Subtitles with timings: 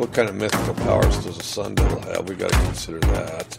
[0.00, 2.26] What kind of mythical powers does a sun devil have?
[2.26, 3.58] We got to consider that.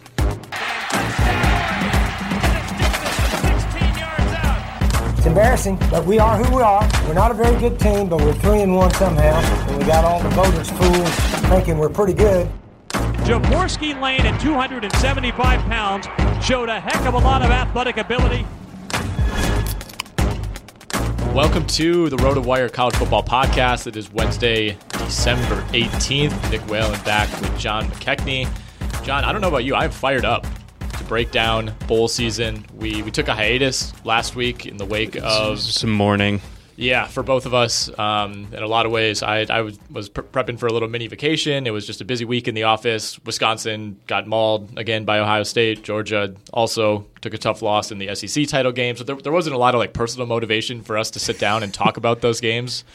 [5.19, 6.89] It's embarrassing, but we are who we are.
[7.05, 9.39] We're not a very good team, but we're three and one somehow.
[9.69, 11.07] And we got all the voters fooled
[11.51, 12.49] thinking we're pretty good.
[12.89, 16.07] Jaworski Lane at 275 pounds
[16.43, 18.47] showed a heck of a lot of athletic ability.
[21.35, 23.85] Welcome to the RotoWire College Football Podcast.
[23.85, 24.75] It is Wednesday,
[25.11, 26.51] December 18th.
[26.51, 28.47] Nick Whalen back with John McKechnie.
[29.03, 29.75] John, I don't know about you.
[29.75, 30.47] I'm fired up
[30.97, 32.65] to break down bowl season.
[32.77, 36.39] We we took a hiatus last week in the wake of some mourning.
[36.77, 40.09] Yeah, for both of us, um, in a lot of ways, I, I was, was
[40.09, 41.67] prepping for a little mini vacation.
[41.67, 43.19] It was just a busy week in the office.
[43.25, 45.83] Wisconsin got mauled again by Ohio State.
[45.83, 48.95] Georgia also took a tough loss in the SEC title game.
[48.95, 51.63] So there, there wasn't a lot of like personal motivation for us to sit down
[51.63, 52.85] and talk about those games.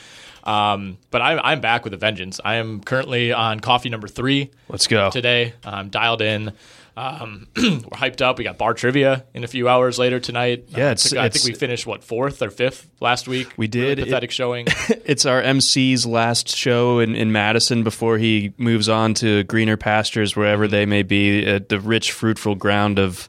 [0.46, 2.40] Um, but I, I'm back with a vengeance.
[2.44, 4.50] I am currently on coffee number three.
[4.68, 5.54] Let's go today.
[5.64, 6.52] I'm dialed in.
[6.96, 8.38] Um, we're hyped up.
[8.38, 10.68] We got bar trivia in a few hours later tonight.
[10.68, 13.52] Yeah, it's, I, think, it's, we finished what fourth or fifth last week.
[13.58, 14.66] We did really pathetic it, showing.
[15.04, 20.34] it's our MC's last show in, in Madison before he moves on to greener pastures
[20.34, 23.28] wherever they may be at the rich, fruitful ground of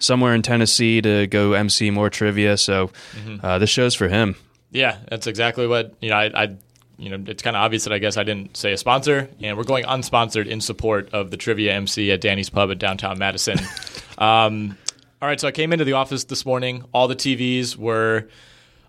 [0.00, 2.56] somewhere in Tennessee to go MC more trivia.
[2.56, 3.46] So mm-hmm.
[3.46, 4.34] uh, this show's for him.
[4.74, 6.16] Yeah, that's exactly what you know.
[6.16, 6.56] I, I
[6.98, 9.56] you know, it's kind of obvious that I guess I didn't say a sponsor, and
[9.56, 13.58] we're going unsponsored in support of the Trivia MC at Danny's Pub in downtown Madison.
[14.18, 14.76] um,
[15.22, 16.84] all right, so I came into the office this morning.
[16.92, 18.28] All the TVs were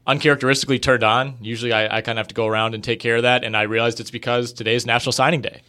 [0.07, 1.37] uncharacteristically turned on.
[1.41, 3.55] Usually, I, I kind of have to go around and take care of that, and
[3.55, 5.61] I realized it's because today is National Signing Day.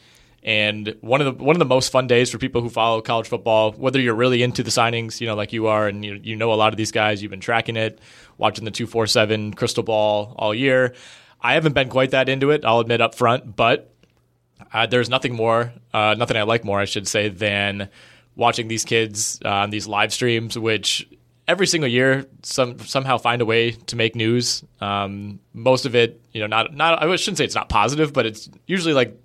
[0.47, 3.27] And one of the one of the most fun days for people who follow college
[3.27, 6.37] football, whether you're really into the signings, you know, like you are, and you, you
[6.37, 8.01] know a lot of these guys, you've been tracking it,
[8.39, 10.95] watching the two four seven crystal ball all year.
[11.41, 13.93] I haven't been quite that into it, I'll admit up front, but
[14.73, 17.89] uh, there's nothing more, uh, nothing I like more, I should say, than
[18.37, 21.09] watching these kids uh, on these live streams, which
[21.49, 24.65] every single year some somehow find a way to make news.
[24.81, 28.27] Um, most of it, you know, not not I shouldn't say it's not positive, but
[28.27, 29.21] it's usually like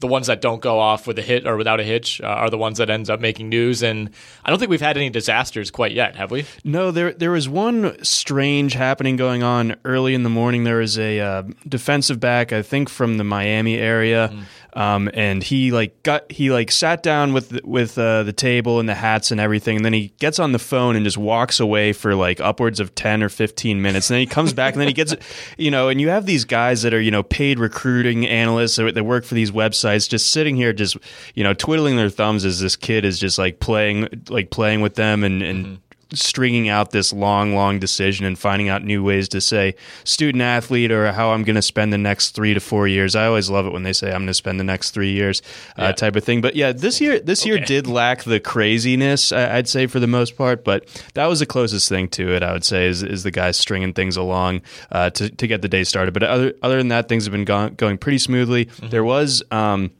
[0.00, 2.50] the ones that don't go off with a hit or without a hitch uh, are
[2.50, 3.82] the ones that ends up making news.
[3.82, 4.10] And
[4.44, 6.46] I don't think we've had any disasters quite yet, have we?
[6.64, 10.64] No, there there was one strange happening going on early in the morning.
[10.64, 14.30] There was a uh, defensive back, I think, from the Miami area.
[14.32, 14.42] Mm.
[14.72, 18.88] Um, and he like got he like sat down with with uh, the table and
[18.88, 21.92] the hats and everything, and then he gets on the phone and just walks away
[21.92, 24.88] for like upwards of ten or fifteen minutes, and then he comes back and then
[24.88, 25.14] he gets,
[25.58, 29.04] you know, and you have these guys that are you know paid recruiting analysts that
[29.04, 30.96] work for these websites just sitting here just
[31.34, 34.94] you know twiddling their thumbs as this kid is just like playing like playing with
[34.94, 35.66] them and and.
[35.66, 35.74] Mm-hmm
[36.12, 39.74] stringing out this long, long decision and finding out new ways to say
[40.04, 43.14] student athlete or how I'm going to spend the next three to four years.
[43.14, 45.42] I always love it when they say I'm going to spend the next three years,
[45.78, 45.92] uh, yeah.
[45.92, 46.40] type of thing.
[46.40, 47.50] But yeah, this year, this okay.
[47.50, 49.32] year did lack the craziness.
[49.32, 52.42] I'd say for the most part, but that was the closest thing to it.
[52.42, 55.68] I would say is, is the guys stringing things along uh, to to get the
[55.68, 56.12] day started.
[56.12, 58.66] But other other than that, things have been go- going pretty smoothly.
[58.66, 58.88] Mm-hmm.
[58.88, 59.42] There was.
[59.50, 59.90] Um,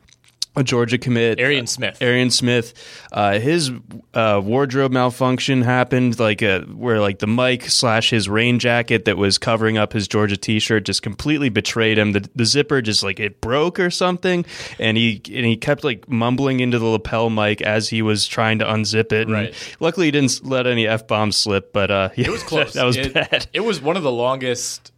[0.61, 2.01] a Georgia commit, Arian Smith.
[2.01, 2.75] Arian Smith,
[3.13, 3.71] uh, his
[4.15, 9.07] uh, wardrobe malfunction happened, like a, uh, where like the mic slash his rain jacket
[9.07, 12.13] that was covering up his Georgia T-shirt just completely betrayed him.
[12.13, 14.45] The, the zipper just like it broke or something,
[14.79, 18.61] and he and he kept like mumbling into the lapel mic as he was trying
[18.61, 19.27] to unzip it.
[19.27, 19.77] And right.
[19.81, 22.75] Luckily, he didn't let any f bombs slip, but uh, yeah, it was close.
[22.75, 23.47] that was it, bad.
[23.53, 24.93] It was one of the longest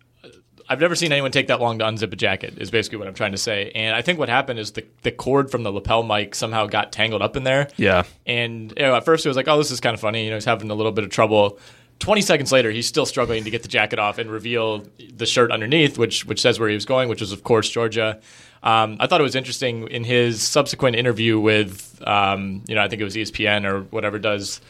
[0.72, 2.54] I've never seen anyone take that long to unzip a jacket.
[2.56, 3.70] Is basically what I'm trying to say.
[3.74, 6.92] And I think what happened is the the cord from the lapel mic somehow got
[6.92, 7.68] tangled up in there.
[7.76, 8.04] Yeah.
[8.24, 10.24] And you know, at first it was like, oh, this is kind of funny.
[10.24, 11.58] You know, he's having a little bit of trouble.
[11.98, 14.84] 20 seconds later, he's still struggling to get the jacket off and reveal
[15.14, 18.18] the shirt underneath, which which says where he was going, which was of course Georgia.
[18.62, 22.88] Um, I thought it was interesting in his subsequent interview with, um, you know, I
[22.88, 24.60] think it was ESPN or whatever does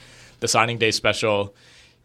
[0.40, 1.54] the signing day special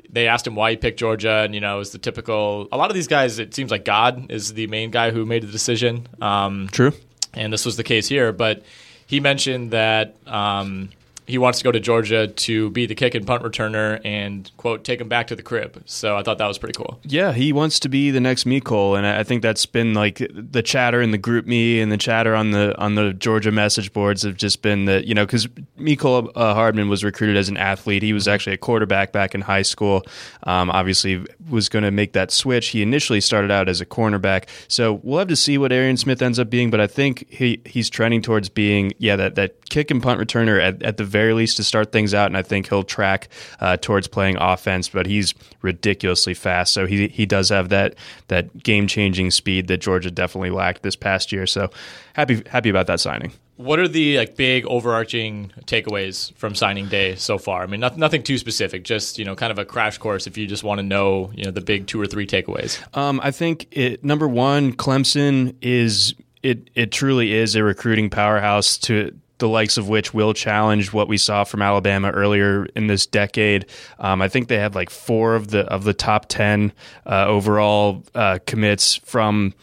[0.09, 2.67] they asked him why he picked Georgia, and you know, it was the typical.
[2.71, 5.43] A lot of these guys, it seems like God is the main guy who made
[5.43, 6.07] the decision.
[6.21, 6.93] Um, True,
[7.33, 8.31] and this was the case here.
[8.31, 8.63] But
[9.05, 10.89] he mentioned that um,
[11.27, 14.85] he wants to go to Georgia to be the kick and punt returner and quote
[14.85, 15.83] take him back to the crib.
[15.85, 16.99] So I thought that was pretty cool.
[17.03, 20.63] Yeah, he wants to be the next Mecole, and I think that's been like the
[20.63, 24.37] chatter in the GroupMe and the chatter on the on the Georgia message boards have
[24.37, 25.47] just been that you know because
[25.77, 28.03] Mecole uh, Hardman was recruited as an athlete.
[28.03, 30.03] He was actually a quarterback back in high school.
[30.43, 32.69] Um, obviously, was going to make that switch.
[32.69, 36.21] He initially started out as a cornerback, so we'll have to see what Arian Smith
[36.21, 36.71] ends up being.
[36.71, 40.61] But I think he he's trending towards being yeah that that kick and punt returner
[40.61, 43.29] at, at the very least to start things out, and I think he'll track
[43.59, 44.87] uh, towards playing offense.
[44.89, 47.95] But he's ridiculously fast, so he he does have that
[48.27, 51.47] that game changing speed that Georgia definitely lacked this past year.
[51.47, 51.69] So
[52.13, 53.33] happy happy about that signing.
[53.55, 57.63] What are the like big overarching takeaways from signing day so far?
[57.63, 60.37] I mean, not, nothing too specific, just you know, kind of a crash course if
[60.37, 62.77] you just want to know, you know, the big two or three takeaways.
[62.95, 68.77] Um, I think it, number one, Clemson is it it truly is a recruiting powerhouse
[68.77, 73.05] to the likes of which will challenge what we saw from Alabama earlier in this
[73.05, 73.65] decade.
[73.99, 76.73] Um, I think they had like four of the of the top ten
[77.05, 79.53] uh, overall uh, commits from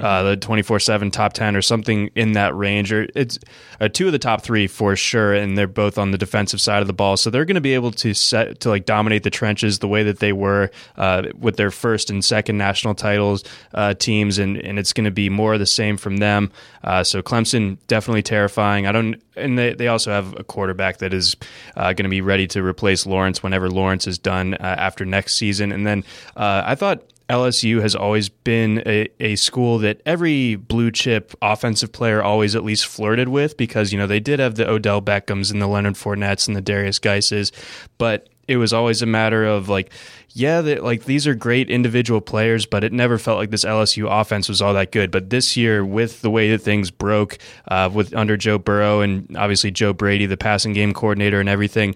[0.00, 2.92] uh, the 24 7 top 10 or something in that range.
[2.92, 3.38] Or it's
[3.80, 6.80] uh, two of the top three for sure, and they're both on the defensive side
[6.80, 7.16] of the ball.
[7.16, 10.02] So they're going to be able to set to like dominate the trenches the way
[10.02, 14.78] that they were uh, with their first and second national titles uh, teams, and, and
[14.78, 16.50] it's going to be more of the same from them.
[16.82, 18.86] Uh, so Clemson definitely terrifying.
[18.86, 21.36] I don't, and they, they also have a quarterback that is
[21.76, 25.72] uh, going to be ready to replace Lawrence whenever Lawrence is done after next season.
[25.72, 26.04] And then
[26.36, 32.22] I thought LSU has always been a, a school that every blue chip offensive player
[32.22, 35.60] always at least flirted with because, you know, they did have the Odell Beckhams and
[35.60, 37.50] the Leonard Fournettes and the Derrius Guices,
[37.96, 39.90] but it was always a matter of like,
[40.30, 44.48] yeah, like these are great individual players, but it never felt like this LSU offense
[44.48, 45.10] was all that good.
[45.10, 47.38] But this year, with the way that things broke,
[47.68, 51.94] uh, with under Joe Burrow and obviously Joe Brady, the passing game coordinator, and everything,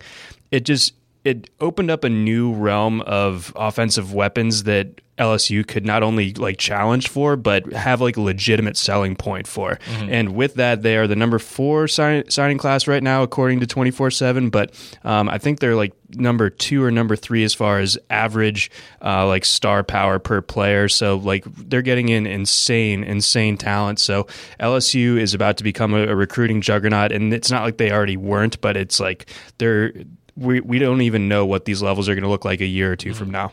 [0.51, 0.95] it just
[1.25, 6.59] it opened up a new realm of offensive weapons that LSU could not only like
[6.59, 9.79] challenge for, but have like a legitimate selling point for.
[9.87, 10.13] Mm-hmm.
[10.13, 13.67] And with that, they are the number four sign- signing class right now, according to
[13.67, 14.51] 24 7.
[14.51, 14.73] But
[15.05, 18.71] um, I think they're like number two or number three as far as average
[19.03, 20.89] uh, like star power per player.
[20.89, 23.99] So like they're getting in insane, insane talent.
[23.99, 24.29] So
[24.61, 27.13] LSU is about to become a, a recruiting juggernaut.
[27.13, 29.93] And it's not like they already weren't, but it's like they're.
[30.39, 32.93] We, we don't even know what these levels are going to look like a year
[32.93, 33.19] or 2 mm-hmm.
[33.19, 33.53] from now.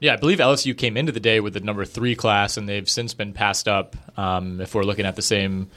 [0.00, 2.88] Yeah, I believe LSU came into the day with the number three class, and they've
[2.88, 3.96] since been passed up.
[4.18, 5.70] Um, if we're looking at the same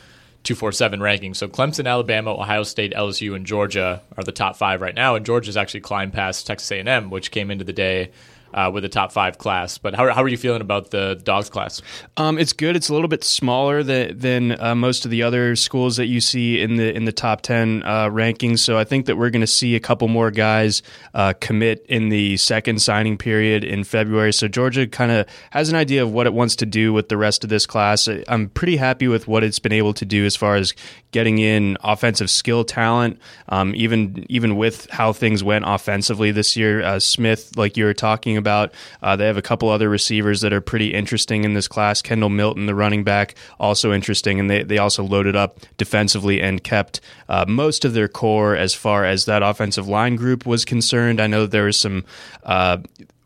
[0.43, 4.57] two four seven ranking, so Clemson, Alabama, Ohio State, LSU, and Georgia are the top
[4.57, 7.63] five right now, and Georgia's actually climbed past Texas A and M, which came into
[7.63, 8.11] the day
[8.53, 9.77] uh, with a top five class.
[9.77, 11.81] But how, how are you feeling about the dogs class?
[12.15, 12.75] Um, it's good.
[12.75, 16.21] It's a little bit smaller than, than uh, most of the other schools that you
[16.21, 18.59] see in the in the top ten uh, rankings.
[18.59, 22.09] So I think that we're going to see a couple more guys uh, commit in
[22.09, 24.33] the second signing period in February.
[24.33, 27.17] So Georgia kind of has an idea of what it wants to do with the
[27.17, 28.07] rest of this class.
[28.27, 30.73] I'm pretty happy with what it's been able to do as far as
[31.11, 33.19] getting in offensive skill talent.
[33.49, 37.93] Um, even even with how things went offensively this year, uh, Smith, like you were
[37.93, 41.67] talking about, uh, they have a couple other receivers that are pretty interesting in this
[41.67, 42.01] class.
[42.01, 46.63] Kendall Milton, the running back, also interesting, and they they also loaded up defensively and
[46.63, 51.19] kept uh, most of their core as far as that offensive line group was concerned.
[51.19, 52.05] I know there was some
[52.43, 52.77] uh,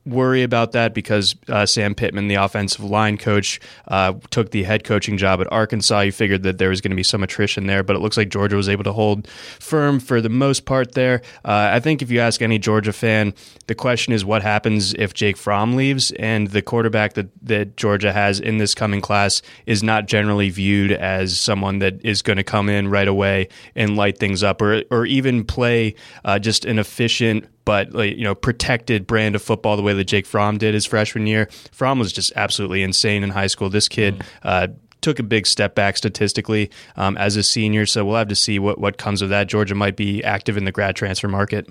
[0.05, 4.83] worry about that because uh, Sam Pittman, the offensive line coach, uh, took the head
[4.83, 6.01] coaching job at Arkansas.
[6.01, 8.29] You figured that there was going to be some attrition there, but it looks like
[8.29, 11.21] Georgia was able to hold firm for the most part there.
[11.45, 13.33] Uh, I think if you ask any Georgia fan,
[13.67, 18.11] the question is what happens if Jake Fromm leaves, and the quarterback that, that Georgia
[18.11, 22.43] has in this coming class is not generally viewed as someone that is going to
[22.43, 26.79] come in right away and light things up or, or even play uh, just an
[26.79, 30.73] efficient but like, you know, protected brand of football the way that Jake Fromm did
[30.73, 31.47] his freshman year.
[31.71, 33.69] Fromm was just absolutely insane in high school.
[33.69, 34.19] This kid.
[34.19, 34.25] Mm.
[34.43, 34.67] Uh,
[35.01, 38.59] took a big step back statistically um, as a senior, so we'll have to see
[38.59, 39.47] what, what comes of that.
[39.47, 41.67] Georgia might be active in the grad transfer market.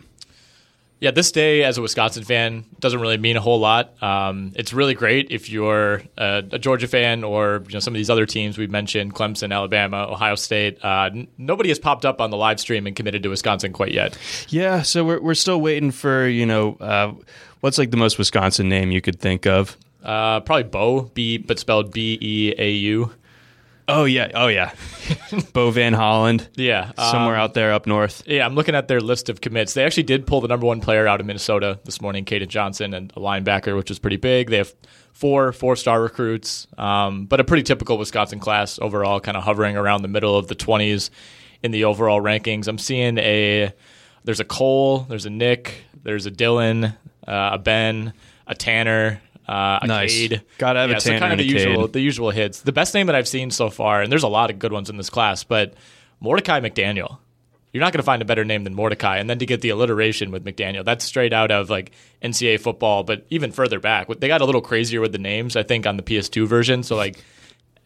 [1.00, 4.00] Yeah, this day as a Wisconsin fan doesn't really mean a whole lot.
[4.02, 7.96] Um, it's really great if you're a, a, Georgia fan or you know some of
[7.96, 10.78] these other teams we've mentioned, Clemson, Alabama, Ohio State.
[10.84, 13.92] Uh, n- nobody has popped up on the live stream and committed to Wisconsin quite
[13.92, 14.18] yet.
[14.48, 17.14] Yeah, so we're we're still waiting for you know uh,
[17.60, 19.78] what's like the most Wisconsin name you could think of.
[20.04, 23.10] Uh, probably Bo, B, but spelled B E A U.
[23.92, 24.72] Oh yeah, oh yeah,
[25.52, 26.48] Bo Van Holland.
[26.54, 28.22] Yeah, somewhere um, out there up north.
[28.24, 29.74] Yeah, I'm looking at their list of commits.
[29.74, 32.94] They actually did pull the number one player out of Minnesota this morning, Caden Johnson,
[32.94, 34.48] and a linebacker, which is pretty big.
[34.48, 34.72] They have
[35.12, 39.76] four four star recruits, um, but a pretty typical Wisconsin class overall, kind of hovering
[39.76, 41.10] around the middle of the 20s
[41.62, 42.68] in the overall rankings.
[42.68, 43.72] I'm seeing a
[44.24, 48.12] there's a Cole, there's a Nick, there's a Dylan, uh, a Ben,
[48.46, 50.12] a Tanner, uh, nice.
[50.12, 50.42] Cade.
[50.58, 52.60] Gotta have yeah, a so kind of the usual, the usual hits.
[52.60, 54.88] The best name that I've seen so far, and there's a lot of good ones
[54.88, 55.74] in this class, but
[56.20, 57.18] Mordecai McDaniel.
[57.72, 59.68] You're not going to find a better name than Mordecai, and then to get the
[59.68, 64.26] alliteration with McDaniel, that's straight out of like NCAA football, but even further back, they
[64.26, 65.54] got a little crazier with the names.
[65.56, 67.22] I think on the PS2 version, so like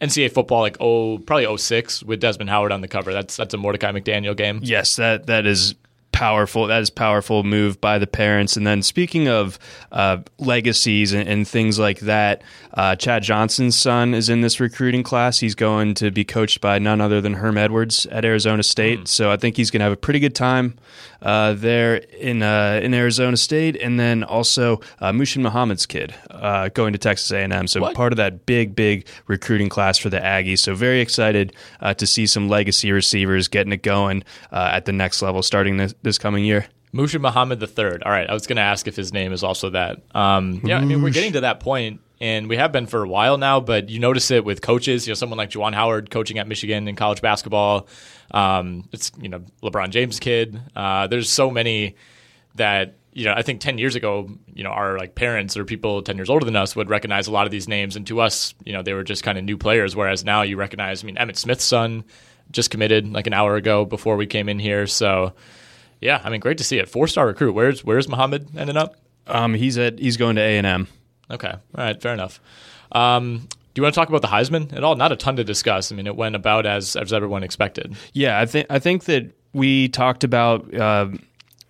[0.01, 3.13] NCAA football, like oh, probably 06 with Desmond Howard on the cover.
[3.13, 4.59] That's that's a Mordecai McDaniel game.
[4.63, 5.75] Yes, that that is
[6.15, 6.67] powerful.
[6.67, 8.55] That is powerful move by the parents.
[8.55, 9.59] And then speaking of
[9.91, 12.41] uh, legacies and, and, things like that,
[12.73, 15.39] uh, Chad Johnson's son is in this recruiting class.
[15.39, 19.01] He's going to be coached by none other than Herm Edwards at Arizona State.
[19.01, 19.07] Mm.
[19.07, 20.77] So I think he's going to have a pretty good time
[21.21, 26.69] uh, there in uh, in Arizona State, and then also uh, Muhsin Muhammad's kid uh,
[26.69, 27.67] going to Texas A&M.
[27.67, 27.95] So what?
[27.95, 30.59] part of that big, big recruiting class for the Aggies.
[30.59, 34.91] So very excited uh, to see some legacy receivers getting it going uh, at the
[34.91, 36.65] next level starting this, this coming year.
[36.93, 38.01] Muhsin Muhammad III.
[38.03, 40.01] All right, I was going to ask if his name is also that.
[40.15, 43.07] Um, yeah, I mean we're getting to that point and we have been for a
[43.07, 43.59] while now.
[43.59, 45.07] But you notice it with coaches.
[45.07, 47.87] You know, someone like Juwan Howard coaching at Michigan in college basketball.
[48.31, 50.59] Um, it's you know LeBron James' kid.
[50.75, 51.95] Uh, there's so many
[52.55, 53.33] that you know.
[53.33, 56.45] I think ten years ago, you know, our like parents or people ten years older
[56.45, 58.93] than us would recognize a lot of these names, and to us, you know, they
[58.93, 59.95] were just kind of new players.
[59.95, 61.03] Whereas now you recognize.
[61.03, 62.05] I mean, Emmitt Smith's son
[62.51, 64.87] just committed like an hour ago before we came in here.
[64.87, 65.33] So
[66.05, 66.87] yeah, I mean, great to see it.
[66.87, 67.53] Four star recruit.
[67.53, 68.95] Where's where's Muhammad ending up?
[69.27, 70.87] Um, he's at he's going to A and M.
[71.31, 71.49] Okay.
[71.49, 71.99] All right.
[71.99, 72.39] Fair enough.
[72.91, 74.95] Um, do you want to talk about the Heisman at all?
[74.95, 75.91] Not a ton to discuss.
[75.91, 77.95] I mean, it went about as as everyone expected.
[78.13, 80.73] Yeah, I think I think that we talked about.
[80.73, 81.09] Uh,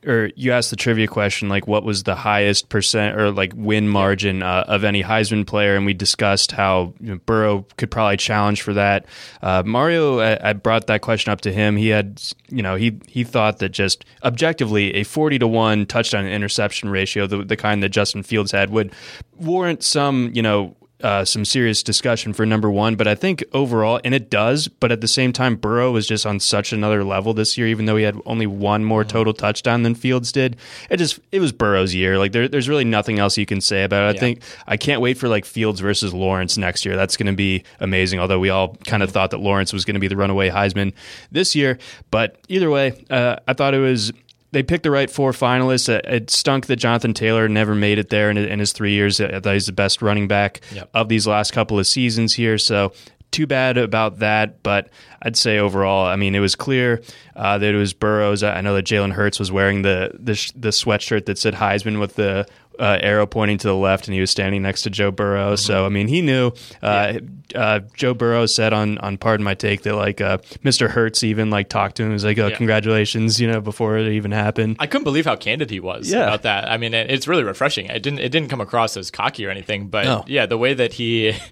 [0.05, 3.87] or you asked the trivia question, like what was the highest percent or like win
[3.87, 8.17] margin uh, of any Heisman player, and we discussed how you know, Burrow could probably
[8.17, 9.05] challenge for that.
[9.41, 11.75] Uh, Mario, I, I, brought that question up to him.
[11.75, 16.25] He had, you know, he he thought that just objectively a forty to one touchdown
[16.25, 18.93] interception ratio, the the kind that Justin Fields had, would
[19.37, 22.95] warrant some, you know, uh, some serious discussion for number one.
[22.95, 26.25] But I think overall, and it does, but at the same time, Burrow is just
[26.25, 29.09] on such another level this year, even though he had only one more mm-hmm.
[29.09, 30.57] total touchdown than Fields did.
[30.89, 32.17] It just it was Burrow's year.
[32.17, 34.07] Like there, there's really nothing else you can say about it.
[34.07, 34.19] I yeah.
[34.19, 36.95] think I can't wait for like Fields versus Lawrence next year.
[36.95, 38.19] That's going to be amazing.
[38.19, 40.91] Although we all kind of thought that Lawrence was going to be the runaway Heisman
[41.31, 41.77] this year,
[42.09, 44.11] but either way, uh, I thought it was
[44.55, 45.89] they picked the right four finalists.
[45.89, 49.19] It stunk that Jonathan Taylor never made it there in, in his three years.
[49.19, 50.89] I thought he's the best running back yep.
[50.93, 52.57] of these last couple of seasons here.
[52.57, 52.93] So
[53.31, 54.87] too bad about that, but
[55.21, 57.01] I'd say overall, I mean, it was clear
[57.35, 58.43] uh, that it was Burrows.
[58.43, 62.15] I know that Jalen Hurts was wearing the the, the sweatshirt that said Heisman with
[62.15, 62.47] the
[62.79, 65.53] uh, arrow pointing to the left, and he was standing next to Joe Burrow.
[65.53, 65.55] Mm-hmm.
[65.57, 66.51] So I mean, he knew.
[66.81, 67.19] Uh,
[67.53, 70.89] uh, Joe Burrow said on on Pardon My Take that like uh, Mr.
[70.89, 72.09] Hurts even like talked to him.
[72.09, 72.55] He was like, "Oh, Yeah.
[72.57, 74.77] congratulations," you know, before it even happened.
[74.79, 76.23] I couldn't believe how candid he was Yeah.
[76.23, 76.69] about that.
[76.69, 77.85] I mean, it, it's really refreshing.
[77.85, 80.23] It didn't it didn't come across as cocky or anything, but No.
[80.27, 81.33] yeah, the way that he.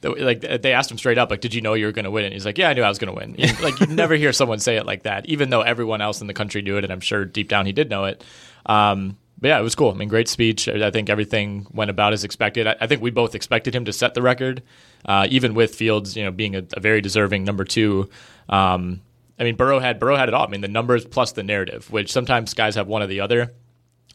[0.00, 2.24] Like they asked him straight up, like, "Did you know you were going to win?"
[2.24, 4.14] And he's like, "Yeah, I knew I was going to win." You- like you never
[4.14, 6.84] hear someone say it like that, even though everyone else in the country knew it,
[6.84, 8.22] and I'm sure deep down he did know it.
[8.66, 9.90] Um, but yeah, it was cool.
[9.90, 10.68] I mean, great speech.
[10.68, 12.66] I think everything went about as expected.
[12.66, 14.62] I, I think we both expected him to set the record,
[15.04, 18.08] uh, even with Fields, you know, being a, a very deserving number two.
[18.48, 19.00] Um,
[19.38, 20.46] I mean, Burrow had Burrow had it all.
[20.46, 23.52] I mean, the numbers plus the narrative, which sometimes guys have one or the other.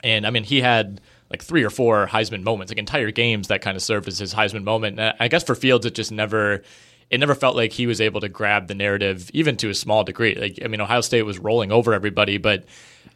[0.04, 1.00] And I mean, he had
[1.30, 4.34] like three or four Heisman moments, like entire games that kind of served as his
[4.34, 5.00] Heisman moment.
[5.00, 6.62] And I guess for Fields, it just never,
[7.10, 10.04] it never felt like he was able to grab the narrative, even to a small
[10.04, 10.36] degree.
[10.36, 12.66] Like, I mean, Ohio State was rolling over everybody, but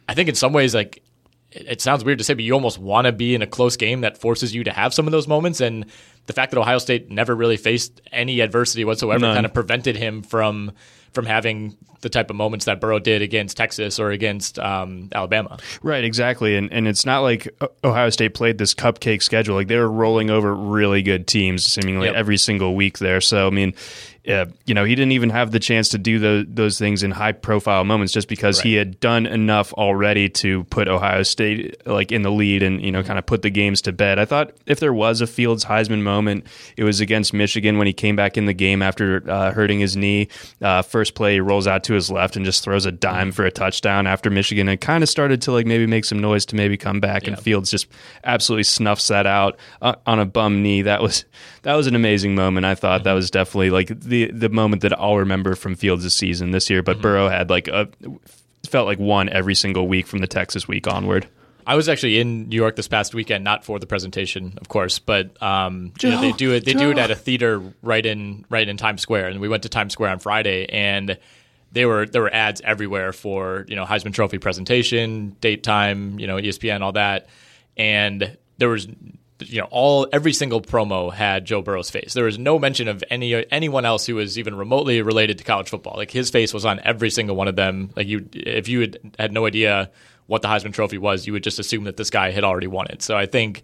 [0.08, 1.02] I think in some ways, like,
[1.52, 4.02] it, sounds weird to say, but you almost want to be in a close game
[4.02, 5.60] that forces you to have some of those moments.
[5.60, 5.86] And
[6.26, 9.34] the fact that Ohio State never really faced any adversity whatsoever None.
[9.34, 10.72] kind of prevented him from
[11.14, 15.56] from having the type of moments that Burrow did against Texas or against um, Alabama.
[15.82, 17.48] Right, exactly, and and it's not like
[17.82, 19.54] Ohio State played this cupcake schedule.
[19.56, 22.14] Like they were rolling over really good teams seemingly Yep.
[22.16, 23.22] every single week there.
[23.22, 23.72] So I mean,
[24.28, 27.10] uh, you know, he didn't even have the chance to do those those things in
[27.10, 32.12] high profile moments just because he had done enough already to put Ohio State like
[32.12, 34.18] in the lead and you know kind of put the games to bed.
[34.18, 37.94] I thought if there was a Fields Heisman moment, it was against Michigan when he
[37.94, 40.28] came back in the game after uh, hurting his knee.
[40.60, 43.46] Uh, first play, he rolls out to his left and just throws a dime for
[43.46, 46.56] a touchdown after Michigan and kind of started to like maybe make some noise to
[46.56, 47.26] maybe come back.
[47.26, 47.86] And Fields just
[48.24, 50.82] absolutely snuffs that out uh, on a bum knee.
[50.82, 51.24] That was
[51.62, 52.66] that was an amazing moment.
[52.66, 56.14] I thought that was definitely like the the moment that I'll remember from Fields' this
[56.14, 56.82] season this year.
[56.82, 57.88] But Burrow had like a
[58.66, 61.28] felt like one every single week from the Texas week onward.
[61.66, 64.98] I was actually in New York this past weekend, not for the presentation, of course,
[64.98, 66.64] but um, you know, they do it.
[66.64, 69.64] They do it at a theater right in right in Times Square, and we went
[69.64, 71.18] to Times Square on Friday, and
[71.72, 76.26] they were there were ads everywhere for you know Heisman Trophy presentation, date time, you
[76.26, 77.28] know ESPN, all that,
[77.76, 78.88] and there was
[79.40, 82.14] you know all every single promo had Joe Burrow's face.
[82.14, 85.68] There was no mention of any anyone else who was even remotely related to college
[85.68, 85.94] football.
[85.96, 87.90] Like his face was on every single one of them.
[87.96, 89.90] Like you, if you had, had no idea
[90.26, 92.86] what the Heisman Trophy was, you would just assume that this guy had already won
[92.88, 93.02] it.
[93.02, 93.62] So I think.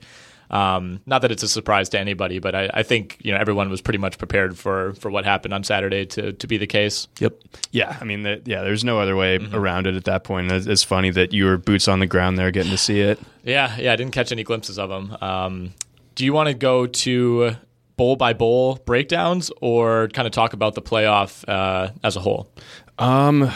[0.50, 3.70] Um, not that it's a surprise to anybody, but I, I think you know everyone
[3.70, 7.08] was pretty much prepared for for what happened on Saturday to to be the case.
[7.18, 7.40] Yep.
[7.72, 7.96] Yeah.
[7.98, 8.62] I mean, the, yeah.
[8.62, 10.52] There's no other way around it at that point.
[10.52, 13.18] It's, it's funny that you were boots on the ground there, getting to see it.
[13.44, 15.16] Yeah, yeah, I didn't catch any glimpses of them.
[15.20, 15.74] Um,
[16.14, 17.56] do you want to go to
[17.96, 22.50] bowl by bowl breakdowns or kind of talk about the playoff uh, as a whole?
[22.98, 23.50] Um,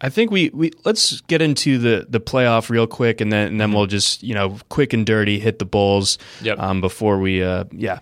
[0.00, 3.60] I think we, we let's get into the, the playoff real quick, and then and
[3.60, 6.18] then we'll just you know quick and dirty hit the bowls.
[6.42, 6.58] Yep.
[6.58, 7.98] Um, before we uh yeah.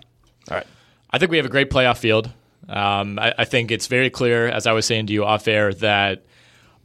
[0.49, 0.67] All right.
[1.09, 2.29] I think we have a great playoff field.
[2.67, 5.73] Um, I, I think it's very clear, as I was saying to you off air,
[5.75, 6.25] that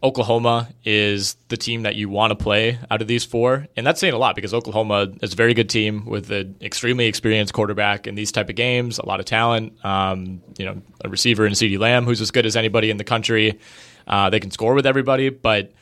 [0.03, 4.01] Oklahoma is the team that you want to play out of these four, and that's
[4.01, 8.07] saying a lot because Oklahoma is a very good team with an extremely experienced quarterback
[8.07, 9.85] in these type of games, a lot of talent.
[9.85, 13.05] Um, you know, a receiver in CeeDee Lamb who's as good as anybody in the
[13.05, 13.59] country.
[14.07, 15.73] Uh, they can score with everybody, but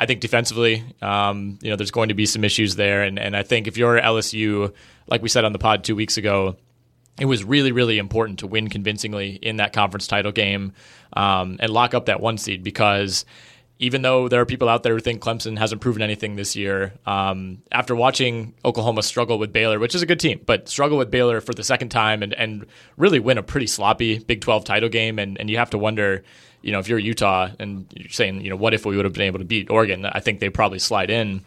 [0.00, 3.36] I think defensively, um, you know, there's going to be some issues there, and and
[3.36, 4.72] I think if you're LSU,
[5.06, 6.56] like we said on the pod two weeks ago,
[7.20, 10.72] it was really, really important to win convincingly in that conference title game
[11.14, 13.24] um, and lock up that one seed because
[13.78, 16.94] even though there are people out there who think Clemson hasn't proven anything this year,
[17.04, 21.10] um, after watching Oklahoma struggle with Baylor, which is a good team, but struggle with
[21.10, 24.88] Baylor for the second time and, and really win a pretty sloppy Big 12 title
[24.88, 26.24] game, and, and you have to wonder,
[26.62, 29.12] you know, if you're Utah and you're saying, you know, what if we would have
[29.12, 30.06] been able to beat Oregon?
[30.06, 31.44] I think they probably slide in.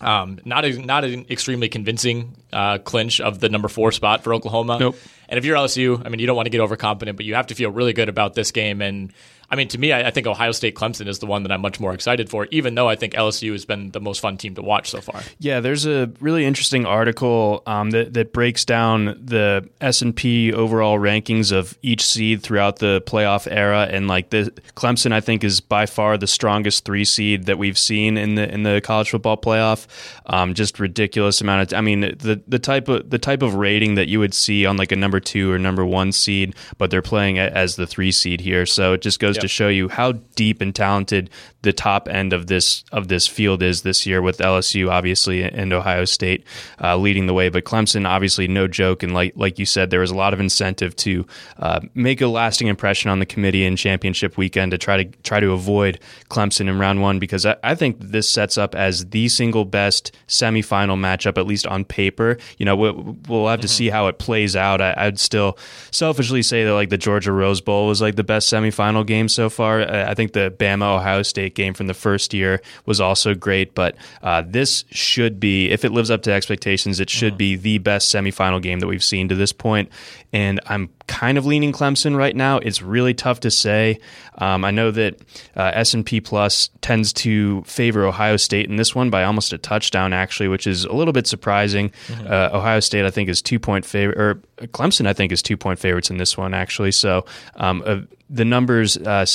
[0.00, 4.34] Um, not a, not an extremely convincing uh, clinch of the number four spot for
[4.34, 4.78] Oklahoma.
[4.78, 4.96] Nope.
[5.28, 7.46] And if you're LSU, I mean, you don't want to get overconfident, but you have
[7.48, 8.82] to feel really good about this game.
[8.82, 9.12] And
[9.54, 11.62] I mean, to me, I, I think Ohio State Clemson is the one that I'm
[11.62, 14.54] much more excited for, even though I think LSU has been the most fun team
[14.56, 15.22] to watch so far.
[15.38, 20.52] Yeah, there's a really interesting article um, that that breaks down the S and P
[20.52, 25.42] overall rankings of each seed throughout the playoff era, and like the Clemson, I think
[25.42, 29.10] is by far the strongest three seed that we've seen in the in the college
[29.10, 29.86] football playoff.
[30.26, 31.78] Um, just ridiculous amount of.
[31.78, 34.76] I mean, the the type of the type of rating that you would see on
[34.76, 38.10] like a number number two or number one seed, but they're playing as the three
[38.10, 38.66] seed here.
[38.66, 39.43] So it just goes yep.
[39.44, 41.30] To show you how deep and talented
[41.62, 45.72] the top end of this of this field is this year, with LSU obviously and
[45.72, 46.44] Ohio State
[46.82, 47.48] uh, leading the way.
[47.48, 50.40] But Clemson, obviously, no joke, and like like you said, there was a lot of
[50.40, 51.26] incentive to
[51.58, 55.40] uh, make a lasting impression on the committee in championship weekend to try to try
[55.40, 59.28] to avoid Clemson in round one because I, I think this sets up as the
[59.28, 62.38] single best semifinal matchup, at least on paper.
[62.58, 63.72] You know, we'll, we'll have to mm-hmm.
[63.72, 64.80] see how it plays out.
[64.80, 65.58] I, would still
[65.90, 69.50] selfishly say that like the Georgia Rose Bowl was like the best semifinal game so
[69.50, 69.82] far.
[69.82, 73.96] I think the Bama Ohio State game from the first year was also great, but
[74.22, 77.38] uh, this should be, if it lives up to expectations, it should mm-hmm.
[77.38, 79.90] be the best semifinal game that we've seen to this point.
[80.32, 82.58] And I'm kind of leaning Clemson right now.
[82.58, 84.00] It's really tough to say.
[84.38, 85.20] Um, I know that
[85.56, 89.52] uh, S and P Plus tends to favor Ohio State in this one by almost
[89.52, 91.90] a touchdown, actually, which is a little bit surprising.
[92.08, 92.26] Mm-hmm.
[92.26, 95.56] Uh, Ohio State, I think, is two point favor or Clemson, I think, is two
[95.56, 96.92] point favorites in this one, actually.
[96.92, 97.24] So
[97.56, 98.00] um, uh,
[98.30, 99.26] the numbers uh,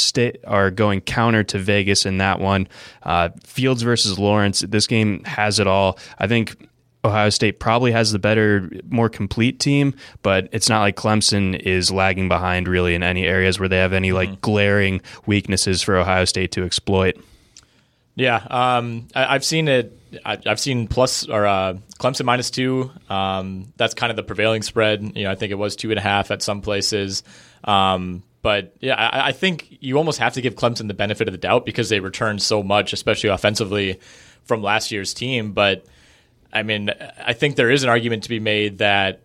[0.45, 2.67] are going counter to Vegas in that one.
[3.03, 5.97] Uh, Fields versus Lawrence, this game has it all.
[6.17, 6.69] I think
[7.05, 11.91] Ohio State probably has the better, more complete team, but it's not like Clemson is
[11.91, 14.41] lagging behind really in any areas where they have any like mm-hmm.
[14.41, 17.15] glaring weaknesses for Ohio State to exploit.
[18.19, 19.97] Yeah, um, I, have seen it.
[20.25, 22.91] I, have seen plus or uh, Clemson minus two.
[23.09, 25.13] Um, that's kind of the prevailing spread.
[25.15, 27.23] You know, I think it was two and a half at some places.
[27.63, 31.31] Um, but yeah, I, I think you almost have to give Clemson the benefit of
[31.31, 34.01] the doubt because they returned so much, especially offensively,
[34.43, 35.53] from last year's team.
[35.53, 35.85] But
[36.51, 36.91] I mean,
[37.25, 39.21] I think there is an argument to be made that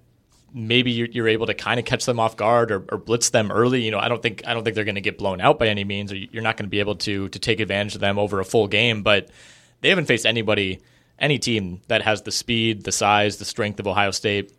[0.55, 3.51] maybe you're, you're able to kind of catch them off guard or, or, blitz them
[3.51, 3.83] early.
[3.83, 5.67] You know, I don't think I don't think they're going to get blown out by
[5.67, 8.19] any means, or you're not going to be able to to take advantage of them
[8.19, 9.03] over a full game.
[9.03, 9.29] But
[9.81, 10.81] they haven't faced anybody,
[11.19, 14.53] any team that has the speed, the size, the strength of Ohio State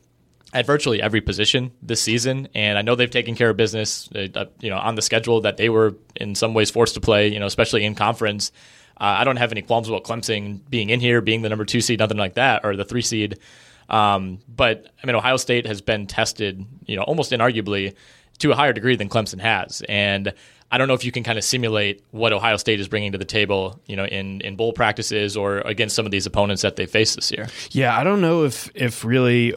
[0.54, 2.48] at virtually every position this season.
[2.54, 5.58] And I know they've taken care of business, uh, you know, on the schedule that
[5.58, 7.30] they were in some ways forced to play.
[7.30, 8.52] You know, especially in conference.
[8.98, 11.82] Uh, I don't have any qualms about Clemson being in here, being the number two
[11.82, 13.40] seed, nothing like that, or the three seed.
[13.90, 17.96] Um, but I mean, Ohio State has been tested, you know, almost inarguably
[18.40, 20.34] to a higher degree than Clemson has, and
[20.72, 23.18] I don't know if you can kind of simulate what Ohio State is bringing to
[23.18, 26.76] the table, you know, in, in bowl practices or against some of these opponents that
[26.76, 27.48] they face this year.
[27.72, 29.54] Yeah, I don't know if if really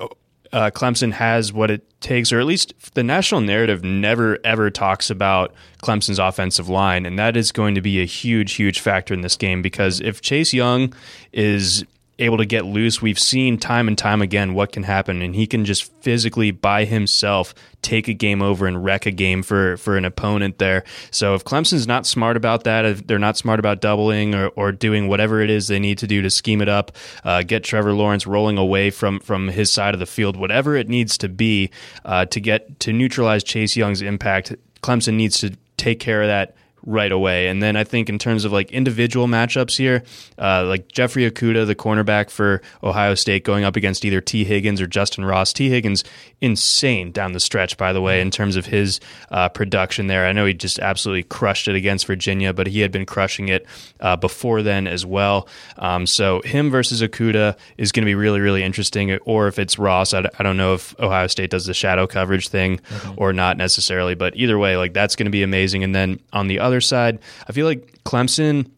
[0.52, 5.10] uh, Clemson has what it takes, or at least the national narrative never ever talks
[5.10, 9.22] about Clemson's offensive line, and that is going to be a huge, huge factor in
[9.22, 10.92] this game because if Chase Young
[11.32, 11.84] is
[12.18, 13.00] able to get loose.
[13.00, 16.84] We've seen time and time again what can happen, and he can just physically by
[16.84, 20.84] himself take a game over and wreck a game for for an opponent there.
[21.10, 24.72] So if Clemson's not smart about that, if they're not smart about doubling or, or
[24.72, 26.92] doing whatever it is they need to do to scheme it up,
[27.24, 30.88] uh, get Trevor Lawrence rolling away from from his side of the field, whatever it
[30.88, 31.70] needs to be
[32.04, 36.54] uh, to get to neutralize Chase Young's impact, Clemson needs to take care of that
[36.84, 37.48] right away.
[37.48, 40.02] And then I think in terms of like individual matchups here,
[40.38, 44.80] uh, like Jeffrey Okudah, the cornerback for Ohio State, going up against either Tee Higgins
[44.80, 45.52] or Justin Ross.
[45.52, 46.04] Tee Higgins,
[46.40, 50.26] insane down the stretch, by the way, in terms of his uh, production there.
[50.26, 53.66] I know he just absolutely crushed it against Virginia, but he had been crushing it
[54.00, 55.48] uh, before then as well.
[55.76, 59.16] Um, so him versus Okudah is going to be really, really interesting.
[59.24, 62.48] Or if it's Ross, I, I, don't know if Ohio State does the shadow coverage
[62.48, 63.14] thing mm-hmm.
[63.16, 65.82] or not necessarily, but either way, like that's going to be amazing.
[65.84, 68.70] And then on the other side, I feel like Clemson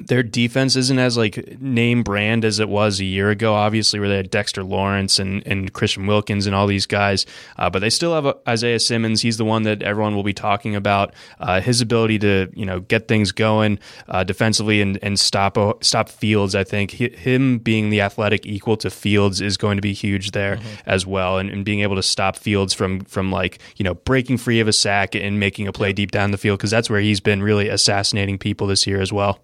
[0.00, 3.54] their defense isn't as like name brand as it was a year ago.
[3.54, 7.26] Obviously, where they had Dexter Lawrence and, and Christian Wilkins and all these guys,
[7.58, 9.22] uh, but they still have uh, Isaiah Simmons.
[9.22, 11.14] He's the one that everyone will be talking about.
[11.38, 13.78] Uh, his ability to you know get things going
[14.08, 16.56] uh, defensively and, and stop stop Fields.
[16.56, 20.32] I think he, him being the athletic equal to Fields is going to be huge
[20.32, 20.74] there mm-hmm.
[20.86, 24.38] as well, and, and, being able to stop Fields from from like you know breaking
[24.38, 27.00] free of a sack and making a play deep down the field because that's where
[27.00, 29.38] he's been really assassinating people this year as well.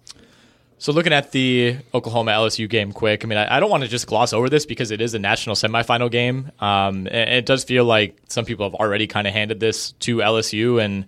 [0.81, 3.87] So looking at the Oklahoma LSU game quick, I mean, I, I don't want to
[3.87, 6.51] just gloss over this because it is a national semifinal game.
[6.59, 10.17] Um, and it does feel like some people have already kind of handed this to
[10.17, 11.05] LSU, and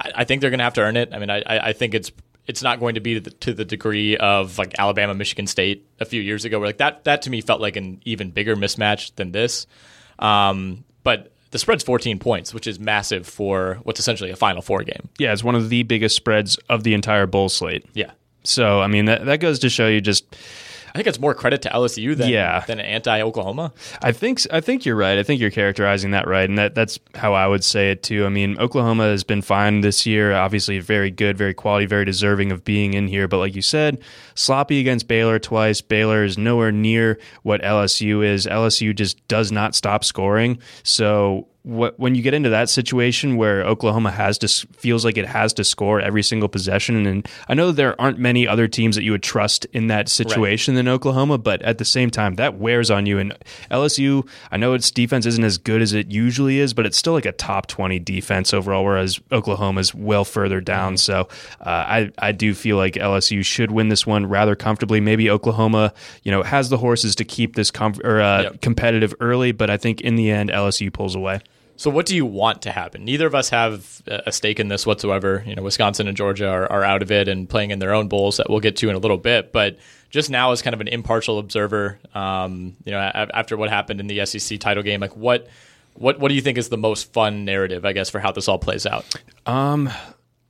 [0.00, 1.12] I, I think they're going to have to earn it.
[1.12, 2.12] I mean, I, I think it's
[2.46, 5.84] it's not going to be to the, to the, degree of like Alabama, Michigan State
[5.98, 8.54] a few years ago, where like that that to me felt like an even bigger
[8.54, 9.66] mismatch than this.
[10.20, 14.84] Um, but the spread's 14 points, which is massive for what's essentially a Final Four
[14.84, 15.08] game.
[15.18, 17.84] Yeah, it's one of the biggest spreads of the entire bowl slate.
[17.94, 18.12] Yeah.
[18.44, 20.24] So I mean that that goes to show you just.
[20.94, 22.60] I think it's more credit to LSU than yeah.
[22.66, 23.72] than anti Oklahoma.
[24.02, 25.16] I think I think you're right.
[25.16, 28.26] I think you're characterizing that right, and that that's how I would say it too.
[28.26, 30.34] I mean, Oklahoma has been fine this year.
[30.34, 33.26] Obviously, very good, very quality, very deserving of being in here.
[33.26, 34.02] But like you said,
[34.34, 35.80] sloppy against Baylor twice.
[35.80, 38.46] Baylor is nowhere near what LSU is.
[38.46, 40.58] LSU just does not stop scoring.
[40.82, 45.26] So what, when you get into that situation where Oklahoma has to feels like it
[45.26, 49.04] has to score every single possession, and I know there aren't many other teams that
[49.04, 50.78] you would trust in that situation right.
[50.78, 53.18] than Oklahoma, but at the same time, that wears on you.
[53.18, 53.32] And
[53.70, 57.12] LSU, I know its defense isn't as good as it usually is, but it's still
[57.12, 60.94] like a top twenty defense overall, whereas Oklahoma is well further down.
[60.94, 60.96] Mm-hmm.
[60.96, 61.28] So
[61.60, 65.00] uh, I I do feel like LSU should win this one rather comfortably.
[65.00, 65.94] Maybe Oklahoma,
[66.24, 68.60] you know, has the horses to keep this com- or, uh, yep.
[68.60, 71.40] competitive early, but I think in the end LSU pulls away.
[71.76, 73.04] So, what do you want to happen?
[73.04, 75.42] Neither of us have a stake in this whatsoever.
[75.46, 78.08] You know, Wisconsin and Georgia are, are out of it and playing in their own
[78.08, 79.52] bowls that we'll get to in a little bit.
[79.52, 79.78] But
[80.10, 84.06] just now, as kind of an impartial observer, um, you know, after what happened in
[84.06, 85.48] the SEC title game, like what,
[85.94, 88.48] what, what do you think is the most fun narrative, I guess, for how this
[88.48, 89.04] all plays out?
[89.46, 89.90] Um,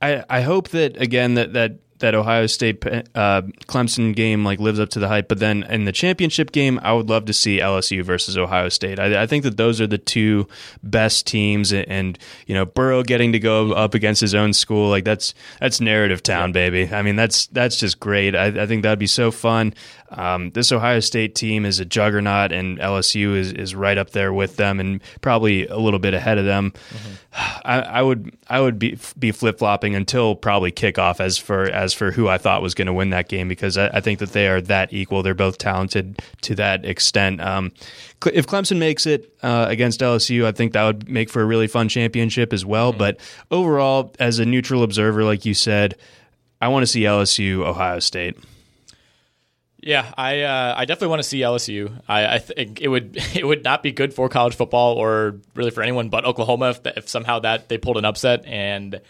[0.03, 4.77] I I hope that again that that that Ohio State uh, Clemson game like lives
[4.77, 5.29] up to the hype.
[5.29, 8.99] But then in the championship game, I would love to see LSU versus Ohio State.
[8.99, 10.47] I, I think that those are the two
[10.83, 14.89] best teams, and, and, you know Burrow getting to go up against his own school,
[14.89, 16.93] like that's that's narrative town, baby.
[16.93, 18.35] I mean that's that's just great.
[18.35, 19.73] I, I think that'd be so fun.
[20.13, 24.33] Um, this Ohio State team is a juggernaut, and LSU is, is right up there
[24.33, 26.71] with them, and probably a little bit ahead of them.
[26.71, 27.13] Mm-hmm.
[27.65, 31.93] I, I, would I would be be flip flopping until probably kickoff as for as
[31.93, 34.33] for who I thought was going to win that game because I, I, think that
[34.33, 35.23] they are that equal.
[35.23, 37.41] They're both talented to that extent.
[37.41, 37.71] Um,
[38.25, 41.67] if Clemson makes it uh, against LSU, I think that would make for a really
[41.67, 42.91] fun championship as well.
[42.91, 42.99] Mm-hmm.
[42.99, 43.19] But
[43.51, 45.95] overall, as a neutral observer, like you said,
[46.61, 48.37] I want to see LSU Ohio State.
[49.85, 51.91] Yeah, I uh, I definitely want to see LSU.
[52.07, 55.71] I, I, think it would it would not be good for college football or really
[55.71, 58.45] for anyone but Oklahoma if, if somehow that they pulled an upset.
[58.45, 59.01] And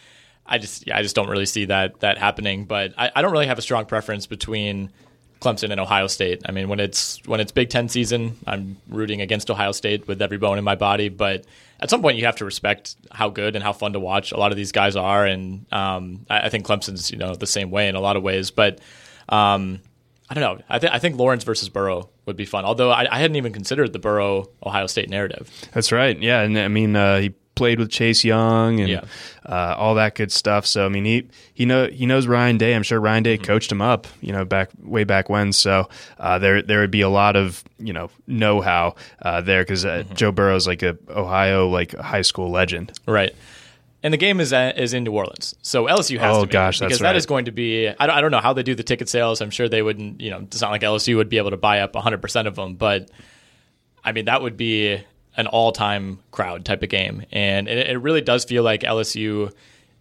[0.48, 2.66] I just yeah, I just don't really see that that happening.
[2.66, 4.90] But I, I don't really have a strong preference between
[5.42, 6.42] Clemson and Ohio State.
[6.48, 10.24] I mean, when it's when it's Big Ten season, I'm rooting against Ohio State with
[10.24, 11.10] every bone in my body.
[11.10, 11.46] But
[11.82, 14.38] at some point, you have to respect how good and how fun to watch a
[14.38, 15.24] lot of these guys are.
[15.24, 18.24] And um, I, I, think Clemson's you know the same way in a lot of
[18.24, 18.50] ways.
[18.50, 18.80] But
[19.30, 19.80] um,
[20.34, 20.64] I don't know.
[20.68, 22.66] I, th- I think Lawrence versus Burrow would be fun.
[22.66, 25.48] Although I, I hadn't even considered the Burrow Ohio State narrative.
[25.74, 26.20] That's right.
[26.20, 29.06] Yeah, and I mean uh, he played with Chase Young and yeah.
[29.46, 30.66] uh, all that good stuff.
[30.66, 32.74] So I mean he he know he knows Ryan Day.
[32.74, 33.46] I'm sure Ryan Day mm-hmm.
[33.46, 34.08] coached him up.
[34.22, 35.54] You know back way back when.
[35.54, 39.62] So uh, there there would be a lot of you know know how uh, there
[39.62, 40.16] because uh, mm-hmm.
[40.16, 42.98] Joe Burrow's like a Ohio like high school legend.
[43.06, 43.36] Right
[44.04, 46.52] and the game is uh, is in New Orleans, so LSU has oh, to be
[46.52, 47.10] gosh, because right.
[47.10, 47.88] that is going to be.
[47.88, 49.42] I don't, I don't know how they do the ticket sales.
[49.42, 50.20] I'm sure they wouldn't.
[50.20, 52.56] You know, it's not like LSU would be able to buy up 100 percent of
[52.56, 53.10] them, but
[54.04, 55.02] I mean that would be
[55.38, 59.54] an all time crowd type of game, and it, it really does feel like LSU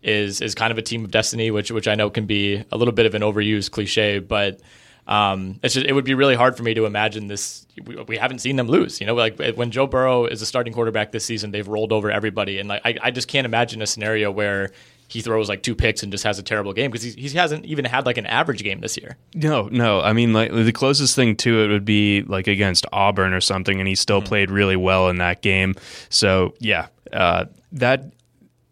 [0.02, 2.76] is is kind of a team of destiny, which which I know can be a
[2.76, 4.60] little bit of an overused cliche, but
[5.06, 7.66] um, it's just, it would be really hard for me to imagine this.
[7.84, 9.00] We, we, haven't seen them lose.
[9.00, 12.10] You know, like when Joe Burrow is a starting quarterback this season, they've rolled over
[12.10, 14.70] everybody, and like I, I just can't imagine a scenario where
[15.08, 17.66] he throws like two picks and just has a terrible game because he, he hasn't
[17.66, 19.16] even had like an average game this year.
[19.34, 20.00] No, no.
[20.00, 23.80] I mean, like the closest thing to it would be like against Auburn or something,
[23.80, 24.28] and he still mm-hmm.
[24.28, 25.74] played really well in that game.
[26.10, 28.12] So yeah, uh, that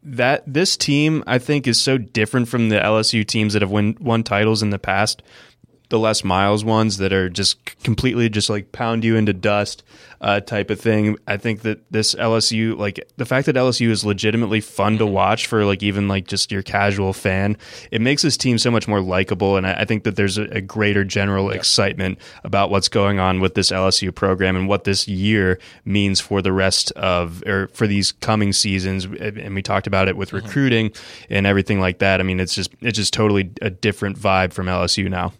[0.05, 3.97] that this team I think is so different from the LSU teams that have win,
[4.01, 5.23] won titles in the past
[5.91, 9.83] the Les Miles ones that are just completely just like pound you into dust
[10.21, 11.17] uh, type of thing.
[11.27, 15.47] I think that this LSU, like the fact that LSU is legitimately fun to watch
[15.47, 17.57] for like even like just your casual fan,
[17.91, 19.57] it makes this team so much more likable.
[19.57, 21.57] And I, I think that there's a, a greater general yeah.
[21.57, 26.41] excitement about what's going on with this LSU program and what this year means for
[26.41, 29.07] the rest of or for these coming seasons.
[29.07, 30.47] And we talked about it with mm-hmm.
[30.47, 30.93] recruiting
[31.29, 32.21] and everything like that.
[32.21, 35.33] I mean, it's just it's just totally a different vibe from LSU now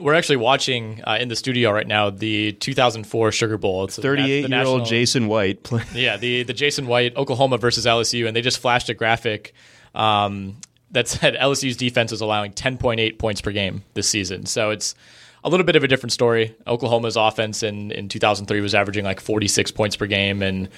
[0.00, 3.84] we're actually watching uh, in the studio right now the 2004 Sugar Bowl.
[3.84, 5.70] It's 38 year old Jason White.
[5.94, 9.54] yeah, the the Jason White Oklahoma versus LSU, and they just flashed a graphic
[9.94, 10.56] um,
[10.90, 14.46] that said LSU's defense is allowing 10.8 points per game this season.
[14.46, 14.94] So it's
[15.44, 16.54] a little bit of a different story.
[16.66, 20.68] Oklahoma's offense in, in 2003 was averaging like 46 points per game, and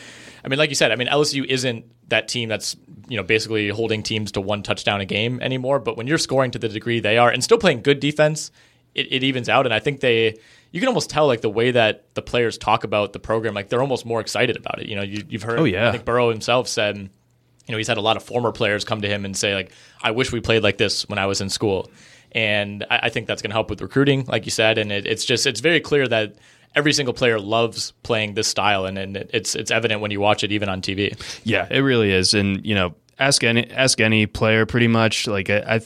[0.45, 2.77] I mean, like you said, I mean LSU isn't that team that's
[3.09, 5.79] you know basically holding teams to one touchdown a game anymore.
[5.79, 8.51] But when you're scoring to the degree they are, and still playing good defense
[8.95, 9.67] it, it evens out.
[9.67, 10.37] And I think they,
[10.71, 13.69] you can almost tell like the way that the players talk about the program, like
[13.69, 14.89] they're almost more excited about it.
[14.89, 15.89] You know, you, have heard, oh, yeah.
[15.89, 19.01] I think Burrow himself said, you know, he's had a lot of former players come
[19.01, 21.49] to him and say, like, I wish we played like this when I was in
[21.49, 21.91] school.
[22.33, 24.79] And I, I think that's going to help with recruiting, like you said.
[24.79, 26.35] And it, it's just, it's very clear that
[26.75, 30.45] every single player loves playing this style, and, and it's it's evident when you watch
[30.45, 31.17] it even on TV.
[31.45, 32.35] Yeah, it really is.
[32.35, 35.27] And you know, ask any ask any player pretty much.
[35.27, 35.79] Like I, I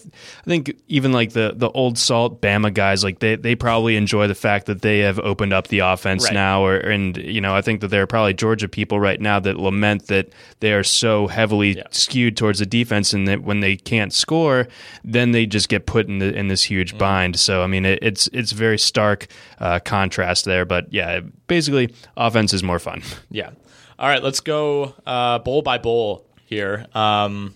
[0.45, 4.35] think even like the the old salt Bama guys, like they they probably enjoy the
[4.35, 6.35] fact that they have opened up the offense Right.
[6.35, 6.64] now.
[6.64, 9.59] Or and you know I think that there are probably Georgia people right now that
[9.59, 10.29] lament that
[10.61, 11.83] they are so heavily Yeah.
[11.91, 14.69] skewed towards the defense, and that when they can't score,
[15.05, 16.99] then they just get put in the in this huge Mm.
[16.99, 17.37] bind.
[17.38, 19.27] So I mean it, it's it's very stark
[19.61, 20.64] uh, contrast there.
[20.64, 23.03] But yeah, basically offense is more fun.
[23.31, 23.51] Yeah.
[23.99, 26.87] All right, let's go uh, bowl by bowl here.
[26.94, 27.54] Um,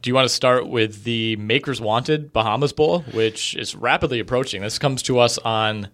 [0.00, 4.62] do you want to start with the Makers Wanted Bahamas Bowl, which is rapidly approaching?
[4.62, 5.88] This comes to us on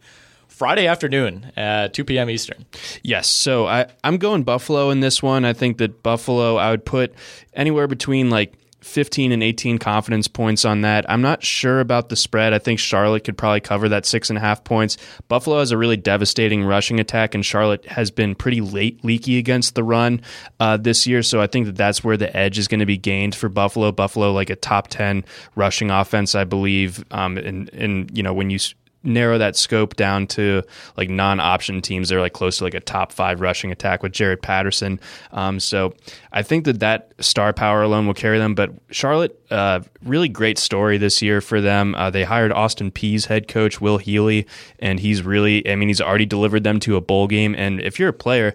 [0.46, 2.30] Friday afternoon at 2 p.m.
[2.30, 2.66] Eastern.
[3.02, 5.44] Yes, so I, I'm going Buffalo in this one.
[5.44, 7.14] I think that Buffalo, I would put
[7.54, 11.08] anywhere between like 15 and 18 confidence points on that.
[11.10, 12.52] I'm not sure about the spread.
[12.52, 14.96] I think Charlotte could probably cover that six and a half points.
[15.28, 19.74] Buffalo has a really devastating rushing attack, and Charlotte has been pretty late leaky against
[19.74, 20.22] the run
[20.58, 21.22] uh, this year.
[21.22, 23.92] So I think that that's where the edge is going to be gained for Buffalo.
[23.92, 27.04] Buffalo, like a top 10 rushing offense, I believe.
[27.10, 28.58] Um, and, and, you know, when you
[29.02, 30.62] narrow that scope down to
[30.96, 34.42] like non-option teams they're like close to like a top five rushing attack with Jaret
[34.42, 35.00] Patterson.
[35.32, 35.94] Um, so
[36.32, 38.54] i think that that star power alone will carry them.
[38.54, 41.94] But charlotte uh, really great story this year for them.
[41.94, 44.46] Uh, they hired Austin Peay's head coach will healy
[44.78, 47.54] and he's really i mean he's already delivered them to a bowl game.
[47.54, 48.54] And if you're a player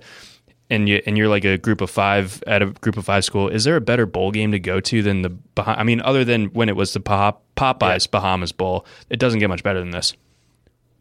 [0.69, 3.49] and you and you're like a group of five at a group of five school,
[3.49, 5.29] is there a better bowl game to go to than the?
[5.29, 9.39] Bah- I mean, other than when it was the Pop- Popeyes Bahamas Bowl, it doesn't
[9.39, 10.13] get much better than this.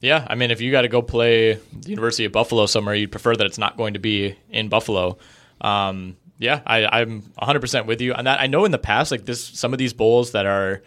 [0.05, 3.11] Yeah, I mean, if you got to go play the University of Buffalo somewhere, you'd
[3.11, 5.17] prefer that it's not going to be in Buffalo.
[5.63, 8.39] Um, yeah, I, I'm 100% with you on that.
[8.39, 10.83] I know in the past, like this, some of these bowls that are,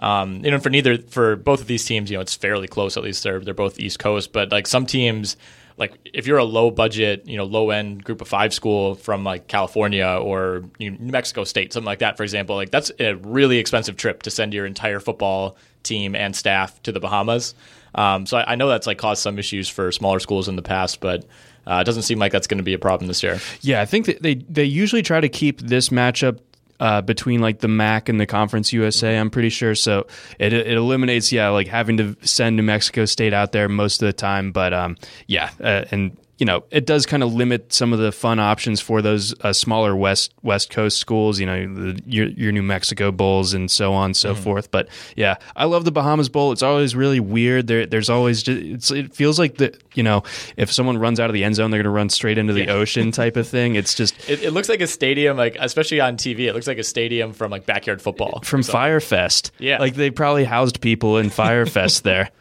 [0.00, 2.96] um, you know, for neither for both of these teams, you know, it's fairly close.
[2.96, 5.36] At least they're they're both East Coast, but like some teams,
[5.76, 9.22] like if you're a low budget, you know, low end group of five school from
[9.22, 13.58] like California or New Mexico State, something like that, for example, like that's a really
[13.58, 17.54] expensive trip to send your entire football team and staff to the Bahamas.
[17.96, 20.62] Um, so I, I know that's like caused some issues for smaller schools in the
[20.62, 21.24] past, but
[21.66, 23.40] uh, it doesn't seem like that's going to be a problem this year.
[23.62, 26.38] Yeah, I think that they they usually try to keep this matchup
[26.78, 29.18] uh, between like the MAC and the Conference USA.
[29.18, 30.06] I'm pretty sure, so
[30.38, 34.06] it it eliminates yeah like having to send New Mexico State out there most of
[34.06, 34.52] the time.
[34.52, 38.12] But um, yeah, uh, and you know it does kind of limit some of the
[38.12, 41.40] fun options for those uh, smaller west West Coast schools.
[41.40, 44.70] You know the, your your New Mexico bowls and so on and so forth.
[44.70, 46.52] But yeah, I love the Bahamas Bowl.
[46.52, 47.66] It's always really weird.
[47.66, 50.22] There there's always just, it's, it feels like the you know
[50.56, 52.68] if someone runs out of the end zone, they're going to run straight into the
[52.68, 53.74] ocean type of thing.
[53.74, 56.40] It's just It, it looks like a stadium, like especially on TV.
[56.40, 58.40] It looks like a stadium from like backyard football.
[58.44, 59.50] from Fyrefest.
[59.58, 59.78] Yeah.
[59.78, 62.30] like they probably housed people in Fyrefest there.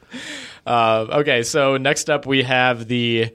[0.66, 3.30] Uh, okay, so next up we have the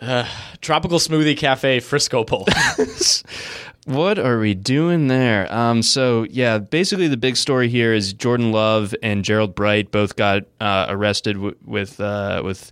[0.00, 0.26] uh,
[0.60, 2.46] Tropical Smoothie Cafe Frisco Bowl.
[3.86, 5.52] What are we doing there?
[5.52, 10.16] Um, so yeah, basically the big story here is Jordan Love and Gerold Bright both
[10.16, 12.70] got uh, arrested w- with uh, with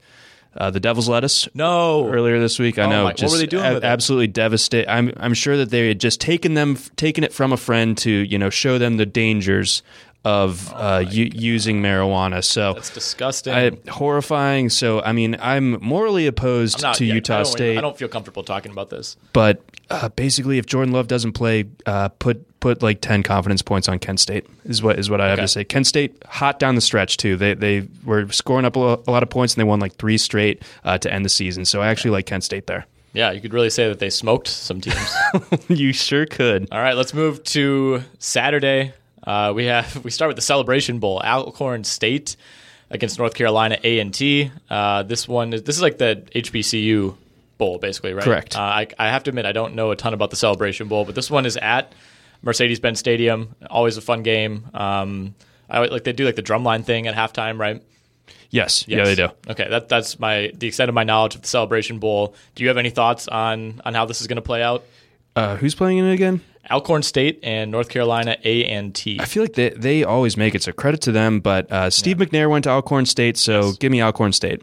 [0.56, 1.48] uh, the Devil's Lettuce.
[1.54, 3.04] no, Earlier this week, I Oh know.
[3.04, 3.86] my- what were they doing a- with it?
[3.86, 4.88] absolutely devastated.
[4.92, 8.10] I'm I'm sure that they had just taken them, taken it from a friend to
[8.10, 9.82] you know show them the dangers
[10.28, 12.44] of uh, u- using marijuana.
[12.44, 13.54] So Oh that's disgusting.
[13.54, 14.68] I, horrifying.
[14.70, 17.78] So I mean, I'm morally opposed I'm not- to yeah, Utah I State.
[17.78, 19.16] I don't feel comfortable talking about this.
[19.32, 23.88] But uh, basically, if Jordan Love doesn't play, uh, put put like ten confidence points
[23.88, 25.44] on Kent State is what is what I have Okay.
[25.44, 25.64] to say.
[25.64, 27.36] Kent State hot down the stretch too.
[27.36, 30.62] They they were scoring up a lot of points and they won like three straight
[30.84, 31.64] uh, to end the season.
[31.64, 32.86] So I actually like Kent State there.
[33.14, 35.16] Yeah, you could really say that they smoked some teams.
[35.68, 36.68] you sure could.
[36.70, 38.92] All right, let's move to Saturday.
[39.22, 42.36] Uh, we have we start with the Celebration Bowl, Alcorn State
[42.90, 44.50] against North Carolina A and T.
[44.70, 47.16] Uh, this one is this is like the HBCU
[47.58, 48.24] Bowl, basically, right?
[48.24, 48.56] Correct.
[48.56, 51.04] Uh, I, I have to admit, I don't know a ton about the Celebration Bowl,
[51.04, 51.92] but this one is at
[52.42, 53.54] Mercedes-Benz Stadium.
[53.68, 54.66] Always a fun game.
[54.72, 55.34] Um,
[55.68, 57.82] I like they do like the drumline thing at halftime, right?
[58.50, 59.28] Yes, yeah, they do.
[59.48, 62.34] Okay, that that's my the extent of my knowledge of the Celebration Bowl.
[62.54, 64.84] Do you have any thoughts on on how this is going to play out?
[65.38, 66.40] Uh, who's playing in it again?
[66.68, 69.18] Alcorn State and North Carolina A and T.
[69.20, 70.64] I feel like they they always make it.
[70.64, 71.38] So credit to them.
[71.38, 74.62] But uh, Steve McNair went to Alcorn State, so give me Alcorn State.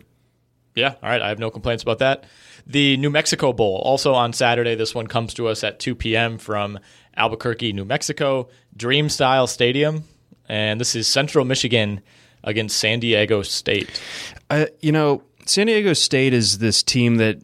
[0.76, 1.22] Yeah, all right.
[1.22, 2.26] I have no complaints about that.
[2.68, 4.76] The New Mexico Bowl, also on Saturday.
[4.76, 6.38] This one comes to us at 2 p.m.
[6.38, 6.78] from
[7.16, 10.04] Albuquerque, New Mexico, Dreamstyle Stadium.
[10.50, 12.02] And this is Central Michigan
[12.44, 14.02] against San Diego State.
[14.50, 17.38] I, you know, San Diego State is this team that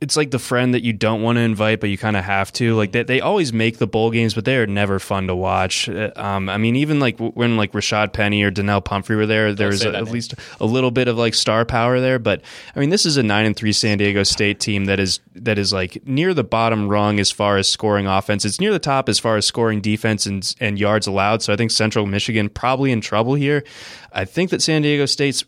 [0.00, 2.52] it's like the friend that you don't want to invite, but you kind of have
[2.54, 2.74] to.
[2.74, 5.88] Like they, they always make the bowl games, but they are never fun to watch.
[5.88, 9.52] Uh, Um, I mean, even like when like Rashaad Penny or Donnel Pumphrey were there,
[9.54, 12.18] there was a- at least a little bit of like star power there.
[12.18, 12.42] But
[12.74, 15.58] I mean, this is a nine and three San Diego State team that is that
[15.58, 18.44] is like near the bottom rung as far as scoring offense.
[18.44, 21.42] It's near the top as far as scoring defense and and yards allowed.
[21.42, 23.64] So I think Central Michigan probably in trouble here.
[24.12, 25.44] I think that San Diego State's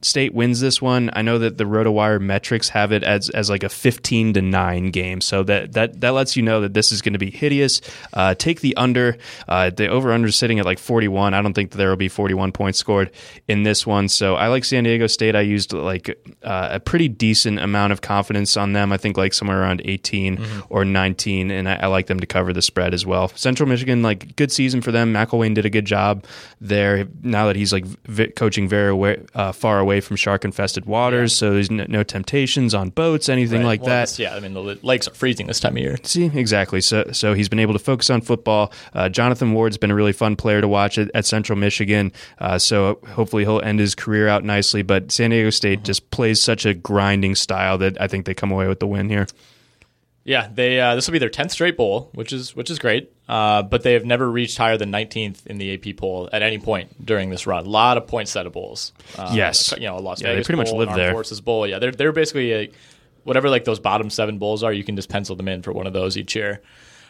[0.00, 1.10] State wins this one.
[1.12, 4.90] I know that the RotoWire metrics have it as as like a fifteen to nine
[4.90, 7.80] game, so that that that lets you know that this is going to be hideous.
[8.12, 9.16] Uh, take the under.
[9.48, 11.34] Uh, the over under is sitting at like forty one.
[11.34, 13.10] I don't think that there will be forty one points scored
[13.46, 14.08] in this one.
[14.08, 15.34] So I like San Diego State.
[15.36, 16.08] I used like
[16.42, 18.92] uh, a pretty decent amount of confidence on them.
[18.92, 22.52] I think like somewhere around 18 or nineteen, and I, I like them to cover
[22.52, 23.28] the spread as well.
[23.28, 25.12] Central Michigan, like good season for them.
[25.12, 26.24] McElwain did a good job
[26.60, 27.06] there.
[27.22, 31.27] Now that he's like v- coaching very away, uh, far away from shark infested waters,
[31.36, 33.66] so there's no, no temptations on boats, anything Right.
[33.66, 34.18] like Well, that.
[34.18, 35.96] Yeah, I mean the lakes are freezing this time of year.
[36.02, 36.80] See, exactly.
[36.80, 38.72] So, so he's been able to focus on football.
[38.94, 42.12] Uh, Jonathan Ward's been a really fun player to watch at, at Central Michigan.
[42.38, 44.82] Uh, so hopefully he'll end his career out nicely.
[44.82, 48.50] But San Diego State just plays such a grinding style that I think they come
[48.50, 49.26] away with the win here.
[50.24, 53.10] Yeah, they uh, this will be their tenth straight bowl, which is which is great.
[53.28, 56.58] Uh, but they have never reached higher than 19th in the AP poll at any
[56.58, 57.66] point during this run.
[57.66, 58.92] A lot of Poinsettia bowls.
[59.18, 59.74] Uh, Yes.
[59.76, 61.12] you know, a Las Yeah, they pretty much live there.
[61.12, 61.66] Forces bowl.
[61.66, 62.70] Yeah, they're they're basically a,
[63.24, 64.72] whatever like those bottom seven bowls are.
[64.72, 66.62] You can just pencil them in for one of those each year.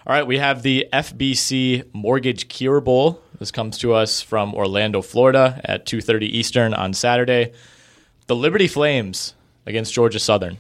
[0.07, 3.23] All right, we have the FBC Mortgage Cure Bowl.
[3.39, 7.53] This comes to us from Orlando, Florida, at 2:30 Eastern on Saturday.
[8.27, 9.35] The Liberty Flames
[9.67, 10.59] against Georgia Southern.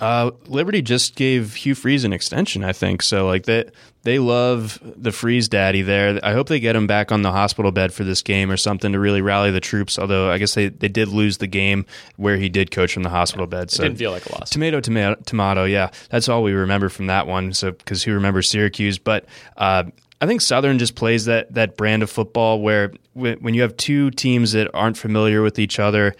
[0.00, 3.02] Uh, Liberty just gave Hugh Freeze an extension, I think.
[3.02, 6.18] So like that, they love the Freeze daddy there.
[6.22, 8.92] I hope they get him back on the hospital bed for this game or something
[8.92, 9.98] to really rally the troops.
[9.98, 11.84] Although I guess they, they did lose the game
[12.16, 13.70] where he did coach from the hospital bed.
[13.70, 14.50] So it didn't feel like a loss.
[14.50, 15.64] Tomato, tomato, tomato.
[15.64, 17.52] Yeah, that's all we remember from that one.
[17.52, 18.98] So because who remembers Syracuse?
[18.98, 19.84] But uh,
[20.20, 24.10] I think Southern just plays that that brand of football where when you have two
[24.12, 26.14] teams that aren't familiar with each other,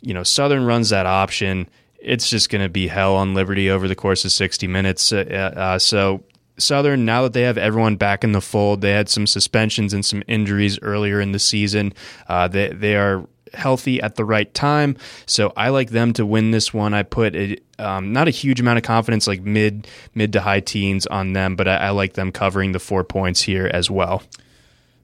[0.00, 1.68] you know, Southern runs that option.
[2.02, 5.12] It's just going to be hell on Liberty over the course of sixty minutes.
[5.12, 6.24] Uh, uh, so.
[6.58, 10.04] Southern, now that they have everyone back in the fold, they had some suspensions and
[10.04, 11.94] some injuries earlier in the season.
[12.28, 14.96] Uh, they they are healthy at the right time.
[15.26, 16.94] So I like them to win this one.
[16.94, 17.34] I put
[17.78, 21.56] um, not a huge amount of confidence, like mid mid to high teens on them,
[21.56, 24.22] but I, I like them covering the four points here as well.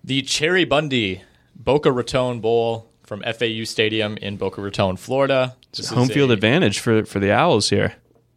[0.05, 1.23] The Cheribundi
[1.57, 5.57] Boca Raton Bowl from FAU Stadium in Boca Raton, Florida.
[5.73, 7.95] This is Home field a- advantage for for the Owls here.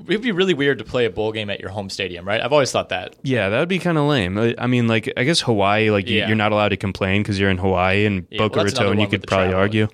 [0.07, 2.41] It'd be really weird to play a bowl game at your home stadium, right?
[2.41, 3.15] I've always thought that.
[3.21, 4.35] Yeah, that would be kind of lame.
[4.37, 6.27] I- I mean, like I guess Hawaii, like you- Yeah.
[6.27, 8.99] you're not allowed to complain because you're in Hawaii and Yeah, well, Boca another Raton.
[8.99, 9.87] You could probably argue,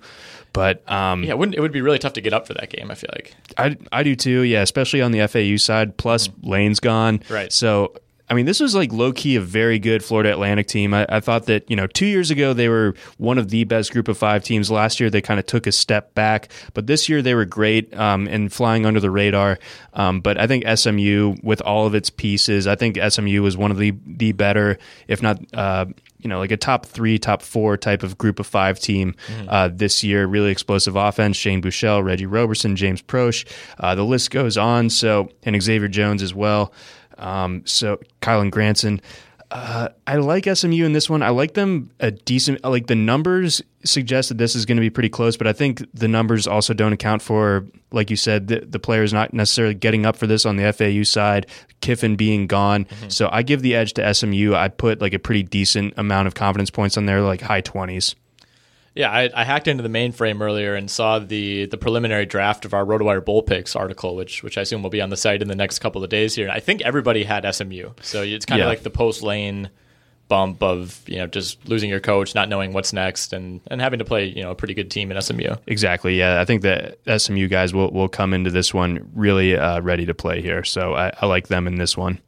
[0.54, 2.70] but um, Yeah, it, wouldn't, it would be really tough to get up for that
[2.70, 2.90] game.
[2.90, 3.34] I feel like.
[3.58, 4.40] I, I do too.
[4.42, 5.98] Yeah, especially on the FAU side.
[5.98, 7.20] Plus, Lane's gone.
[7.28, 7.52] Right.
[7.52, 7.92] So,
[8.30, 10.92] I mean, this was like low key a very good Florida Atlantic team.
[10.92, 13.92] I, I thought that you know two years ago they were one of the best
[13.92, 14.70] group of five teams.
[14.70, 17.94] Last year they kind of took a step back, but this year they were great
[17.96, 19.58] um, and flying under the radar.
[19.94, 23.70] Um, but I think SMU, with all of its pieces, I think SMU was one
[23.70, 25.40] of the the better, if not.
[25.54, 25.86] Uh,
[26.20, 29.14] you know, like a top three, top four type of group of five team
[29.48, 30.26] uh, this year.
[30.26, 31.36] Really explosive offense.
[31.36, 33.46] Shane Buechele, Reggie Roberson, James Proche.
[33.78, 34.90] Uh, the list goes on.
[34.90, 36.72] So, and Xavier Jones as well.
[37.18, 39.00] Um, so, Kylen Granson.
[39.50, 41.22] Uh, I like SMU in this one.
[41.22, 42.62] I like them a decent.
[42.62, 45.82] Like the numbers suggest that this is going to be pretty close, but I think
[45.94, 50.04] the numbers also don't account for, like you said, the, the players not necessarily getting
[50.04, 51.46] up for this on the FAU side.
[51.80, 54.54] Kiffin being gone, so I give the edge to SMU.
[54.54, 58.16] I put like a pretty decent amount of confidence points on there, like high twenties.
[58.98, 62.74] Yeah, I, I hacked into the mainframe earlier and saw the the preliminary draft of
[62.74, 65.46] our RotoWire Bowl Picks article, which which I assume will be on the site in
[65.48, 66.46] the next couple of days here.
[66.46, 68.68] And I think everybody had SMU, so it's kind of Yeah.
[68.68, 69.70] like the post lane
[70.26, 74.00] bump of you know just losing your coach, not knowing what's next, and and having
[74.00, 75.54] to play you know a pretty good team in SMU.
[75.68, 76.18] Exactly.
[76.18, 80.06] Yeah, I think that SMU guys will will come into this one really uh, ready
[80.06, 80.64] to play here.
[80.64, 82.18] So I, I like them in this one.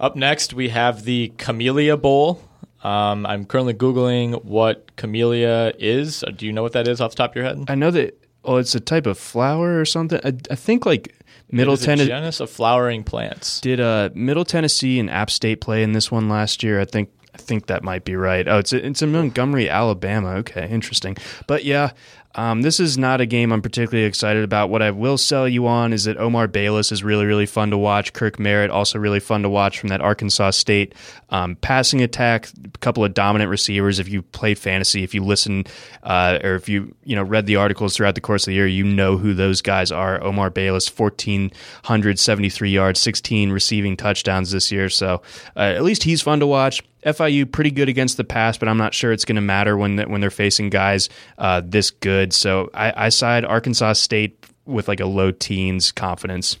[0.00, 2.42] Up next, we have the Camellia Bowl.
[2.82, 6.22] Um, I'm currently googling what camellia is.
[6.22, 7.64] Uh, Do you know what that is off the top of your head?
[7.68, 8.14] I know that.
[8.44, 10.20] Oh, it's a type of flower or something.
[10.24, 11.14] I, I think like
[11.50, 12.06] Middle it is a Tennessee.
[12.08, 13.60] genus of flowering plants.
[13.60, 16.80] Did uh, Middle Tennessee and App State play in this one last year?
[16.80, 18.46] I think I think that might be right.
[18.48, 20.30] Oh, it's it's in Montgomery, Alabama.
[20.36, 21.16] Okay, interesting.
[21.46, 21.90] But yeah,
[22.38, 24.70] Um, this is not a game I'm particularly excited about.
[24.70, 27.76] What I will sell you on is that Omar Bayless is really, really fun to
[27.76, 28.12] watch.
[28.12, 30.94] Kirk Merritt also really fun to watch from that Arkansas State
[31.30, 32.48] um, passing attack.
[32.64, 33.98] A couple of dominant receivers.
[33.98, 35.64] If you play fantasy, if you listen,
[36.04, 38.68] uh, or if you you know read the articles throughout the course of the year,
[38.68, 40.22] you know who those guys are.
[40.22, 44.88] Omar Bayless, 1,473 yards, 16 receiving touchdowns this year.
[44.88, 45.22] So
[45.56, 46.84] uh, at least he's fun to watch.
[47.04, 49.98] FIU pretty good against the pass, but I'm not sure it's going to matter when
[50.10, 51.08] when they're facing guys
[51.38, 52.27] uh, this good.
[52.32, 56.58] So I, I side Arkansas State with like a low teens confidence.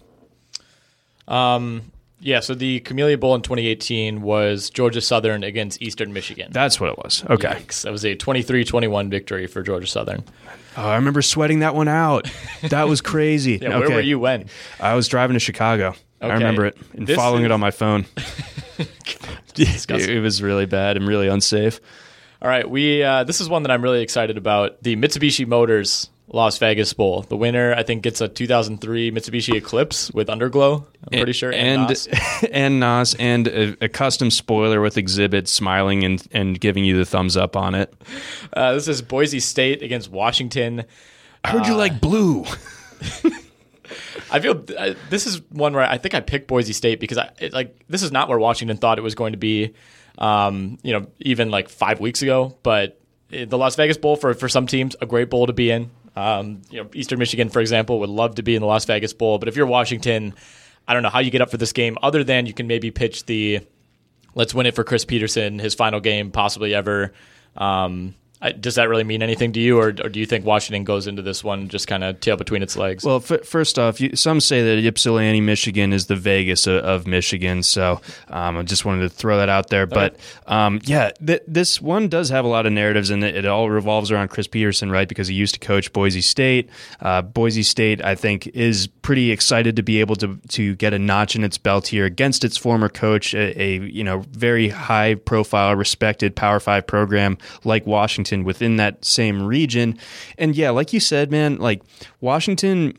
[1.26, 6.50] Um, yeah, so the Camellia Bowl in 2018 was Georgia Southern against Eastern Michigan.
[6.50, 7.24] That's what it was.
[7.30, 7.48] Okay.
[7.48, 7.82] Yikes.
[7.82, 10.24] That was a 23 21 victory for Georgia Southern.
[10.76, 12.30] Oh, I remember sweating that one out.
[12.70, 13.58] That was crazy.
[13.62, 14.46] Yeah, where were you when?
[14.80, 15.88] I was driving to Chicago.
[15.88, 15.98] Okay.
[16.20, 18.06] I remember it and This following is- it on my phone.
[18.78, 21.80] it, it was really bad and really unsafe.
[22.40, 24.82] All right, we uh, this is one that I'm really excited about.
[24.82, 27.22] The Mitsubishi Motors Las Vegas Bowl.
[27.22, 30.84] The winner, I think, gets a 2003 Mitsubishi Eclipse with underglow.
[31.10, 31.52] I'm pretty sure.
[31.52, 32.06] and NOS.
[32.52, 37.04] and Nas and a, a custom spoiler with Xzibit smiling and and giving you the
[37.04, 37.92] thumbs up on it.
[38.52, 40.84] Uh, this is Boise State against Washington.
[41.44, 42.44] I heard you like blue.
[44.30, 47.30] I feel uh, this is one where I think I picked Boise State because I
[47.38, 49.74] it, like this is not where Washington thought it was going to be.
[50.18, 53.00] Um, you know, even like five weeks ago, but
[53.30, 55.90] the Las Vegas Bowl for for some teams a great bowl to be in.
[56.16, 59.12] Um, you know, Eastern Michigan, for example, would love to be in the Las Vegas
[59.12, 60.34] Bowl, but if you're Washington,
[60.88, 62.90] I don't know how you get up for this game other than you can maybe
[62.90, 63.60] pitch the
[64.34, 67.12] let's win it for Chris Petersen, his final game possibly ever.
[67.56, 70.84] Um, I, does that really mean anything to you, or, or do you think Washington
[70.84, 73.04] goes into this one just kind of tail between its legs?
[73.04, 77.06] Well, f- first off, you, some say that Ypsilanti, Michigan, is the Vegas of, of
[77.08, 77.64] Michigan.
[77.64, 79.86] So um, I just wanted to throw that out there.
[79.86, 80.16] But
[80.46, 83.70] um, yeah, th- this one does have a lot of narratives, and it, it all
[83.70, 85.08] revolves around Chris Petersen, right?
[85.08, 86.70] Because he used to coach Boise State.
[87.00, 90.98] Uh, Boise State, I think, is pretty excited to be able to to get a
[90.98, 95.16] notch in its belt here against its former coach, a, a you know very high
[95.16, 99.98] profile, respected Power Five program like Washington within that same region.
[100.36, 101.82] And yeah, like you said, man, like
[102.20, 102.98] Washington.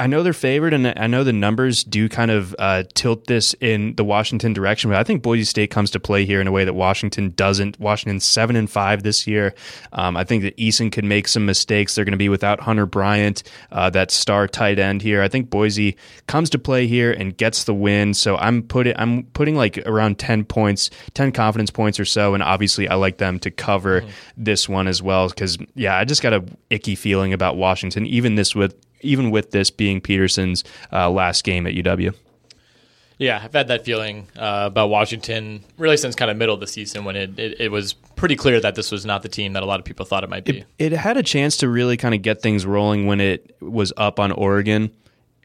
[0.00, 3.54] I know they're favored, and I know the numbers do kind of uh, tilt this
[3.60, 4.90] in the Washington direction.
[4.90, 7.78] But I think Boise State comes to play here in a way that Washington doesn't.
[7.78, 9.54] Washington's seven and five this year.
[9.92, 11.94] Um, I think that Eason could make some mistakes.
[11.94, 15.22] They're going to be without Hunter Bryant, uh, that star tight end here.
[15.22, 18.14] I think Boise comes to play here and gets the win.
[18.14, 22.42] So I'm putting I'm putting like around ten points, ten confidence points or so, and
[22.42, 24.04] obviously I like them to cover
[24.36, 28.34] this one as well because yeah, I just got a icky feeling about Washington, even
[28.34, 28.74] this with
[29.04, 32.14] even with this being Petersen's uh, last game at UW.
[33.18, 36.66] Yeah, I've had that feeling uh, about Washington really since kind of middle of the
[36.66, 39.62] season when it, it, it was pretty clear that this was not the team that
[39.62, 40.64] a lot of people thought it might be.
[40.78, 44.18] It had a chance to really kind of get things rolling when it was up
[44.18, 44.90] on Oregon.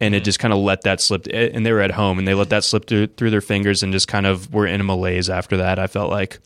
[0.02, 2.34] And it just kind of let that slip, and they were at home, and they
[2.34, 5.30] let that slip through, through their fingers, and just kind of were in a malaise
[5.30, 5.78] after that.
[5.78, 6.40] I felt like,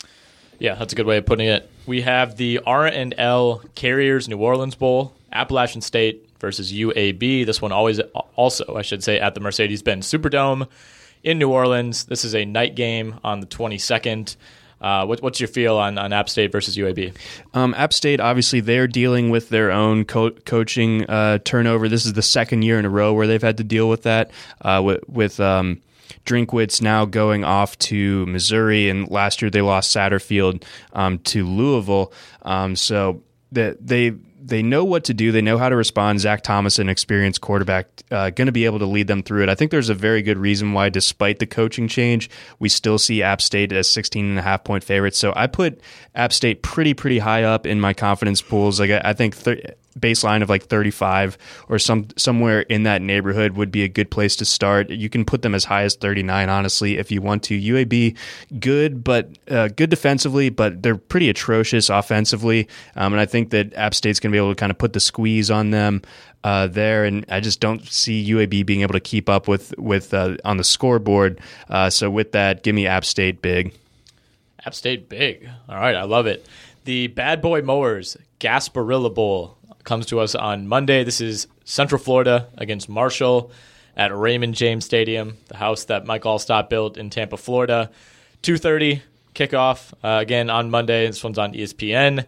[0.57, 1.69] yeah, that's a good way of putting it.
[1.85, 7.45] We have the R and L Carriers New Orleans Bowl, Appalachian State versus UAB.
[7.45, 8.01] This one always
[8.35, 10.67] also, I should say, at the Mercedes-Benz Superdome
[11.23, 12.03] in New Orleans.
[12.03, 14.35] This is a night game on the 22nd.
[14.81, 17.15] Uh, what, what's your feel on, on App State versus UAB?
[17.53, 21.87] Um, App State, obviously, they're dealing with their own co- coaching uh, turnover.
[21.87, 24.29] This is the second year in a row where they've had to deal with that.
[24.59, 25.81] Uh, with, with um,
[26.25, 32.11] Drinkwitz now going off to Missouri, and last year they lost Satterfield um, to Louisville.
[32.41, 33.23] Um, so
[33.53, 34.17] that they they
[34.49, 35.31] know what to do.
[35.31, 36.19] They know how to respond.
[36.19, 39.49] Zac Thomas, an experienced quarterback, uh, going to be able to lead them through it.
[39.49, 42.29] I think there's a very good reason why, despite the coaching change,
[42.59, 45.17] we still see App State as 16 and a half point favorites.
[45.17, 45.79] So I put
[46.15, 48.79] App State pretty, pretty high up in my confidence pools.
[48.79, 49.65] Like I, I think th-
[49.99, 51.37] baseline of like 35
[51.69, 54.89] or some somewhere in that neighborhood would be a good place to start.
[54.89, 57.59] You can put them as high as 39, honestly, if you want to.
[57.59, 58.17] UAB,
[58.59, 62.67] good, but uh, good defensively, but they're pretty atrocious offensively.
[62.95, 64.93] Um, and I think that App State's going to be able to kind of put
[64.93, 66.01] the squeeze on them.
[66.43, 70.13] Uh, there, and I just don't see UAB being able to keep up with with
[70.13, 71.39] uh, on the scoreboard.
[71.69, 73.73] Uh, so with that, give me App State big.
[74.65, 75.49] App State big.
[75.69, 76.45] All right, I love it.
[76.83, 81.03] The Bad Boy Mowers Gasparilla Bowl comes to us on Monday.
[81.03, 83.51] This is Central Florida against Marshall
[83.95, 87.91] at Raymond James Stadium, the house that Mike Alstott built in Tampa, Florida.
[88.41, 89.01] 2:30
[89.35, 91.07] kickoff uh, again on Monday.
[91.07, 92.25] This one's on ESPN.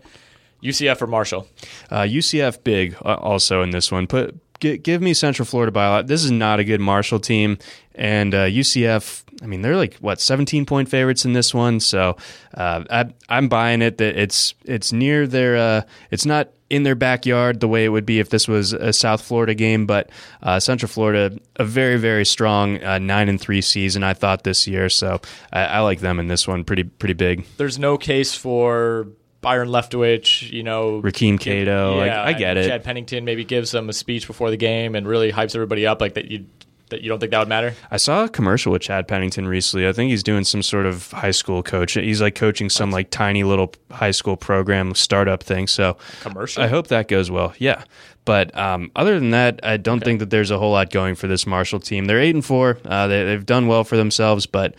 [0.63, 1.47] UCF or Marshall?
[1.91, 4.07] Uh, UCF big uh, also in this one.
[4.07, 6.07] Put give me Central Florida by a lot.
[6.07, 7.57] This is not a good Marshall team,
[7.93, 9.23] and uh, UCF.
[9.43, 11.79] I mean, they're like what seventeen point favorites in this one.
[11.79, 12.17] So
[12.53, 15.57] uh, I, I'm buying it that it's it's near their.
[15.57, 18.91] Uh, it's not in their backyard the way it would be if this was a
[18.91, 19.85] South Florida game.
[19.85, 20.09] But
[20.41, 24.67] uh, Central Florida, a very very strong uh, nine and three season, I thought this
[24.67, 24.89] year.
[24.89, 27.45] So I, I like them in this one pretty pretty big.
[27.57, 29.07] There's no case for
[29.41, 32.03] Byron Leftwich, you know, Rakeem Cato.
[32.03, 32.67] Yeah, I, I get it.
[32.67, 36.01] Chad Pennington maybe gives them a speech before the game and really hypes everybody up
[36.01, 36.31] like that.
[36.31, 36.47] You
[36.89, 37.75] that you don't think that would matter?
[37.91, 39.87] I saw a commercial with Chad Pennington recently.
[39.87, 41.93] I think he's doing some sort of high school coach.
[41.93, 45.67] He's like coaching some like tiny little high school program startup thing.
[45.67, 46.63] So Commercial?
[46.63, 47.53] I hope that goes well.
[47.57, 47.83] Yeah.
[48.25, 51.27] But um, other than that, I don't think that there's a whole lot going for
[51.27, 52.05] this Marshall team.
[52.05, 52.79] They're eight and four.
[52.83, 54.73] Uh, they, they've done well for themselves, but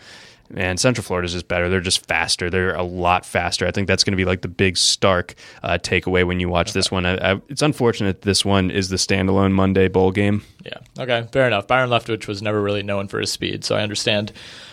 [0.49, 1.69] man, Central Florida's just better.
[1.69, 2.49] They're just faster.
[2.49, 3.67] They're a lot faster.
[3.67, 6.73] I think that's going to be like the big stark uh, takeaway when you watch
[6.73, 7.05] this one.
[7.05, 10.43] I, I, it's unfortunate this one is the standalone Monday bowl game.
[10.65, 10.79] Yeah.
[10.99, 11.27] Okay.
[11.31, 11.67] Fair enough.
[11.67, 14.31] Byron Leftwich was never really known for his speed, so I understand.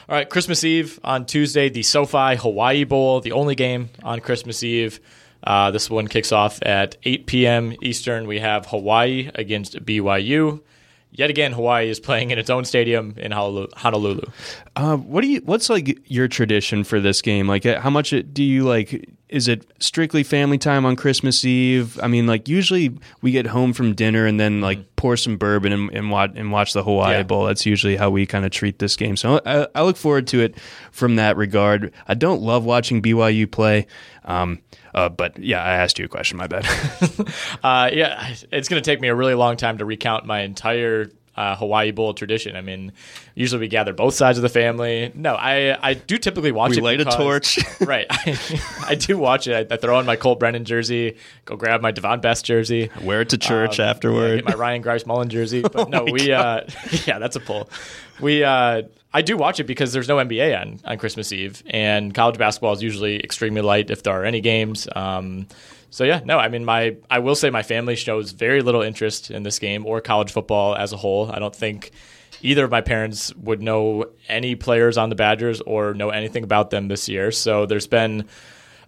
[0.09, 0.29] All right.
[0.29, 5.01] Christmas Eve on Tuesday, the SoFi Hawaii Bowl, the only game on Christmas Eve.
[5.43, 7.75] Uh, this one kicks off at 8 p.m.
[7.83, 8.27] Eastern.
[8.27, 10.61] We have Hawaii against BYU.
[11.17, 14.27] Yet again, Hawaii is playing in its own stadium in Honolulu.
[14.75, 15.41] Uh, what do you?
[15.45, 17.47] What's like your tradition for this game?
[17.47, 19.09] Like, how much do you like?
[19.29, 22.01] Is it strictly family time on Christmas Eve?
[22.03, 24.87] I mean, like usually we get home from dinner and then like mm.
[24.97, 27.23] pour some bourbon and, and watch and watch the Hawaii yeah.
[27.23, 27.45] Bowl.
[27.45, 29.17] That's usually how we kind of treat this game.
[29.17, 30.57] So I, I, look forward to it
[30.91, 31.93] from that regard.
[32.09, 33.87] I don't love watching BYU play.
[34.25, 34.61] Um,
[34.95, 36.39] uh, but yeah, I asked you a question.
[36.39, 36.67] My bad.
[37.63, 41.11] uh, yeah, it's going to take me a really long time to recount my entire
[41.37, 42.57] uh, Hawaii Bowl tradition.
[42.57, 42.93] I mean,
[43.35, 45.11] usually we gather both sides of the family.
[45.15, 46.83] No, I I do typically watch we it.
[46.83, 47.59] light because, a torch.
[47.81, 48.07] right.
[48.11, 48.39] I,
[48.89, 49.71] I, do watch it.
[49.71, 53.23] I, I, throw on my Colt Brennan jersey, go grab my Davone Bess jersey, wear
[53.23, 54.43] it to church um, afterward.
[54.45, 55.63] Yeah, my Ryan Grice Mullen jersey.
[55.75, 56.61] But oh no, we uh,
[57.07, 57.69] yeah, that's a pull.
[58.21, 58.83] We uh,
[59.13, 62.75] I do watch it because there's no NBA on on Christmas Eve, and college basketball
[62.75, 64.87] is usually extremely light if there are any games.
[64.95, 65.49] Um,
[65.95, 69.31] so yeah, no, I mean my I will say my family shows very little interest
[69.31, 71.31] in this game or college football as a whole.
[71.31, 71.93] I don't think
[72.43, 76.71] either of my parents would know any players on the Badgers or know anything about
[76.71, 77.31] them this year.
[77.31, 78.27] So there's been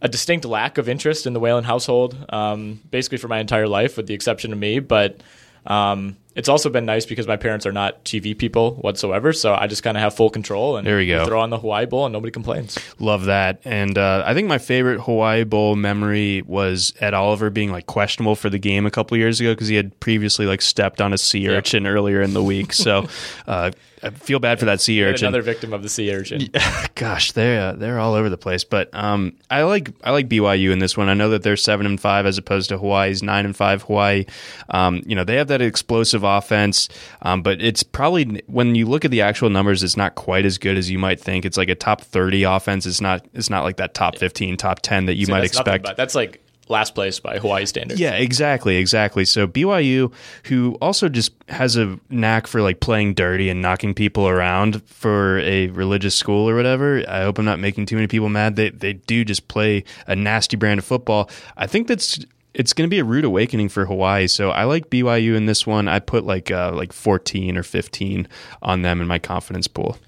[0.00, 3.96] a distinct lack of interest in the Whalen household, um, basically for my entire life,
[3.96, 4.80] with the exception of me.
[4.80, 5.20] But
[5.64, 9.66] um, it's also been nice because my parents are not TV people whatsoever, so I
[9.66, 11.24] just kind of have full control and there we go.
[11.26, 12.78] throw on the Hawaii Bowl and nobody complains.
[12.98, 17.72] Love that, and uh, I think my favorite Hawaii Bowl memory was Ed Oliver being
[17.72, 21.00] like questionable for the game a couple years ago because he had previously like stepped
[21.00, 21.92] on a sea urchin yep.
[21.92, 22.72] earlier in the week.
[22.72, 23.08] So
[23.46, 23.70] uh,
[24.06, 25.26] I feel bad for that sea urchin.
[25.26, 26.48] Another victim of the sea urchin.
[26.94, 28.62] Gosh, they're uh, they're all over the place.
[28.62, 31.08] But um, I like I like BYU in this one.
[31.08, 33.82] I know that they're seven and five as opposed to Hawaii's nine and five.
[33.82, 34.26] Hawaii,
[34.70, 36.88] um, you know, they have that explosive offense,
[37.22, 40.56] um, but it's probably when you look at the actual numbers, it's not quite as
[40.56, 41.44] good as you might think.
[41.44, 42.86] It's like a top thirty offense.
[42.86, 45.84] It's not it's not like that top fifteen, top ten that you might expect.
[45.84, 48.00] But that's like last place by Hawaii standards.
[48.00, 49.24] Yeah, exactly, exactly.
[49.24, 50.12] So BYU,
[50.44, 55.38] who also just has a knack for like playing dirty and knocking people around for
[55.40, 57.04] a religious school or whatever.
[57.08, 58.56] I hope I'm not making too many people mad.
[58.56, 61.30] They they do just play a nasty brand of football.
[61.56, 62.18] I think that's
[62.54, 64.26] it's going to be a rude awakening for Hawaii.
[64.26, 65.88] So I like BYU in this one.
[65.88, 68.26] I put like uh, like 14 or 15
[68.62, 69.98] on them in my confidence pool.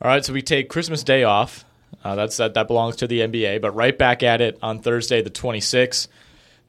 [0.00, 1.64] All right, so we take Christmas Day off.
[2.08, 3.60] Uh, that's that, that belongs to the NBA.
[3.60, 6.08] But right back at it on Thursday, the 26th,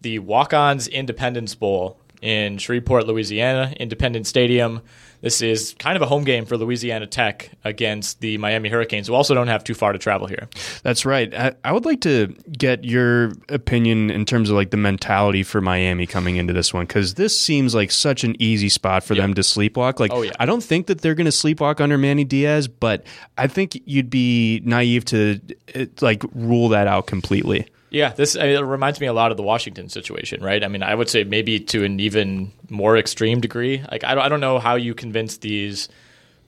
[0.02, 4.82] the Walk Ons Independence Bowl in Shreveport, Louisiana, Independence Stadium.
[5.22, 9.14] This is kind of a home game for Louisiana Tech against the Miami Hurricanes, who
[9.14, 10.48] also don't have too far to travel here.
[10.84, 11.34] That's right.
[11.34, 15.60] I, I, would like to get your opinion in terms of like the mentality for
[15.60, 19.24] Miami coming into this one because this seems like such an easy spot for yep.
[19.24, 20.00] them to sleepwalk.
[20.00, 20.32] Like, oh, yeah.
[20.40, 23.04] I don't think that they're going to sleepwalk under Manny Diaz, but
[23.38, 25.42] I think you'd be naive to
[25.76, 27.68] eh, like rule that out completely.
[27.92, 30.64] Yeah, this it reminds me a lot of the Washington situation, right?
[30.64, 33.84] I mean, I would say maybe to an even more extreme degree.
[33.92, 35.90] Like, I don't, I don't know how you convince these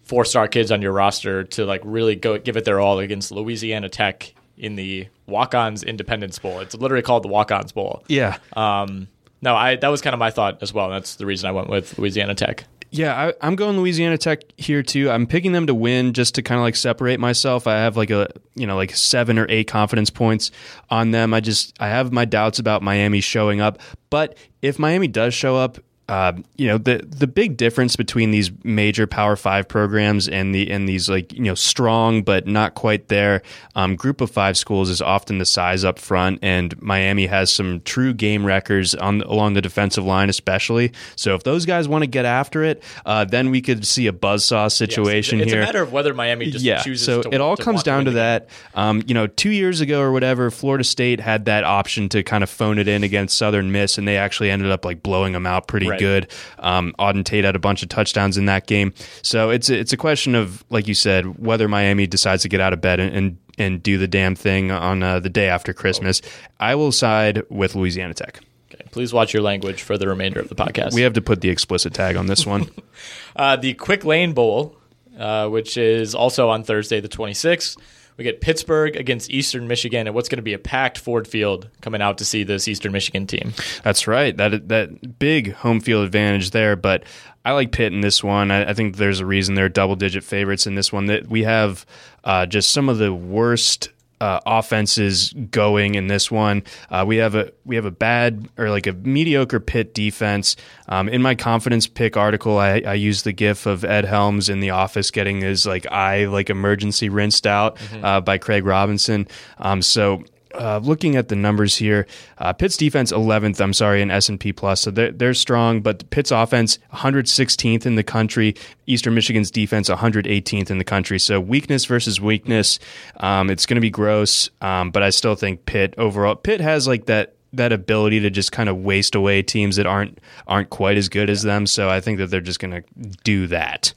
[0.03, 3.31] four star kids on your roster to like really go give it their all against
[3.31, 6.59] Louisiana Tech in the Walk Ons Independence Bowl.
[6.59, 8.03] It's literally called the Walk Ons Bowl.
[8.07, 8.37] Yeah.
[8.53, 9.07] Um,
[9.41, 10.89] no, I that was kind of my thought as well.
[10.89, 12.65] That's the reason I went with Louisiana Tech.
[12.93, 15.09] Yeah, I, am going Louisiana Tech here too.
[15.09, 17.65] I'm picking them to win just to kind of like separate myself.
[17.65, 20.51] I have like a you know like seven or eight confidence points
[20.89, 21.33] on them.
[21.33, 23.79] I just I have my doubts about Miami showing up,
[24.09, 25.77] but if Miami does show up,
[26.11, 30.69] uh, you know the the big difference between these major Power Five programs and the
[30.69, 33.41] and these like you know strong but not quite there
[33.75, 37.79] um, group of five schools is often the size up front, and Miami has some
[37.85, 40.91] true game records on along the defensive line, especially.
[41.15, 44.11] So if those guys want to get after it, uh, then we could see a
[44.11, 45.61] buzzsaw situation yes, it's here.
[45.61, 47.05] It's a matter of whether Miami just yeah, chooses.
[47.05, 48.49] So to, it all to comes down to that.
[48.73, 52.43] Um, you know, two years ago or whatever, Florida State had that option to kind
[52.43, 55.47] of phone it in against Southern Miss, and they actually ended up like blowing them
[55.47, 56.00] out pretty Right.
[56.01, 56.31] Good.
[56.59, 58.93] Um, Auden Tate had a bunch of touchdowns in that game.
[59.21, 62.59] So it's a, it's a question of, like you said, whether Miami decides to get
[62.61, 63.15] out of bed and.
[63.15, 66.21] and and do the damn thing on uh, the day after Christmas.
[66.59, 68.39] I will side with Louisiana Tech.
[68.73, 70.93] Okay, please watch your language for the remainder of the podcast.
[70.93, 72.71] We have to put the explicit tag on this one.
[73.35, 74.77] uh, the Quick Lane Bowl,
[75.19, 77.77] uh, which is also on Thursday, the 26th.
[78.17, 81.69] We get Pittsburgh against Eastern Michigan, and what's going to be a packed Ford Field
[81.81, 83.53] coming out to see this Eastern Michigan team.
[83.83, 84.35] That's right.
[84.35, 86.75] That that big home field advantage there.
[86.75, 87.03] But
[87.43, 88.51] I like Pitt in this one.
[88.51, 91.07] I, I think there's a reason they're double digit favorites in this one.
[91.07, 91.85] That we have
[92.23, 93.89] uh, just some of the worst.
[94.21, 96.61] Uh, offenses going in this one.
[96.91, 100.55] Uh, we have a we have a bad or like a mediocre Pitt defense.
[100.87, 104.59] Um, in my confidence pick article, I, I used the GIF of Ed Helms in
[104.59, 109.27] the office getting his like eye like emergency rinsed out uh, by Craig Robinson.
[109.57, 113.59] Um, so uh, looking at the numbers here, uh, Pitt's defense 11th.
[113.61, 115.81] I'm sorry, in S and P plus, so they're, they're strong.
[115.81, 118.55] But Pitt's offense 116th in the country.
[118.87, 121.19] Eastern Michigan's defense 118th in the country.
[121.19, 122.79] So weakness versus weakness.
[123.17, 126.35] Um, it's going to be gross, um, but I still think Pitt overall.
[126.35, 130.19] Pitt has like that that ability to just kind of waste away teams that aren't
[130.47, 131.67] aren't quite as good as them.
[131.67, 132.83] So I think that they're just going to
[133.23, 133.93] do that.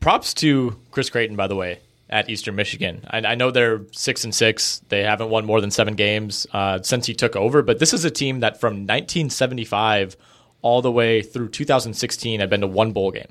[0.00, 1.80] Props to Chris Creighton, by the way,
[2.10, 3.04] at Eastern Michigan.
[3.08, 4.82] I, I know they're six and six.
[4.88, 8.04] They haven't won more than seven games uh, since he took over, but this is
[8.04, 10.16] a team that from 1975
[10.62, 13.28] all the way through 2016 had been to one bowl game.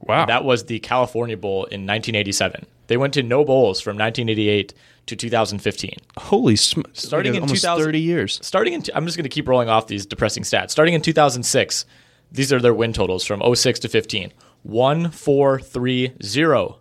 [0.00, 2.66] Wow, That was the California Bowl in 1987.
[2.88, 4.74] They went to no bowls from 1988
[5.06, 5.96] to 2015.
[6.18, 8.38] holy sm- Starting in almost 2000 30 years.
[8.42, 10.70] Starting in, I'm just going to keep rolling off these depressing stats.
[10.70, 11.86] Starting in 2006,
[12.32, 14.32] these are their win totals from 06 to 15.
[14.64, 16.78] 1, 4, 3, 0.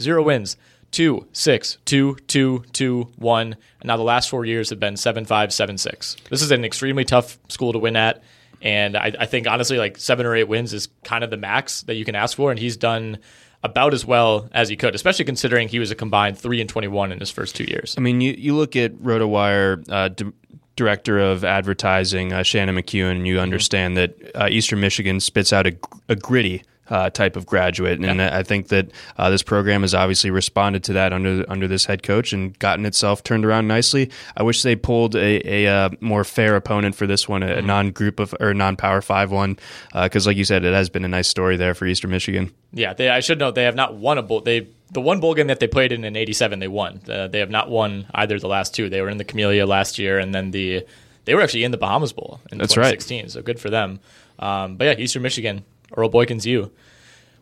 [0.00, 0.56] Zero wins.
[0.92, 3.42] 2, 6, 2, 2, 2, 1.
[3.52, 6.16] And now the last four years have been 7, 5, 7, 6.
[6.30, 8.22] This is an extremely tough school to win at.
[8.62, 11.82] And I, I think, honestly, like seven or eight wins is kind of the max
[11.82, 12.50] that you can ask for.
[12.50, 13.18] And he's done
[13.62, 17.12] about as well as he could, especially considering he was a combined 3 and 21
[17.12, 17.94] in his first two years.
[17.98, 20.32] I mean, you, you look at RotoWire, uh, d-
[20.76, 25.66] director of advertising, uh, Shannon McEwen, and you understand that uh, Eastern Michigan spits out
[25.66, 25.76] a,
[26.08, 30.30] a gritty uh, type of graduate, and I think that uh, this program has obviously
[30.30, 34.10] responded to that under under this head coach and gotten itself turned around nicely.
[34.36, 37.90] I wish they pulled a, a uh, more fair opponent for this one, a, non
[37.90, 39.58] group of or non Power Five one,
[39.92, 42.52] because like you said, it has been a nice story there for Eastern Michigan.
[42.72, 44.40] Yeah, they, I should note they have not won a bowl.
[44.40, 47.00] They the one bowl game that they played in in '87, they won.
[47.08, 48.88] Uh, they have not won either of the last two.
[48.88, 50.86] They were in the Camellia last year, and then the
[51.24, 52.92] they were actually in the Bahamas Bowl in That's right.
[52.98, 53.30] 2016.
[53.30, 54.00] So good for them.
[54.38, 55.64] Um, but yeah, Eastern Michigan,
[55.94, 56.70] Earl Boykins, you.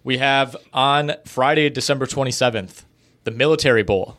[0.03, 2.83] We have on Friday, December 27th,
[3.25, 4.19] the Military Bowl,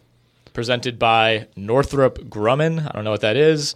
[0.53, 2.87] presented by Northrop Grumman.
[2.87, 3.75] I don't know what that is.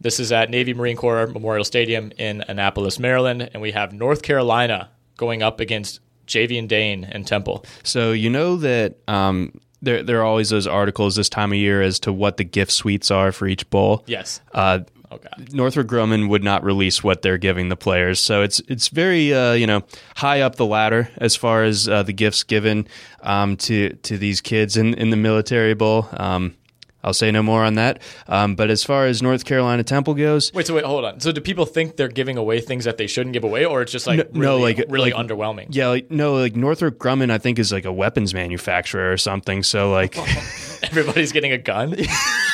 [0.00, 4.22] This is at Navy Marine Corps Memorial Stadium in Annapolis, Maryland, and we have North
[4.22, 4.88] Carolina
[5.18, 7.66] going up against Javian Dane and Temple.
[7.82, 11.82] So you know that um, there there are always those articles this time of year
[11.82, 14.04] as to what the gift suites are for each bowl.
[14.06, 14.40] Yes.
[14.54, 14.80] Uh,
[15.12, 15.52] Oh God.
[15.52, 19.52] Northrop Grumman would not release what they're giving the players, so it's it's very uh,
[19.54, 19.82] you know
[20.16, 22.86] high up the ladder as far as uh, the gifts given
[23.22, 26.08] um, to to these kids in in the military bowl.
[26.12, 26.54] Um,
[27.02, 28.02] I'll say no more on that.
[28.28, 31.18] Um, but as far as North Carolina Temple goes, Wait, so wait, hold on.
[31.18, 33.90] So do people think they're giving away things that they shouldn't give away, or it's
[33.90, 35.68] just like No- really, no, like- really like- underwhelming?
[35.70, 39.62] yeah, like, no, like Northrop Grumman, I think is like a weapons manufacturer or something.
[39.62, 40.14] So like.
[40.82, 41.94] Everybody's getting a gun.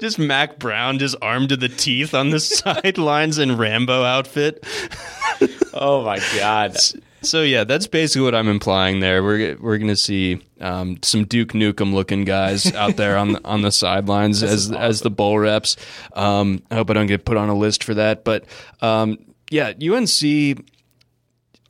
[0.00, 4.64] just Mack Brown, just armed to the teeth on the sidelines in Rambo outfit.
[5.74, 6.76] oh my God.
[7.22, 9.22] So yeah, that's basically what I'm implying there.
[9.22, 13.62] We're we're gonna see um, some Duke Nukem looking guys out there on the, on
[13.62, 15.76] the sidelines as as the bowl reps.
[16.12, 18.44] Um, I hope I don't get put on a list for that, but
[18.80, 19.18] um,
[19.50, 20.64] yeah, UNC.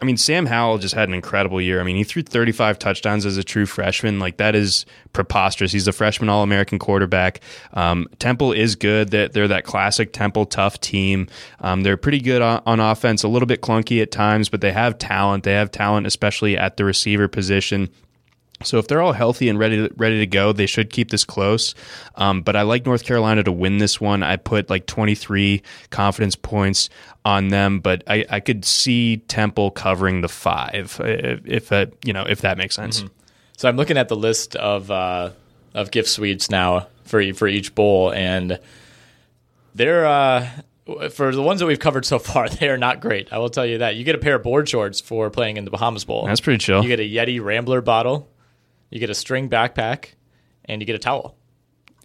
[0.01, 1.81] I mean, Sam Howell just had an incredible year.
[1.81, 4.21] I mean, he threw 35 touchdowns as a true freshman.
[4.21, 5.73] Like that is preposterous.
[5.73, 7.41] He's a freshman All American quarterback.
[7.73, 9.11] Um, Temple is good.
[9.11, 11.27] They're, they're that classic Temple tough team.
[11.61, 13.25] Um, they're pretty good on, on offense.
[13.25, 15.43] A little bit clunky at times, but they have talent.
[15.43, 17.89] They have talent, especially at the receiver position.
[18.65, 21.25] So if they're all healthy and ready to, ready to go, they should keep this
[21.25, 21.75] close.
[22.17, 24.23] Um, but I like North Carolina to win this one.
[24.23, 26.91] I put like 23 confidence points
[27.25, 31.01] on them, but I, I could see Temple covering the five if,
[31.47, 33.01] if uh, you know if that makes sense.
[33.01, 33.13] Mm-hmm.
[33.57, 35.31] So I'm looking at the list of uh,
[35.75, 38.59] of gift suites now for for each bowl, and
[39.75, 40.49] they're uh,
[41.11, 43.33] for the ones that we've covered so far, they are not great.
[43.33, 43.97] I will tell you that.
[43.97, 46.27] You get a pair of board shorts for playing in the Bahamas Bowl.
[46.27, 46.83] That's pretty chill.
[46.83, 48.29] You get a Yeti Rambler bottle,
[48.91, 50.15] you get a string backpack,
[50.65, 51.37] and you get a towel.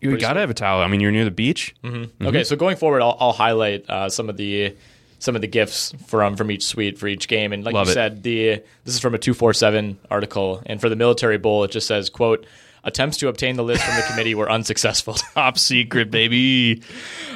[0.01, 0.81] You got to have a towel.
[0.81, 1.73] I mean, you're near the beach.
[1.83, 2.27] Mm-hmm.
[2.27, 4.75] Okay, so going forward, I'll, I'll highlight uh, some of the
[5.19, 7.53] some of the gifts from from each suite for each game.
[7.53, 7.93] And like Love you it.
[7.93, 11.63] said, the this is from a two four seven article, and for the military bowl,
[11.63, 12.45] it just says quote.
[12.85, 15.13] Attempts to obtain the list from the committee were unsuccessful.
[15.35, 16.83] Top secret, baby.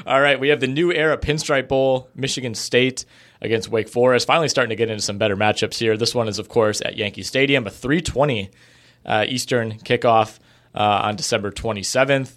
[0.05, 3.05] All right, we have the new era Pinstripe Bowl, Michigan State
[3.39, 4.27] against Wake Forest.
[4.27, 5.95] Finally, starting to get into some better matchups here.
[5.95, 8.49] This one is, of course, at Yankee Stadium, a 3:20 uh,
[9.27, 10.39] Eastern kickoff
[10.75, 12.33] uh, on December 27th.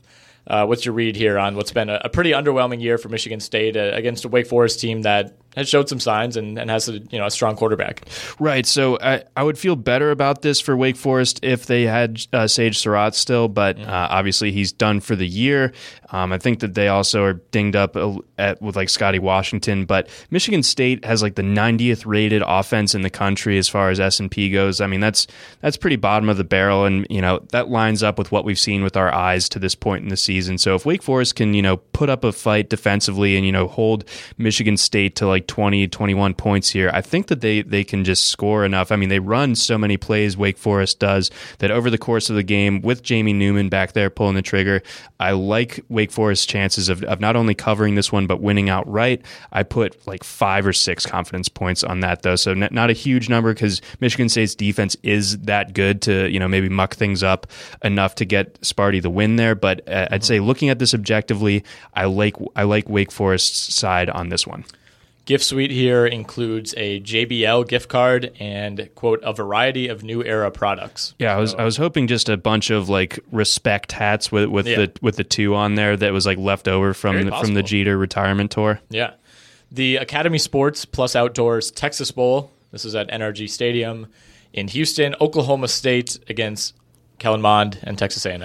[0.47, 3.41] Uh, what's your read here on what's been a, a pretty underwhelming year for Michigan
[3.41, 6.88] State uh, against a Wake Forest team that has showed some signs and, and has
[6.88, 8.09] a you know a strong quarterback?
[8.38, 8.66] Right.
[8.66, 12.46] So I, I would feel better about this for Wake Forest if they had uh,
[12.46, 15.72] Sage Surratt still, but uh, obviously he's done for the year.
[16.12, 17.96] Um, I think that they also are dinged up
[18.38, 23.03] at, with like Scotty Washington, but Michigan State has like the 90th rated offense in
[23.03, 24.80] the country as far as S and P goes.
[24.80, 25.26] I mean that's
[25.61, 28.59] that's pretty bottom of the barrel, and you know that lines up with what we've
[28.59, 30.59] seen with our eyes to this point in the season.
[30.59, 33.68] So if Wake Forest can you know put up a fight defensively and you know
[33.68, 34.05] hold
[34.36, 38.24] Michigan State to like 20, 21 points here, I think that they they can just
[38.24, 38.93] score enough.
[38.93, 42.36] I mean they run so many plays Wake Forest does that over the course of
[42.36, 44.82] the game with Jamie Newman back there pulling the trigger,
[45.18, 49.22] I like Wake Forest's chances of, of not only covering this one but winning outright.
[49.53, 52.95] I put like five or six confidence points on that though, so n- not a
[52.95, 57.22] huge number because Michigan State's defense is that good to you know maybe muck things
[57.22, 57.47] up
[57.82, 59.55] enough to get Sparty the win there.
[59.55, 61.64] But uh, I'd say looking at this objectively,
[61.95, 64.64] I like I like Wake Forest's side on this one.
[65.31, 70.51] Gift suite here includes a JBL gift card and quote a variety of new era
[70.51, 71.14] products.
[71.20, 74.66] Yeah, I was I was hoping just a bunch of like respect hats with with
[74.66, 74.76] Yeah.
[74.87, 77.62] the with the two on there that was like left over from the, from the.
[77.62, 78.81] Jeter retirement tour.
[78.89, 79.12] Yeah.
[79.70, 82.51] The Academy Sports Plus Outdoors Texas Bowl.
[82.72, 84.09] This is at NRG Stadium
[84.53, 85.14] in Houston.
[85.20, 86.74] Oklahoma State against
[87.20, 88.43] Kellen Mond and Texas A&M.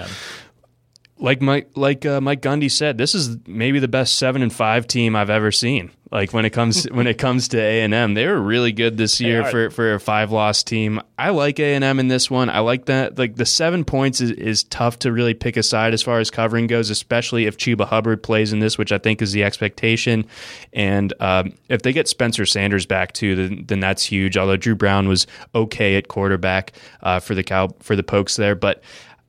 [1.18, 4.86] Like Mike like uh, Mike Gundy said, this is maybe the best seven and five
[4.86, 5.90] team I've ever seen.
[6.12, 8.96] Like when it comes when it comes to A and M, they were really good
[8.96, 11.00] this year for for a five loss team.
[11.18, 12.48] I like A and M in this one.
[12.48, 13.18] I like that.
[13.18, 16.30] Like the seven points is, is tough to really pick a side as far as
[16.30, 20.26] covering goes, especially if Chuba Hubbard plays in this, which I think is the expectation.
[20.72, 24.36] And um, if they get Spencer Sanders back too, then, then that's huge.
[24.36, 28.54] Although Dru Brown was okay at quarterback uh, for the cow for the Pokes there,
[28.54, 28.82] but.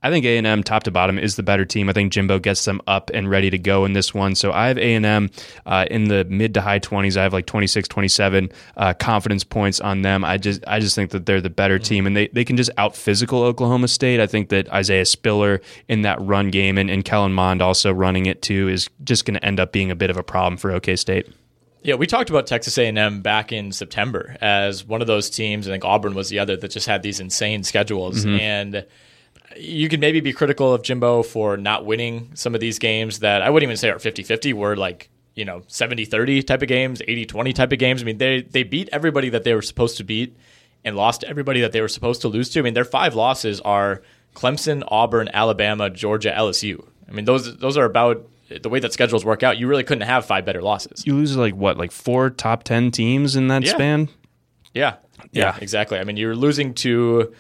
[0.04, 1.90] I think A and M top to bottom is the better team.
[1.90, 4.36] I think Jimbo gets them up and ready to go in this one.
[4.36, 5.30] So I have A and M
[5.66, 7.18] uh, in the mid to high twenties.
[7.18, 10.24] I have like 26, 27 uh, confidence points on them.
[10.24, 12.70] I just I just think that they're the better team and they, they can just
[12.78, 14.20] out physical Oklahoma State.
[14.20, 18.28] I think that Isaiah Spiller in that run game and, and Kellen Mond also running
[18.28, 20.72] it too is just going to end up being a bit of a problem for
[20.72, 21.28] OK State.
[21.84, 25.68] Yeah, we talked about Texas A&M back in September as one of those teams.
[25.68, 28.26] I think Auburn was the other that just had these insane schedules.
[28.26, 28.86] And
[29.60, 33.42] you could maybe be critical of Jimbo for not winning some of these games that
[33.42, 37.54] I wouldn't even say are 50-50, were like, you know, 70-30 type of games, 80-20
[37.56, 38.02] type of games.
[38.02, 40.36] I mean, they they beat everybody that they were supposed to beat
[40.84, 42.60] and lost everybody that they were supposed to lose to.
[42.60, 44.02] I mean, their five losses are
[44.36, 46.86] Clemson, Auburn, Alabama, Georgia, LSU.
[47.08, 49.58] I mean, those those are about the way that schedules work out.
[49.58, 51.06] You really couldn't have five better losses.
[51.06, 53.72] You lose like what like four top ten teams in that Yeah.
[53.72, 54.10] span.
[54.74, 54.96] Yeah.
[55.32, 55.54] yeah.
[55.54, 55.58] Yeah.
[55.62, 56.00] exactly.
[56.00, 57.34] I mean, you're losing to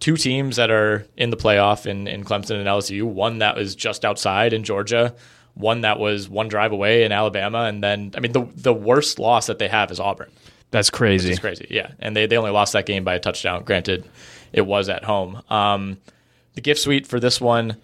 [0.00, 3.74] two teams that are in the playoff in, in Clemson and LSU, one that was
[3.74, 5.14] just outside in Georgia,
[5.54, 9.18] one that was one drive away in Alabama, and then I mean the the worst
[9.18, 10.30] loss that they have is Auburn.
[10.70, 11.30] That's crazy.
[11.30, 11.66] It's crazy.
[11.70, 11.92] Yeah.
[12.00, 13.64] And they, they only lost that game by a touchdown.
[13.64, 14.04] Granted,
[14.52, 15.42] it was at home.
[15.48, 15.98] Um,
[16.54, 17.76] the gift suite for this one,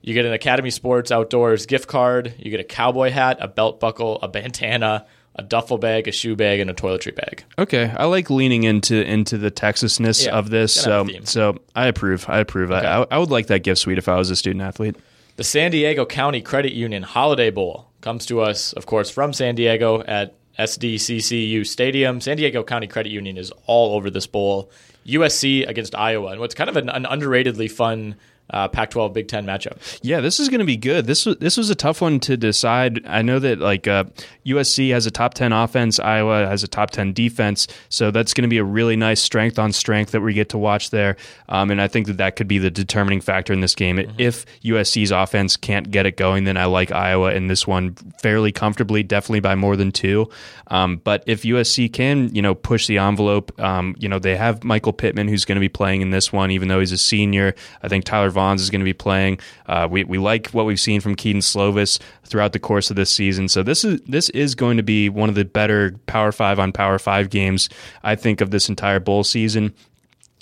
[0.00, 3.80] you get an Academy Sports Outdoors gift card, you get a cowboy hat, a belt
[3.80, 5.06] buckle, a bandana,
[5.36, 7.44] a duffel bag, a shoe bag, and a toiletry bag.
[7.58, 11.12] Okay, I like leaning into into the Texasness Yeah, of this, gotta so have a
[11.12, 11.26] theme.
[11.26, 12.26] so I approve.
[12.28, 12.70] I approve.
[12.72, 14.96] I, I, I would like that gift suite if I was a student athlete.
[15.36, 19.56] The San Diego County Credit Union Holiday Bowl comes to us, of course, from San
[19.56, 22.20] Diego at SDCCU Stadium.
[22.20, 24.70] San Diego County Credit Union is all over this bowl.
[25.06, 28.14] USC against Iowa, and what's kind of an, an underratedly fun
[28.50, 29.78] uh, Pac-12 Big Ten matchup.
[30.02, 31.06] Yeah, this is going to be good.
[31.06, 33.04] This was this was a tough one to decide.
[33.06, 34.04] I know that like uh,
[34.46, 38.42] USC has a top ten offense, Iowa has a top ten defense, so that's going
[38.42, 41.16] to be a really nice strength on strength that we get to watch there.
[41.48, 43.96] Um, and I think that that could be the determining factor in this game.
[43.96, 44.16] Mm-hmm.
[44.18, 48.52] If USC's offense can't get it going, then I like Iowa in this one fairly
[48.52, 50.28] comfortably, definitely by more than two.
[50.68, 54.64] Um, but if USC can, you know, push the envelope, um, you know, they have
[54.64, 57.54] Michael Pittman who's going to be playing in this one, even though he's a senior.
[57.82, 59.38] I think Tyler Vaughns is going to be playing.
[59.66, 63.10] Uh, we we like what we've seen from Kedon Slovis throughout the course of this
[63.10, 63.48] season.
[63.48, 66.72] So this is this is going to be one of the better Power Five on
[66.72, 67.68] Power Five games
[68.02, 69.72] I think of this entire bowl season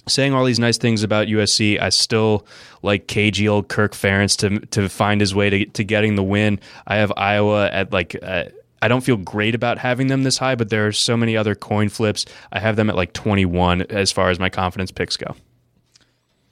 [0.09, 2.47] saying all these nice things about USC, I still
[2.83, 6.61] like cagey old Kirk Ferentz to to find his way to to getting the win.
[6.87, 8.17] I have Iowa at like.
[8.23, 8.45] Uh,
[8.85, 11.55] I don't feel great about having them this high, but there are so many other
[11.55, 12.27] coin flips.
[12.51, 15.37] I have them at like 21 as far as my confidence picks go.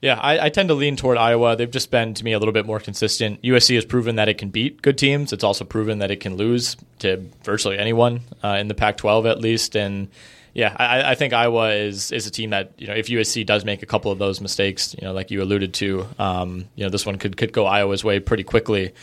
[0.01, 1.55] Yeah, I, I, tend to lean toward Iowa.
[1.55, 3.39] They've just been to me a little bit more consistent.
[3.43, 5.31] USC has proven that it can beat good teams.
[5.31, 9.39] It's also proven that it can lose to virtually anyone uh, in the Pac-12 at
[9.39, 9.75] least.
[9.75, 10.07] And
[10.55, 13.63] yeah, I, I, think Iowa is is a team that you know if USC does
[13.63, 16.89] make a couple of those mistakes, you know, like you alluded to, um, you know,
[16.89, 18.93] this one could could go Iowa's way pretty quickly.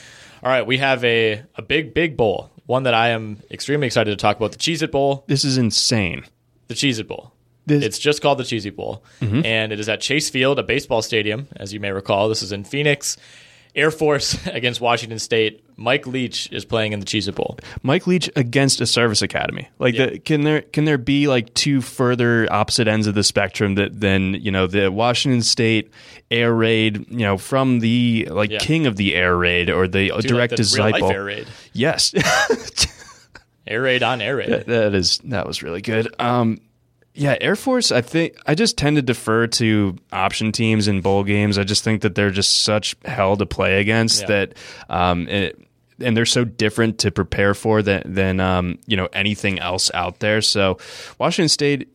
[0.43, 4.11] All right, we have a a big big bowl, one that I am extremely excited
[4.11, 5.25] to talk about, the Cheez It Bowl.
[5.29, 6.25] This is insane.
[6.67, 7.33] The Cheez It Bowl.
[7.69, 9.45] This- it's just called the Cheesy Bowl, mm-hmm.
[9.45, 12.29] and it is at Chase Field, a baseball stadium, as you may recall.
[12.29, 13.17] This is in Phoenix.
[13.75, 15.65] Air Force against Washington State.
[15.77, 17.59] Mike Leach is playing in the Cheez Bowl.
[17.83, 19.69] Mike Leach against a service academy.
[19.79, 20.07] Like, yeah.
[20.07, 24.01] the, can there can there be like two further opposite ends of the spectrum that
[24.01, 25.93] than you know the Washington State
[26.31, 28.59] air raid, you know, from the like yeah.
[28.59, 31.47] king of the air raid or the Dude, direct like the disciple air raid.
[31.73, 32.13] Yes.
[33.67, 34.51] air raid on air raid.
[34.51, 36.13] That, that is that was really good.
[36.19, 36.59] Um,
[37.19, 41.25] yeah, Air Force, I think I just tend to defer to option teams in bowl
[41.25, 41.59] games.
[41.59, 44.27] I just think that they're just such hell to play against yeah.
[44.29, 44.55] that
[44.89, 45.61] um, it,
[45.99, 50.21] and they're so different to prepare for than than um, you know anything else out
[50.21, 50.41] there.
[50.41, 50.79] So
[51.19, 51.93] Washington State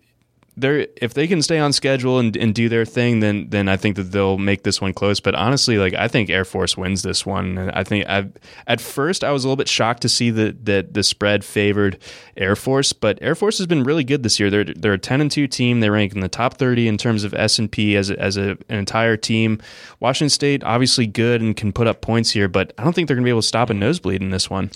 [0.55, 3.77] they're if they can stay on schedule and, and do their thing, then then I
[3.77, 5.19] think that they'll make this one close.
[5.19, 7.71] But honestly, like I think Air Force wins this one.
[7.73, 8.27] I think I
[8.67, 11.97] at first I was a little bit shocked to see that that the spread favored
[12.37, 14.49] Air Force, but Air Force has been really good this year.
[14.49, 15.79] They're they're a ten and two team.
[15.79, 18.37] They rank in the top thirty in terms of S and P as a, as
[18.37, 19.59] a, an entire team.
[19.99, 23.15] Washington State obviously good and can put up points here, but I don't think they're
[23.15, 24.69] going to be able to stop a nosebleed in this one.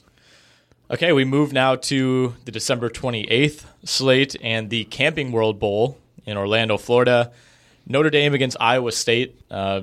[0.90, 6.38] Okay, we move now to the December 28th slate and the Camping World Bowl in
[6.38, 7.34] Orlando, Florida.
[7.86, 9.38] Notre Dame against Iowa State.
[9.52, 9.82] Uh,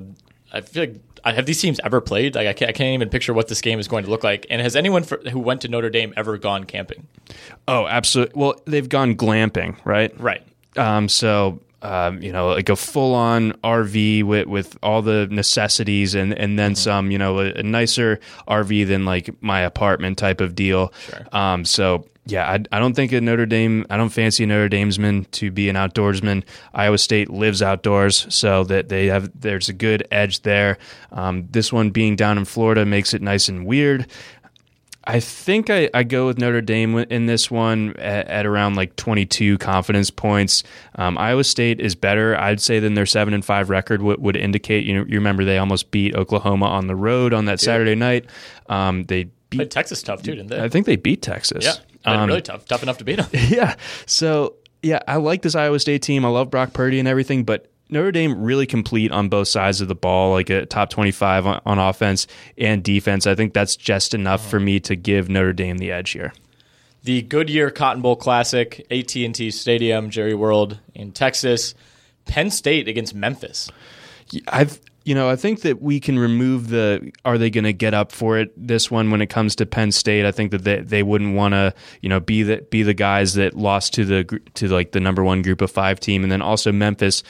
[0.51, 2.33] I feel like have these teams ever played?
[2.33, 4.47] Like I can't, I can't, even picture what this game is going to look like.
[4.49, 7.07] And has anyone for, who went to Notre Dame ever gone camping?
[7.67, 8.39] Oh, absolutely.
[8.39, 10.19] Well, they've gone glamping, right?
[10.19, 10.43] Right.
[10.75, 16.15] Um, so um, you know, like a full on RV with, with all the necessities
[16.15, 16.77] and, and then mm-hmm.
[16.77, 20.91] some, you know, a, a, nicer RV than like my apartment type of deal.
[21.07, 21.27] Sure.
[21.31, 24.67] Um, so yeah, I, I don't think a Notre Dame, I don't fancy a Notre
[24.67, 26.43] Damesman to be an outdoorsman.
[26.73, 30.79] Iowa State lives outdoors, so that they have, there's a good edge there.
[31.11, 34.07] Um, this one being down in Florida makes it nice and weird.
[35.07, 38.95] I think I, I, go with Notre Dame in this one at, at around like
[38.95, 40.63] 22 confidence points.
[40.95, 44.35] Um, Iowa State is better, I'd say, than their seven and five record would, would
[44.35, 44.83] indicate.
[44.83, 48.25] You, know, you remember they almost beat Oklahoma on the road on that Saturday night.
[48.67, 50.59] Um, they beat Played Texas tough too, didn't they?
[50.59, 51.65] I think they beat Texas.
[51.65, 51.75] Yeah,
[52.11, 53.27] um, really tough, tough enough to beat them.
[53.33, 53.75] Yeah.
[54.07, 56.25] So yeah, I like this Iowa State team.
[56.25, 59.87] I love Brock Purdy and everything, but Notre Dame really complete on both sides of
[59.87, 62.27] the ball, like a top 25 on, on offense
[62.57, 63.27] and defense.
[63.27, 64.49] I think that's just enough uh-huh.
[64.49, 66.33] for me to give Notre Dame the edge here.
[67.03, 71.75] The Goodyear Cotton Bowl Classic, AT&T Stadium, Jerry World in Texas.
[72.25, 73.71] Penn State against Memphis.
[74.47, 77.93] I've you know, I think that we can remove the are they going to get
[77.93, 80.25] up for it this one when it comes to Penn State.
[80.25, 83.35] I think that they, they wouldn't want to, you know, be the be the guys
[83.35, 86.41] that lost to the to like the number 1 group of 5 team and then
[86.41, 87.21] also Memphis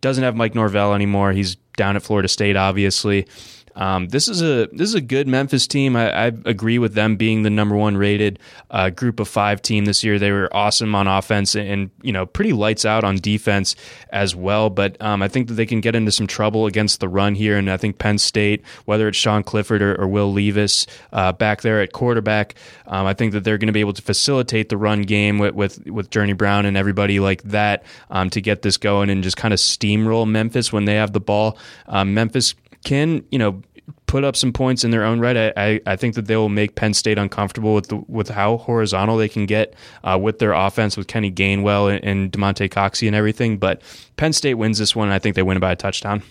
[0.00, 1.32] doesn't have Mike Norvell anymore.
[1.32, 3.26] He's down at Florida State, obviously.
[3.74, 5.96] Um, this is a this is a good Memphis team.
[5.96, 8.38] I, I agree with them being the number one rated
[8.70, 10.18] uh, group of five team this year.
[10.18, 13.76] They were awesome on offense and you know pretty lights out on defense
[14.10, 14.70] as well.
[14.70, 17.56] But um, I think that they can get into some trouble against the run here.
[17.56, 21.62] And I think Penn State, whether it's Sean Clifford or, or Will Levis uh, back
[21.62, 22.54] there at quarterback,
[22.86, 25.54] um, I think that they're going to be able to facilitate the run game with
[25.54, 29.36] with, with Journey Brown and everybody like that um, to get this going and just
[29.36, 31.58] kind of steamroll Memphis when they have the ball.
[31.86, 32.54] Um, Memphis
[32.84, 33.62] can you know
[34.06, 35.36] put up some points in their own right.
[35.36, 38.56] I, I, I, think that they will make Penn State uncomfortable with the, with how
[38.56, 43.06] horizontal they can get uh, with their offense with Kenny Gainwell and, and Damonte Coxie
[43.06, 43.56] and everything.
[43.56, 43.82] But
[44.16, 46.24] Penn State wins this one, and I think they win by a touchdown.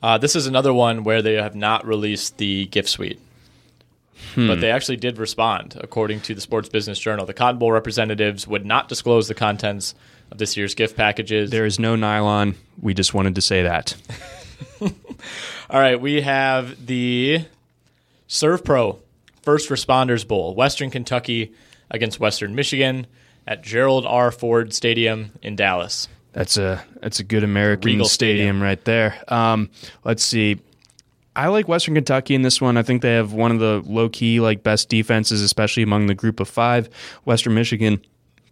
[0.00, 3.20] Uh, this is another one where they have not released the gift suite.
[4.36, 7.26] But they actually did respond, according to the Sports Business Journal.
[7.26, 9.94] The Cotton Bowl representatives would not disclose the contents
[10.30, 11.50] of this year's gift packages.
[11.50, 12.54] There is no nylon.
[12.80, 13.96] We just wanted to say that.
[15.70, 17.44] All right, we have the
[18.28, 18.98] Servpro
[19.42, 21.52] First Responders Bowl, Western Kentucky
[21.90, 23.06] against Western Michigan
[23.46, 24.30] at Gerald R.
[24.30, 26.08] Ford Stadium in Dallas.
[26.32, 28.62] That's a that's a good American stadium, Stadium.
[28.62, 29.16] right there.
[29.28, 29.70] Um,
[30.04, 30.60] let's see.
[31.34, 32.76] I like Western Kentucky in this one.
[32.76, 36.14] I think they have one of the low key like best defenses, especially among the
[36.14, 36.88] group of five.
[37.24, 38.00] Western Michigan,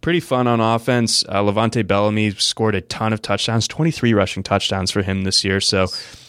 [0.01, 1.23] pretty fun on offense.
[1.29, 5.43] Uh, Levante Bellamy scored a ton of touchdowns, twenty three rushing touchdowns for him this
[5.43, 5.61] year.
[5.61, 5.87] So.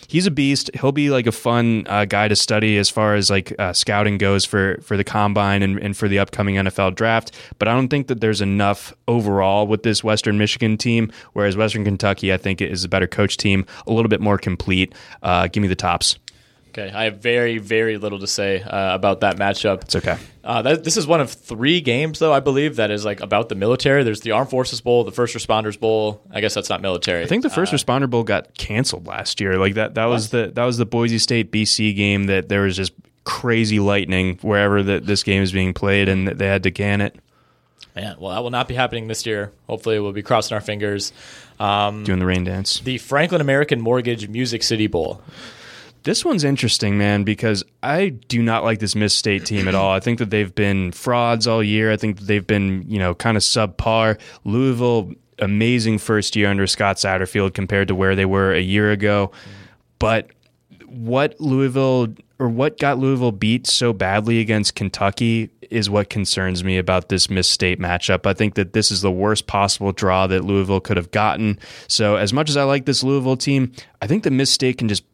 [0.09, 0.71] He's a beast.
[0.81, 4.17] He'll be like a fun uh, guy to study as far as like uh, scouting
[4.17, 7.31] goes for for the combine and, and for the upcoming NFL draft.
[7.59, 11.13] But I don't think that there's enough overall with this Western Michigan team.
[11.35, 14.95] Whereas Western Kentucky, I think, is a better coach team, a little bit more complete.
[15.23, 16.19] Uh, give me the tops.
[16.79, 19.83] Okay, I have very, very little to say uh, about that matchup.
[19.83, 20.17] It's okay.
[20.45, 23.49] Uh, that, this is one of three games, though I believe that is like about
[23.49, 24.05] the military.
[24.05, 26.23] There's the Armed Forces Bowl, the First Responders Bowl.
[26.31, 27.25] I guess that's not military.
[27.25, 29.59] I think the first responder bowl got canceled last year.
[29.59, 32.77] Like that that was the that was the Boise State BC game that there was
[32.77, 32.93] just
[33.25, 37.17] crazy lightning wherever that this game is being played and they had to can it.
[37.97, 39.53] Man, well, that will not be happening this year.
[39.67, 41.13] Hopefully, we'll be crossing our fingers.
[41.59, 42.79] Um, Doing the rain dance.
[42.79, 45.21] the Franklin American Mortgage Music City Bowl.
[46.05, 49.93] This one's interesting, man, because I do not like this Miss State team at all.
[49.93, 51.93] I think that they've been frauds all year.
[51.93, 54.19] I think they've been, you know, kind of subpar.
[54.45, 59.33] Louisville, amazing first year under Scott Satterfield compared to where they were a year ago.
[59.99, 60.31] But
[60.87, 66.79] what Louisville or what got Louisville beat so badly against Kentucky is what concerns me
[66.79, 68.27] about this Miss State matchup.
[68.27, 71.59] I think that this is the worst possible draw that Louisville could have gotten.
[71.89, 74.89] So, as much as I like this Louisville team, I think the Miss State can
[74.89, 75.05] just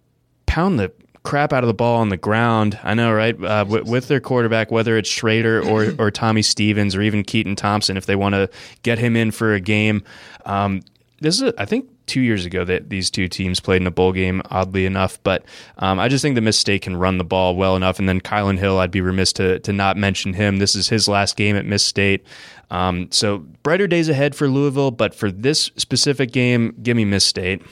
[0.54, 0.92] pound the
[1.24, 2.78] crap out of the ball on the ground.
[2.84, 3.42] I know, right?
[3.42, 7.56] Uh, with, with their quarterback, whether it's Shrader or or Tommy Stevens or even Keytaon
[7.56, 8.48] Thompson, if they want to
[8.82, 10.04] get him in for a game.
[10.46, 10.82] Um,
[11.20, 14.12] this is, I think, two years ago that these two teams played in a bowl
[14.12, 14.42] game.
[14.50, 15.44] Oddly enough, but
[15.78, 17.98] um, I just think that Miss State can run the ball well enough.
[17.98, 20.58] And then Kylin Hill, I'd be remiss to to not mention him.
[20.58, 22.24] This is his last game at Miss State.
[22.70, 27.24] Um, so brighter days ahead for Louisville, but for this specific game, give me Miss
[27.24, 27.62] State.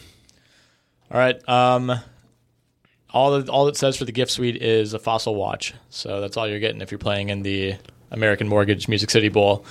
[1.12, 1.48] All right.
[1.48, 1.92] Um,
[3.12, 5.74] all that, all it says for the gift suite is a fossil watch.
[5.90, 7.76] So that's all you're getting if you're playing in the
[8.10, 9.64] American Mortgage Music City Bowl.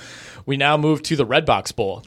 [0.46, 2.04] We now move to the Redbox Bowl.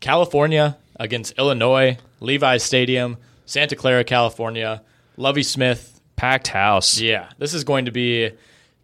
[0.00, 3.16] California against Illinois, Levi's Stadium,
[3.46, 4.82] Santa Clara, California,
[5.16, 5.86] Lovie Smith.
[6.16, 7.00] Packed house.
[7.00, 8.30] Yeah, this is going to be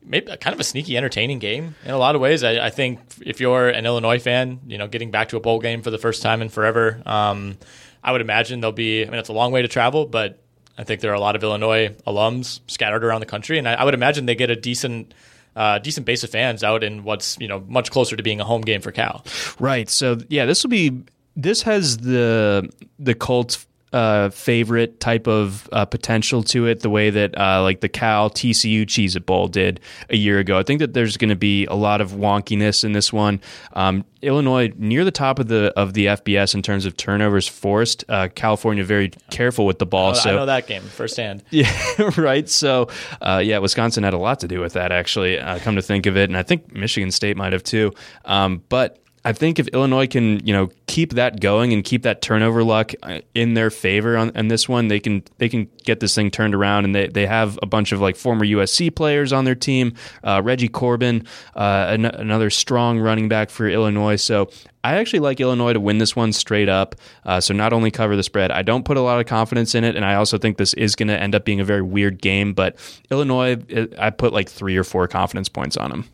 [0.03, 2.43] maybe kind of a sneaky, entertaining game in a lot of ways.
[2.43, 5.61] I, I think if you're an Illinois fan, you know, getting back to a bowl
[5.61, 7.59] game for the first time in forever, um,
[8.03, 9.03] I would imagine there'll be.
[9.03, 10.43] I mean, it's a long way to travel, but
[10.79, 13.75] I think there are a lot of Illinois alums scattered around the country, and I,
[13.75, 15.15] I would imagine they get a decent.
[15.55, 18.45] Uh, decent base of fans out in what's you know much closer to being a
[18.45, 19.25] home game for Cal.
[19.59, 19.89] Right.
[19.89, 21.01] So yeah, this will be.
[21.35, 22.69] This has the
[22.99, 23.67] the Colts
[23.97, 28.29] uh, favorite type of uh, potential to it, the way that uh, like the Cal
[28.29, 29.81] TCU Cheez It Bowl did
[30.11, 30.59] a year ago.
[30.59, 33.41] I think that there's going to be a lot of wonkiness in this one.
[33.73, 38.05] Um, Illinois near the top of the of the FBS in terms of turnovers forced.
[38.07, 40.11] Uh, California very careful with the ball.
[40.11, 41.43] I so know that game firsthand.
[41.51, 41.73] yeah,
[42.19, 42.47] right.
[42.51, 42.89] So,
[43.23, 45.39] uh, yeah, Wisconsin had a lot to do with that, actually.
[45.39, 47.93] Uh, come to think of it, and I think Michigan State might have too.
[48.27, 52.23] Um, but I think if Illinois can, you know, keep that going and keep that
[52.23, 55.99] turnover luck uh, in their favor on, on this one, they can they can get
[55.99, 56.85] this thing turned around.
[56.85, 59.95] And they, they have a bunch of like former USC players on their team.
[60.23, 64.15] Uh, Reggie Corbin, uh, an- another strong running back for Illinois.
[64.15, 64.49] So
[64.85, 66.95] I actually like Illinois to win this one straight up.
[67.25, 69.83] Uh, so not only cover the spread, I don't put a lot of confidence in
[69.83, 72.23] it, and I also think this is going to end up being a very weird
[72.23, 72.55] game.
[72.55, 72.77] But
[73.11, 73.57] Illinois,
[73.99, 76.09] I put like three or four confidence points on them.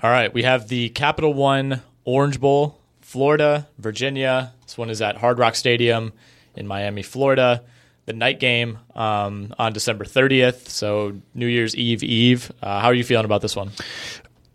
[0.00, 4.52] All right, we have the Capital One Orange Bowl, Florida, Virginia.
[4.62, 6.12] This one is at Hard Rock Stadium
[6.54, 7.64] in Miami, Florida.
[8.06, 12.52] The night game um, on December 30th, so New Year's Eve Eve.
[12.62, 13.72] Uh, how are you feeling about this one?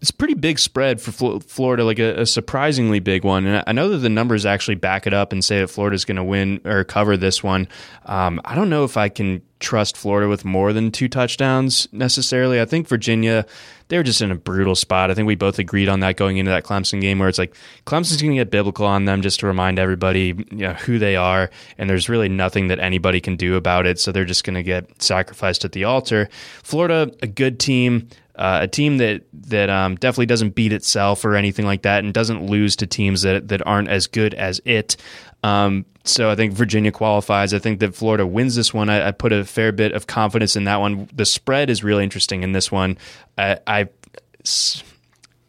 [0.04, 3.46] It's pretty big spread for Flo- Florida, like a, a surprisingly big one.
[3.46, 6.18] And I know that the numbers actually back it up and say that Florida's going
[6.18, 7.70] to win or cover this one.
[8.04, 12.60] Um, I don't know if I can trust Florida with more than two touchdowns necessarily.
[12.60, 13.46] I think Virginia,
[13.88, 15.10] they're just in a brutal spot.
[15.10, 17.56] I think we both agreed on that going into that Clemson game where it's like
[17.86, 21.16] Clemson's going to get biblical on them just to remind everybody you know, who they
[21.16, 21.50] are.
[21.78, 24.02] And there's really nothing that anybody can do about it.
[24.02, 26.28] So they're just going to get sacrificed at the altar.
[26.62, 28.10] Florida, a good team.
[28.36, 32.14] Uh, a team that that um, definitely doesn't beat itself or anything like that, and
[32.14, 34.98] doesn't lose to teams that that aren't as good as it.
[35.44, 37.54] Um, so I think Virginia qualifies.
[37.54, 38.90] I think that Florida wins this one.
[38.90, 41.10] I, I, put a fair bit of confidence in that one.
[41.14, 42.98] The spread is really interesting in this one.
[43.38, 43.90] I, I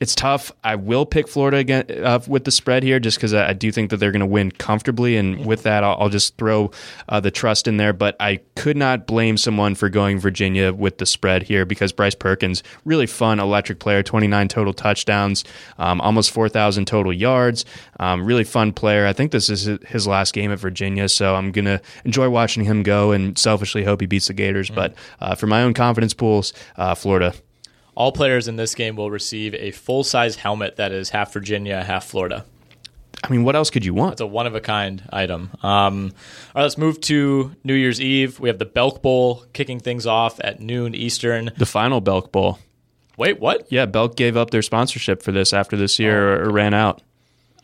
[0.05, 0.53] it's tough.
[0.63, 3.73] I will pick Florida again uh, with the spread here, just because I, I, do
[3.73, 6.73] think that they're going to win comfortably, and with that, I'll, I'll just throw
[7.09, 7.95] uh, the trust in there.
[7.95, 12.15] But I could not blame someone for going Virginia with the spread here because Bryce
[12.15, 15.43] Perkins, really fun, electric player, twenty nine total touchdowns,
[15.79, 17.65] um, almost four thousand total yards,
[17.99, 19.07] um, really fun player.
[19.07, 22.65] I think this is his last game at Virginia, so I'm going to enjoy watching
[22.65, 24.69] him go, and selfishly hope he beats the Gators.
[24.69, 27.33] But uh, for my own confidence pools, uh, Florida.
[27.95, 31.83] All players in this game will receive a full size helmet that is half Virginia,
[31.83, 32.45] half Florida.
[33.23, 34.13] I mean, what else could you want?
[34.13, 35.51] It's a one of a kind item.
[35.63, 36.13] Um,
[36.55, 38.39] all right, let's move to New Year's Eve.
[38.39, 41.51] We have the Belk Bowl kicking things off at noon Eastern.
[41.57, 42.59] The final Belk Bowl.
[43.17, 43.71] Wait, what?
[43.71, 47.01] Yeah, Belk gave up their sponsorship for this after this year oh, ran out.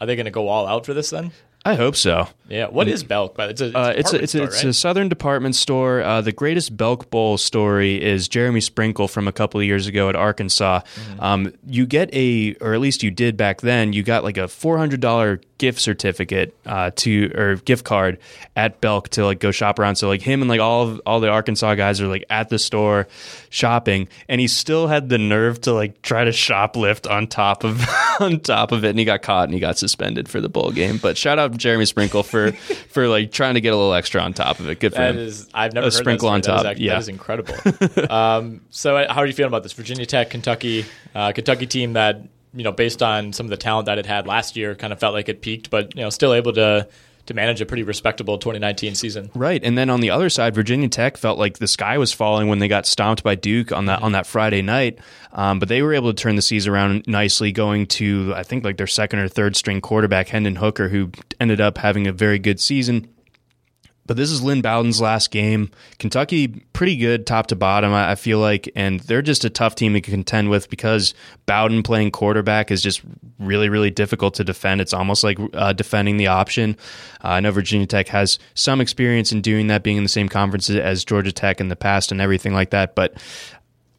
[0.01, 1.33] Are they going to go all out for this then?
[1.65, 2.27] I hope so.
[2.49, 2.67] Yeah.
[2.69, 3.37] What is Belk?
[3.39, 4.65] It's a, it's a, uh, it's, a, it's, store, it's right?
[4.65, 6.03] a southern department store.
[6.03, 10.09] Uh, the greatest Belk Bowl story is Jeremy Sprinkle from a couple of years ago
[10.09, 10.81] at Arkansas.
[10.81, 11.21] Mm-hmm.
[11.21, 14.45] Um, you get a, or at least you did back then, you got like a
[14.45, 18.19] $400 gift certificate uh, to or gift card
[18.57, 19.97] at Belk to like go shop around.
[19.97, 22.59] So like him and like all of, all the Arkansas guys are like at the
[22.59, 23.07] store
[23.51, 27.79] shopping, and he still had the nerve to like try to shoplift on top of
[28.21, 30.71] on top of it, and he got caught and he got suspended for the bowl
[30.71, 30.99] game.
[30.99, 32.53] But shout out Jeremy Sprinkle for
[32.91, 34.81] for like trying to get a little extra on top of it.
[34.81, 35.19] Good for that him.
[35.19, 36.63] Is, I've never a sprinkle on top.
[36.63, 37.55] That is, yeah, that is incredible.
[38.11, 40.85] um, so how are you feeling about this Virginia Tech Kentucky
[41.15, 42.23] uh, Kentucky team that
[42.53, 44.99] you know, based on some of the talent that it had last year, kind of
[44.99, 46.89] felt like it peaked, but you know, still able to
[47.31, 49.31] to manage a pretty respectable 2019 season.
[49.35, 52.49] Right, and then on the other side, Virginia Tech felt like the sky was falling
[52.49, 54.07] when they got stomped by Duke on that mm-hmm.
[54.07, 54.99] on that Friday night.
[55.33, 58.65] Um, but they were able to turn the season around nicely, going to I think
[58.65, 62.39] like their second or third string quarterback Hendon Hooker, who ended up having a very
[62.39, 63.09] good season.
[64.11, 65.71] But this is Lynn Bowden's last game.
[66.01, 69.93] Kentucky, pretty good top to bottom, I feel like, and they're just a tough team
[69.93, 71.15] to contend with because
[71.47, 73.03] Bowden playing quarterback is just
[73.39, 74.81] really, really difficult to defend.
[74.81, 76.77] It's almost like uh, defending the option.
[77.23, 80.29] Uh, I know Virginia Tech has some experience in doing that, being in the same
[80.29, 82.97] conference as Georgia Tech in the past and everything like that.
[82.97, 83.15] But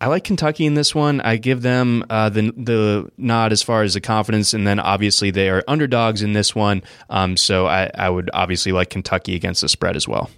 [0.02, 1.22] I like Kentucky in this one.
[1.22, 5.30] I give them uh, the the nod as far as the confidence, and then obviously
[5.30, 6.82] they are underdogs in this one.
[7.07, 10.32] Um, so I, I would obviously like Kentucky against the spread as well.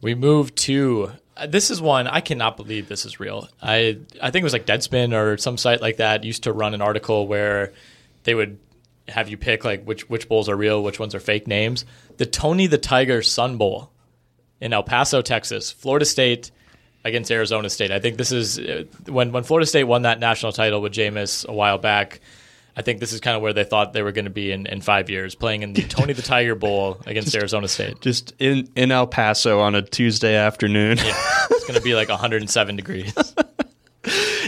[0.00, 3.48] We move to uh, this is one I cannot believe this is real.
[3.62, 6.74] I I think it was like Deadspin or some site like that used to run
[6.74, 7.72] an article where
[8.24, 8.58] they would
[9.06, 11.84] have you pick like which which bowls are real, which ones are fake names.
[12.16, 13.92] The Tony the Tiger Sun Bowl
[14.60, 16.50] in El Paso, Texas, Florida State
[17.04, 17.90] against Arizona State.
[17.90, 21.46] I think this is uh, when when Florida State won that national title with Jameis
[21.46, 22.20] a while back.
[22.76, 24.66] I think this is kind of where they thought they were going to be in,
[24.66, 28.00] in five years, playing in the Tony the Tiger Bowl against just, Arizona State.
[28.00, 30.96] Just in, in El Paso on a Tuesday afternoon.
[30.98, 33.14] yeah, it's going to be like 107 degrees.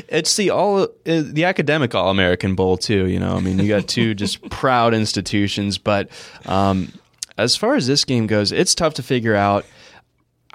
[0.08, 3.06] it's the all uh, the academic All American Bowl too.
[3.06, 6.08] You know, I mean, you got two just proud institutions, but
[6.46, 6.92] um,
[7.38, 9.64] as far as this game goes, it's tough to figure out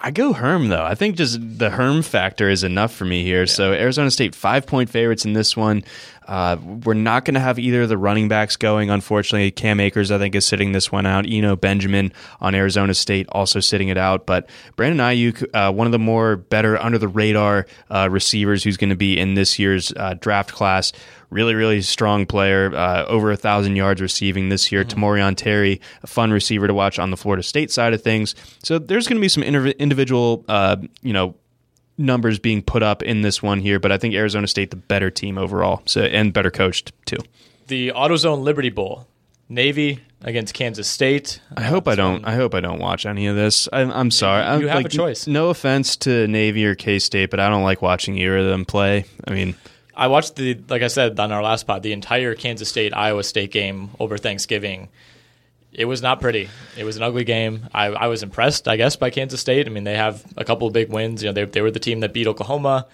[0.04, 0.84] I go Herm though.
[0.84, 3.42] I think just the Herm factor is enough for me here.
[3.42, 3.46] Yeah.
[3.46, 5.84] So Arizona State five point favorites in this one.
[6.32, 6.56] Uh,
[6.86, 8.90] we're not going to have either of the running backs going.
[8.90, 11.26] Unfortunately, Cam Akers I think is sitting this one out.
[11.28, 14.26] Eno Benjamin on Arizona State also sitting it out.
[14.26, 18.78] But Brandon Aiyuk, uh, one of the more better under the radar uh, receivers, who's
[18.78, 20.94] going to be in this year's uh, draft class
[21.32, 24.84] really, really strong player, uh, over a thousand yards receiving this year.
[24.84, 25.00] Mm-hmm.
[25.00, 28.36] Tamorrion Terry, a fun receiver to watch on the Florida State side of things.
[28.64, 31.36] So there's going to be some individual, uh, you know,
[32.02, 35.10] numbers being put up in this one here, but I think Arizona State the better
[35.10, 37.18] team overall, so and better coached too.
[37.68, 39.08] The AutoZone Liberty Bowl,
[39.48, 41.42] Navy against Kansas State.
[41.56, 42.26] I hope I don't.
[42.26, 43.68] I hope I don't watch any of this.
[43.72, 44.46] I, am sorry.
[44.56, 45.28] You, you have like, a choice.
[45.28, 48.66] No offense to Navy or K State, but I don't like watching either of them
[48.66, 49.06] play.
[49.28, 49.56] I mean,
[49.96, 53.24] I watched the like I said on our last pod the entire Kansas State Iowa
[53.24, 54.90] State game over Thanksgiving.
[55.74, 56.50] It was not pretty.
[56.78, 57.68] It was an ugly game.
[57.74, 59.68] I, I was impressed, I guess, by Kansas State.
[59.68, 61.24] I mean, they have a couple of big wins.
[61.24, 62.88] You know, they they were the team that beat Oklahoma.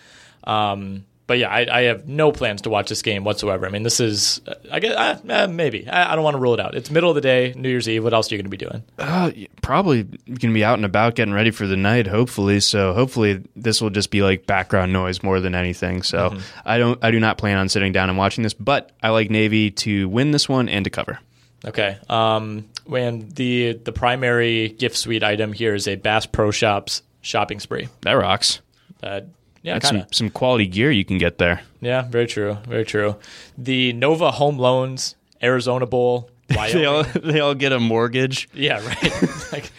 [0.44, 3.68] Um, but yeah, I, I, have no plans to watch this game whatsoever.
[3.68, 4.40] I mean, this is,
[4.72, 5.86] I guess, uh, uh, maybe.
[5.88, 6.74] I, I, don't want to rule it out.
[6.74, 8.04] It's middle of the day, New Year's Eve.
[8.04, 8.84] What else are you going to be doing?
[8.98, 9.32] Uh,
[9.62, 12.62] probably going to be out and about getting ready for the night, hopefully.
[12.62, 16.02] So hopefully this will just be like background noise more than anything.
[16.02, 16.40] So mm-hmm.
[16.64, 19.30] I don't, I do not plan on sitting down and watching this, but I like
[19.30, 21.20] Navy to win this one and to cover.
[21.66, 21.98] Okay.
[22.10, 27.60] Um, when the the primary gift suite item here is a Bass Pro Shops shopping
[27.60, 27.90] spree.
[28.02, 28.62] That rocks.
[29.04, 29.22] Uh,
[29.64, 31.62] Yeah, That's some, some quality gear you can get there.
[31.82, 32.58] Yeah, very true.
[32.68, 33.18] Very true.
[33.58, 36.30] The Nova Home Loans Arizona Bowl.
[36.48, 38.48] they all they all get a mortgage.
[38.54, 39.52] yeah, right.
[39.52, 39.70] like,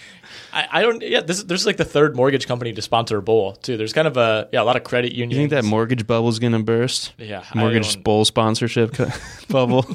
[0.53, 1.01] I, I don't.
[1.01, 3.79] Yeah, this this is like the third mortgage company to sponsor a bowl too.
[3.79, 5.33] There's kind of a yeah a lot of credit unions.
[5.33, 7.15] You think that mortgage bubble's gonna burst?
[7.17, 8.97] Yeah, mortgage bowl sponsorship
[9.49, 9.87] bubble.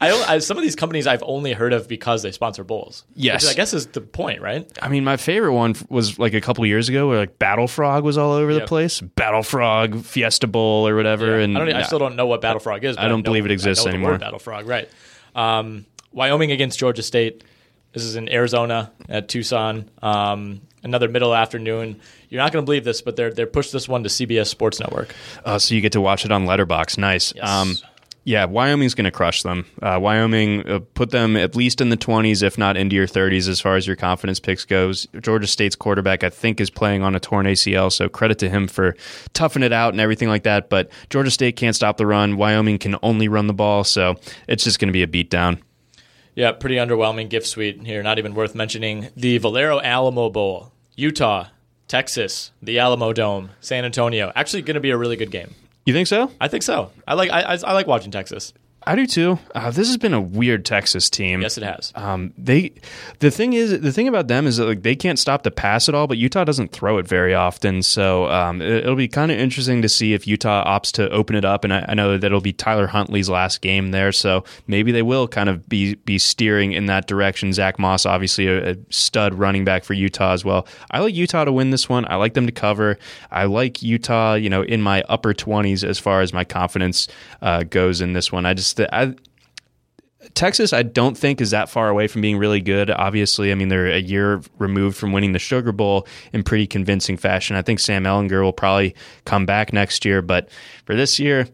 [0.00, 3.04] I, don't- I some of these companies I've only heard of because they sponsor bowls.
[3.14, 3.42] Yes.
[3.44, 4.66] which I guess is the point, right?
[4.82, 8.04] I mean, my favorite one was like a couple years ago, where like Battle Frog
[8.04, 9.00] was all over the place.
[9.00, 11.38] Battle Frog Fiesta Bowl or whatever.
[11.38, 11.74] And I don't.
[11.74, 12.96] I still don't know what Battle Frog is.
[12.96, 14.18] But I don't know- believe it exists anymore.
[14.18, 14.88] Battle Frog, right?
[15.34, 17.44] Um, Wyoming against Georgia State.
[17.92, 19.90] This is in Arizona at Tucson.
[20.00, 22.00] Um, another middle afternoon.
[22.28, 24.78] You're not going to believe this, but they're they're pushed this one to CBS Sports
[24.80, 25.14] Network.
[25.44, 26.98] Uh, so you get to watch it on Letterbox.
[26.98, 27.32] Nice.
[27.34, 27.48] Yes.
[27.48, 27.74] Um,
[28.30, 29.66] yeah, Wyoming's going to crush them.
[29.82, 33.48] Uh, Wyoming uh, put them at least in the 20s, if not into your 30s,
[33.48, 35.08] as far as your confidence picks goes.
[35.20, 38.68] Georgia State's quarterback, I think, is playing on a torn ACL, so credit to him
[38.68, 38.94] for
[39.32, 40.70] toughing it out and everything like that.
[40.70, 42.36] But Georgia State can't stop the run.
[42.36, 44.14] Wyoming can only run the ball, so
[44.46, 45.60] it's just going to be a beatdown.
[46.36, 48.00] Yeah, pretty underwhelming gift suite here.
[48.00, 49.08] Not even worth mentioning.
[49.16, 51.48] The Valero Alamo Bowl, Utah,
[51.88, 54.30] Texas, the Alamo Dome, San Antonio.
[54.36, 55.56] Actually, going to be a really good game.
[55.86, 56.30] You think so?
[56.40, 56.90] I think so.
[57.06, 58.52] I like I, I, like watching Texas.
[58.86, 59.38] I do too.
[59.54, 61.42] Uh, this has been a weird Texas team.
[61.42, 61.92] Yes, it has.
[61.94, 62.72] Um, they,
[63.18, 65.88] the thing is, the thing about them is that like they can't stop the pass
[65.88, 67.82] at all, but Utah doesn't throw it very often.
[67.82, 71.36] So um, it, will be kind of interesting to see if Utah opts to open
[71.36, 71.62] it up.
[71.62, 75.02] And I, I know that it'll be Tyler Huntley's last game there, so maybe they
[75.02, 77.52] will kind of be be steering in that direction.
[77.52, 80.66] Zach Moss, obviously a, a stud running back for Utah as well.
[80.90, 82.06] I like Utah to win this one.
[82.10, 82.98] I like them to cover.
[83.30, 87.08] I like Utah, you know, in my upper twenties as far as my confidence
[87.42, 88.46] uh, goes in this one.
[88.46, 89.14] I just I,
[90.34, 92.90] Texas, I don't think is that far away from being really good.
[92.90, 97.16] Obviously, I mean they're a year removed from winning the Sugar Bowl in pretty convincing
[97.16, 97.56] fashion.
[97.56, 98.94] I think Sam Ehlinger will probably
[99.24, 100.48] come back next year, but
[100.84, 101.48] for this year,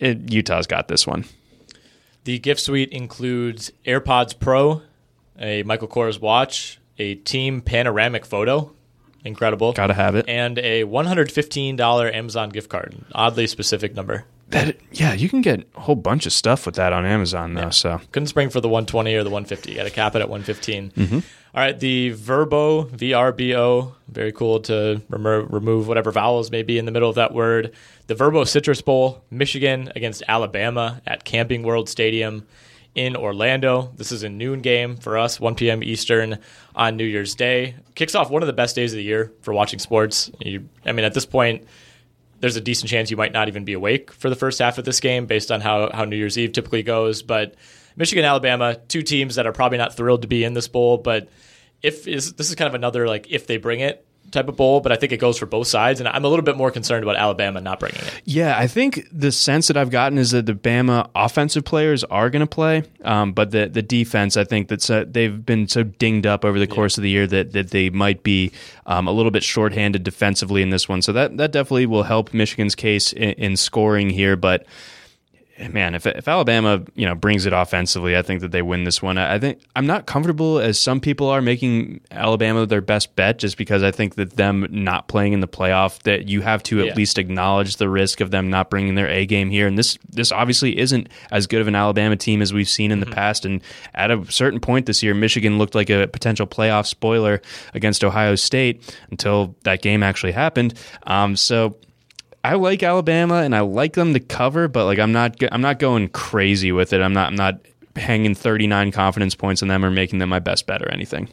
[0.00, 1.24] it, Utah's got this one.
[2.24, 4.82] The gift suite includes AirPods Pro,
[5.38, 8.72] a Michael Kors watch, a team panoramic photo,
[9.24, 10.24] incredible, Got to have it.
[10.28, 12.96] and a $115 Amazon gift card.
[13.12, 14.24] Oddly specific number.
[14.48, 17.70] That yeah, you can get a whole bunch of stuff with that on Amazon though.
[17.70, 19.70] So Couldn't spring for the 120 or the 150.
[19.70, 20.92] You Got to cap it at 115.
[20.92, 21.14] Mm-hmm.
[21.16, 26.84] All right, the Verbo, VRBO, very cool to remo- remove whatever vowels may be in
[26.84, 27.72] the middle of that word.
[28.08, 32.46] The Verbo Citrus Bowl, Michigan against Alabama at Camping World Stadium
[32.94, 33.90] in Orlando.
[33.96, 35.82] This is a noon game for us, 1 p.m.
[35.82, 36.38] Eastern
[36.74, 37.76] on New Year's Day.
[37.94, 40.30] Kicks off one of the best days of the year for watching sports.
[40.40, 41.66] You, I mean, at this point,
[42.40, 44.84] there's a decent chance you might not even be awake for the first half of
[44.84, 47.22] this game based on how, how New Year's Eve typically goes.
[47.22, 47.54] But
[47.96, 51.28] Michigan, Alabama, two teams that are probably not thrilled to be in this bowl, but
[51.82, 54.80] if is this is kind of another like if they bring it type of bowl,
[54.80, 57.02] but I think it goes for both sides, and I'm a little bit more concerned
[57.02, 58.22] about Alabama not bringing it.
[58.24, 62.30] yeah, I think the sense that I've gotten is that the Bama offensive players are
[62.30, 65.82] going to play, um, but the the defense, I think that so, they've been so
[65.82, 68.52] dinged up over the course of the year that that they might be
[68.86, 71.02] um, a little bit shorthanded defensively in this one.
[71.02, 74.66] So that that definitely will help Michigan's case in, in scoring here, but.
[75.70, 79.00] Man, if if Alabama you know brings it offensively, I think that they win this
[79.02, 79.18] one.
[79.18, 83.38] I I think I'm not comfortable as some people are making Alabama their best bet,
[83.38, 86.78] just because I think that them not playing in the playoff, that you have to
[86.78, 86.90] Yeah.
[86.90, 89.66] at least acknowledge the risk of them not bringing their A game here.
[89.66, 93.00] And this this obviously isn't as good of an Alabama team as we've seen in
[93.00, 93.44] the past.
[93.44, 93.62] And
[93.94, 97.40] at a certain point this year, Michigan looked like a potential playoff spoiler
[97.74, 100.74] against Ohio State until that game actually happened.
[101.04, 101.76] Um, so.
[102.46, 105.80] I like Alabama and I like them to cover, but like I'm not I'm not
[105.80, 107.00] going crazy with it.
[107.00, 107.58] I'm not I'm not
[107.96, 111.28] hanging 39 confidence points on them or making them my best bet or anything.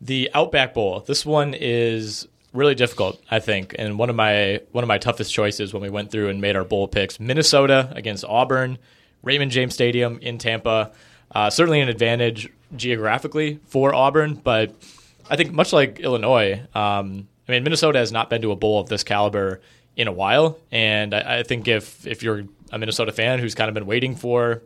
[0.00, 1.00] The Outback Bowl.
[1.00, 5.34] This one is really difficult, I think, and one of my one of my toughest
[5.34, 7.20] choices when we went through and made our bowl picks.
[7.20, 8.78] Minnesota against Auburn,
[9.22, 10.92] Raymond James Stadium in Tampa.
[11.30, 14.74] Uh, certainly an advantage geographically for Auburn, but
[15.28, 18.80] I think much like Illinois, um, I mean Minnesota has not been to a bowl
[18.80, 19.60] of this caliber
[19.98, 23.68] in a while, and I, I think if if you're a Minnesota fan who's kind
[23.68, 24.62] of been waiting for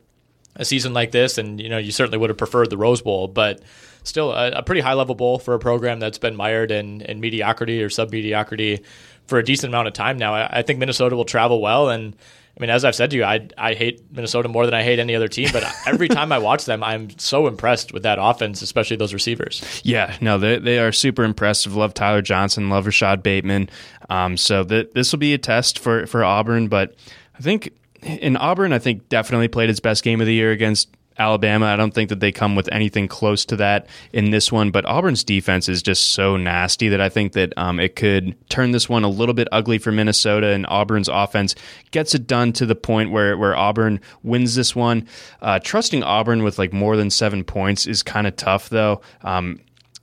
[0.54, 3.26] a season like this, and you know you certainly would have preferred the Rose Bowl,
[3.26, 3.62] but
[4.04, 7.20] still a, a pretty high level bowl for a program that's been mired in, in
[7.20, 8.82] mediocrity or sub mediocrity
[9.26, 10.34] for a decent amount of time now.
[10.34, 12.14] I, I think Minnesota will travel well, and
[12.54, 14.98] I mean as I've said to you, I I hate Minnesota more than I hate
[14.98, 18.60] any other team, but every time I watch them, I'm so impressed with that offense,
[18.60, 19.80] especially those receivers.
[19.82, 21.74] Yeah, no, they they are super impressive.
[21.74, 23.70] Love Tyler Johnson, love Rashod Bateman.
[24.10, 26.94] Um, so th- this will be a test for for Auburn, but
[27.34, 27.72] I think
[28.02, 30.88] in Auburn, I think definitely played its best game of the year against
[31.18, 31.66] Alabama.
[31.66, 34.84] I don't think that they come with anything close to that in this one, but
[34.86, 38.88] Auburn's defense is just so nasty that I think that um, it could turn this
[38.88, 41.54] one a little bit ugly for Minnesota, and Auburn's offense
[41.90, 45.06] gets it done to the point where, where Auburn wins this one.
[45.40, 49.00] Uh, trusting Auburn with like more than seven points is kind of tough, though.
[49.22, 49.60] Um,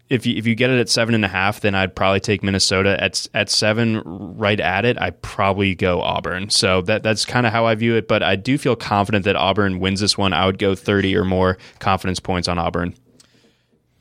[0.09, 2.41] if you if you get it at seven and a half, then I'd probably take
[2.41, 4.99] Minnesota at at seven, right at it.
[4.99, 6.49] I probably go Auburn.
[6.49, 8.07] So that that's kind of how I view it.
[8.07, 10.33] But I do feel confident that Auburn wins this one.
[10.33, 12.95] I would go thirty or more confidence points on Auburn.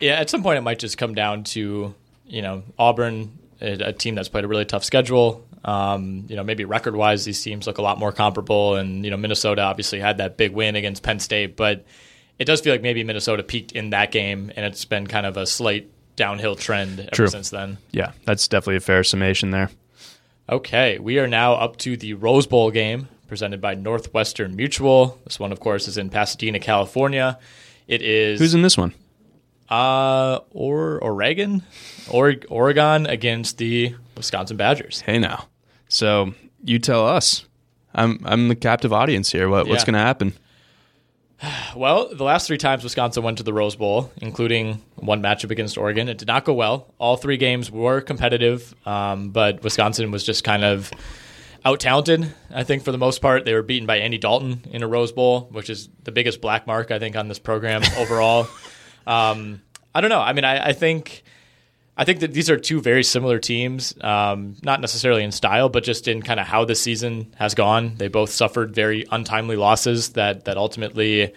[0.01, 1.95] Yeah, at some point it might just come down to
[2.27, 5.45] you know Auburn, a, team that's played a really tough schedule.
[5.65, 9.11] Um, you know, maybe record wise, these teams look a lot more comparable, and you
[9.11, 11.85] know Minnesota obviously had that big win against Penn State, but
[12.39, 15.37] it does feel like maybe Minnesota peaked in that game, and it's been kind of
[15.37, 17.29] a slight downhill trend ever True.
[17.29, 17.79] since then.
[17.93, 19.71] Yeah, that's definitely a fair summation there.
[20.51, 25.19] Okay, we are now up to the Rose Bowl game presented by Northwestern Mutual.
[25.25, 27.39] This one, of course, is in Pasadena, California.
[27.87, 28.93] It is Who's in this one?
[29.71, 31.63] uh or Oregon,
[32.11, 35.03] or Oregon against the Wisconsin Badgers.
[35.03, 35.47] Hey now.
[35.89, 36.35] So
[36.65, 37.45] you tell us.
[37.95, 39.49] I'm I'm the captive audience here.
[39.49, 40.33] What what's going to happen?
[41.77, 45.79] Well, the last three times Wisconsin went to the Rose Bowl, including one matchup against
[45.79, 46.93] Oregon, it did not go well.
[46.99, 50.91] All three games were competitive, um, but Wisconsin was just kind of
[51.65, 52.33] out talented.
[52.53, 55.13] I think for the most part, they were beaten by Andy Dalton in a Rose
[55.13, 58.49] Bowl, which is the biggest black mark I think on this program overall.
[59.07, 59.61] um,
[59.95, 60.21] I don't know.
[60.21, 61.23] I mean, I, I think.
[62.01, 65.83] I think that these are two very similar teams, um, not necessarily in style, but
[65.83, 67.97] just in kind of how the season has gone.
[67.97, 71.35] They both suffered very untimely losses that that ultimately,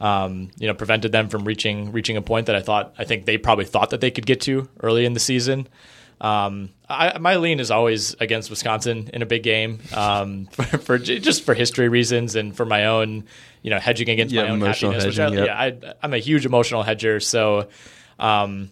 [0.00, 3.24] um, you know, prevented them from reaching reaching a point that I thought I think
[3.24, 5.66] they probably thought that they could get to early in the season.
[6.20, 10.96] Um, I, my lean is always against Wisconsin in a big game um, for, for
[10.98, 13.24] just for history reasons and for my own,
[13.62, 15.02] you know, hedging against Yeah, my own happiness.
[15.02, 15.56] hedging, which yep.
[15.56, 17.68] I, yeah, I, I'm a huge emotional hedger, so.
[18.20, 18.70] Um,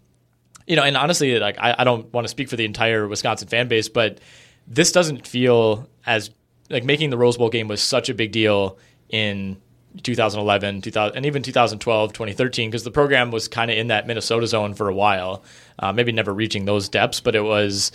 [0.72, 3.46] you know, and honestly, like I, I don't want to speak for the entire Wisconsin
[3.46, 4.20] fan base, but
[4.66, 6.30] this doesn't feel as
[6.70, 8.78] like making the Rose Bowl game was such a big deal
[9.10, 9.60] in
[10.02, 14.46] 2011, 2000, and even 2012, 2013, because the program was kind of in that Minnesota
[14.46, 15.44] zone for a while,
[15.78, 17.92] uh, maybe never reaching those depths, but it was,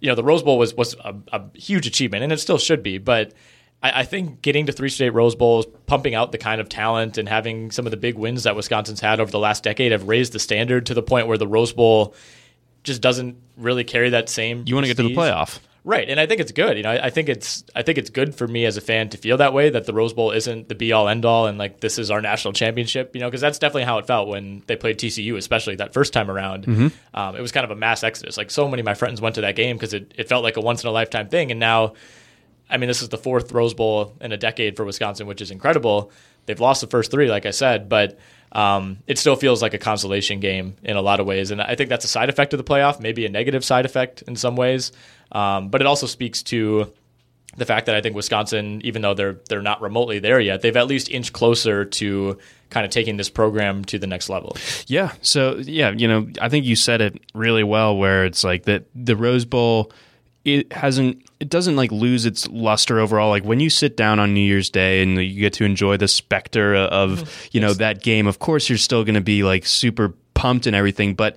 [0.00, 2.82] you know, the Rose Bowl was was a, a huge achievement, and it still should
[2.82, 3.32] be, but.
[3.82, 7.18] I I think getting to three straight Rose Bowls, pumping out the kind of talent,
[7.18, 10.08] and having some of the big wins that Wisconsin's had over the last decade have
[10.08, 12.14] raised the standard to the point where the Rose Bowl
[12.82, 14.64] just doesn't really carry that same.
[14.66, 15.58] You want to get to the playoff.
[15.86, 16.08] right?
[16.08, 16.76] And I think it's good.
[16.76, 19.08] You know, I, I think it's I think it's good for me as a fan
[19.10, 21.56] to feel that way that the Rose Bowl isn't the be all end all, and
[21.58, 23.14] like this is our national championship.
[23.14, 26.12] You know, because that's definitely how it felt when they played TCU, especially that first
[26.12, 26.66] time around.
[26.66, 26.88] Mm-hmm.
[27.14, 28.36] Um, it was kind of a mass exodus.
[28.36, 30.56] Like so many of my friends went to that game because it, it felt like
[30.56, 31.94] a once in a lifetime thing, and now.
[32.68, 35.50] I mean, this is the fourth Rose Bowl in a decade for Wisconsin, which is
[35.50, 36.10] incredible.
[36.46, 38.18] They've lost the first three, like I said, but
[38.52, 41.50] um, it still feels like a consolation game in a lot of ways.
[41.50, 44.22] And I think that's a side effect of the playoff, maybe a negative side effect
[44.22, 44.92] in some ways.
[45.32, 46.92] Um, but it also speaks to
[47.56, 50.76] the fact that I think Wisconsin, even though they're they're not remotely there yet, they've
[50.76, 52.38] at least inched closer to
[52.70, 54.56] kind of taking this program to the next level.
[54.86, 55.12] Yeah.
[55.22, 57.96] So yeah, you know, I think you said it really well.
[57.96, 59.92] Where it's like that the Rose Bowl,
[60.46, 63.28] it hasn't, it doesn't like lose its luster overall.
[63.30, 66.08] Like when you sit down on New Year's Day and you get to enjoy the
[66.08, 67.48] specter of mm-hmm.
[67.52, 68.26] you know that game.
[68.26, 71.36] Of course, you're still going to be like super pumped and everything, but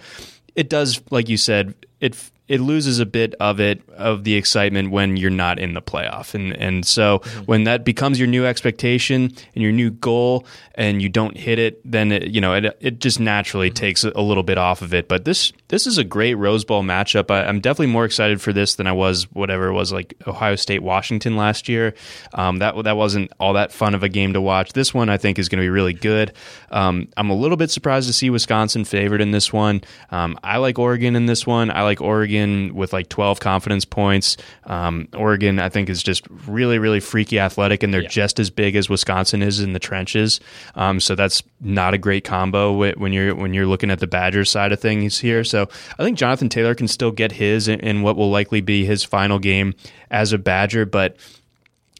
[0.55, 2.15] it does, like you said, it
[2.47, 6.33] it loses a bit of it of the excitement when you're not in the playoff,
[6.33, 7.45] and and so mm-hmm.
[7.45, 10.45] when that becomes your new expectation and your new goal,
[10.75, 13.75] and you don't hit it, then it, you know it it just naturally mm-hmm.
[13.75, 15.07] takes a little bit off of it.
[15.07, 17.31] But this this is a great Rose Bowl matchup.
[17.31, 20.55] I, I'm definitely more excited for this than I was whatever it was like Ohio
[20.55, 21.93] State Washington last year.
[22.33, 24.73] Um, that that wasn't all that fun of a game to watch.
[24.73, 26.33] This one I think is going to be really good.
[26.71, 29.81] Um, I'm a little bit surprised to see Wisconsin favored in this one.
[30.09, 31.69] Um, I like Oregon in this one.
[31.69, 34.37] I like Oregon with like 12 confidence points.
[34.65, 38.75] Um, Oregon, I think, is just really, really freaky athletic, and they're just as big
[38.75, 40.39] as Wisconsin is in the trenches.
[40.73, 44.49] Um, so that's not a great combo when you're when you're looking at the Badgers
[44.49, 45.43] side of things here.
[45.43, 45.58] So
[45.97, 49.03] I think Jonathan Taylor can still get his in, in what will likely be his
[49.03, 49.73] final game
[50.11, 51.17] as a Badger, but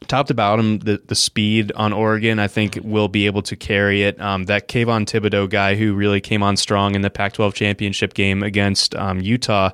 [0.08, 4.04] top to bottom, the, the speed on Oregon, I think, will be able to carry
[4.04, 4.20] it.
[4.22, 8.14] Um, that Kayvon Thibodeaux guy who really came on strong in the Pac 12 championship
[8.14, 9.72] game against um, Utah.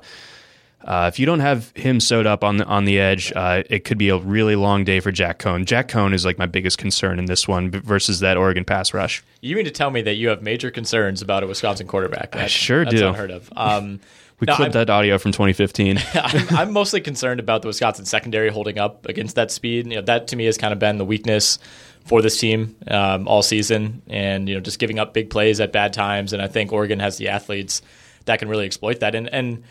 [0.86, 3.84] Uh, if you don't have him sewed up on the on the edge, uh, it
[3.84, 5.64] could be a really long day for Jack Coan.
[5.64, 9.22] Jack Coan is like my biggest concern in this one versus that Oregon pass rush.
[9.40, 12.32] You mean to tell me that you have major concerns about a Wisconsin quarterback?
[12.32, 13.08] That, sure that's do.
[13.08, 13.50] Unheard of.
[13.56, 14.00] Um,
[14.38, 15.98] We no, clipped I'm- that audio from 2015.
[16.14, 19.86] I'm, I'm mostly concerned about the Wisconsin secondary holding up against that speed.
[19.86, 21.58] You know, that to me has kind of been the weakness
[22.04, 25.72] for this team um, all season, and you know just giving up big plays at
[25.72, 26.34] bad times.
[26.34, 27.80] And I think Oregon has the athletes
[28.26, 29.14] that can really exploit that.
[29.14, 29.64] And and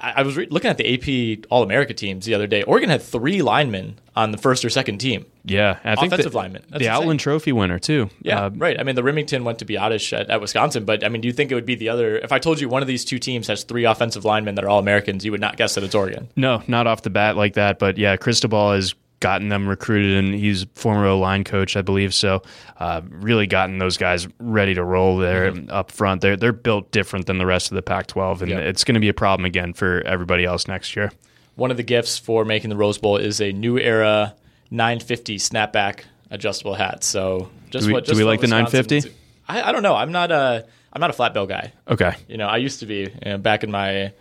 [0.00, 2.62] I, was re- looking at the AP All America teams the other day.
[2.62, 5.26] Oregon had three linemen on the first or second team.
[5.44, 6.62] Yeah, I think Offensive the, linemen.
[6.68, 7.02] That's the insane.
[7.02, 8.10] Outland Trophy winner too.
[8.22, 8.78] Yeah, Uh, right.
[8.78, 11.32] I mean, the Remington went to Biadasz at, at Wisconsin, but I mean, do you
[11.32, 12.18] think it would be the other?
[12.18, 14.68] If I told you one of these two teams has three offensive linemen that are
[14.68, 16.28] all Americans, you would not guess that it's Oregon.
[16.36, 17.78] No, not off the bat like that.
[17.78, 22.14] But yeah, Cristobal has gotten them recruited, and he's former line coach, I believe.
[22.14, 22.42] So,
[22.78, 26.20] uh, really gotten those guys ready to roll there up front.
[26.20, 28.58] They're they're built different than the rest of the Pac-12, and Yeah.
[28.58, 31.10] it's going to be a problem again for everybody else next year.
[31.56, 34.34] One of the gifts for making the Rose Bowl is a new era
[34.70, 36.00] 950 snapback
[36.30, 37.02] adjustable hat.
[37.02, 39.12] So, just Do we- what do just we what like the 950?
[39.48, 39.96] I, I don't know.
[39.96, 41.72] I'm not a I'm not a flat bill guy.
[41.88, 44.12] Okay, You know, I used to be you know, back in my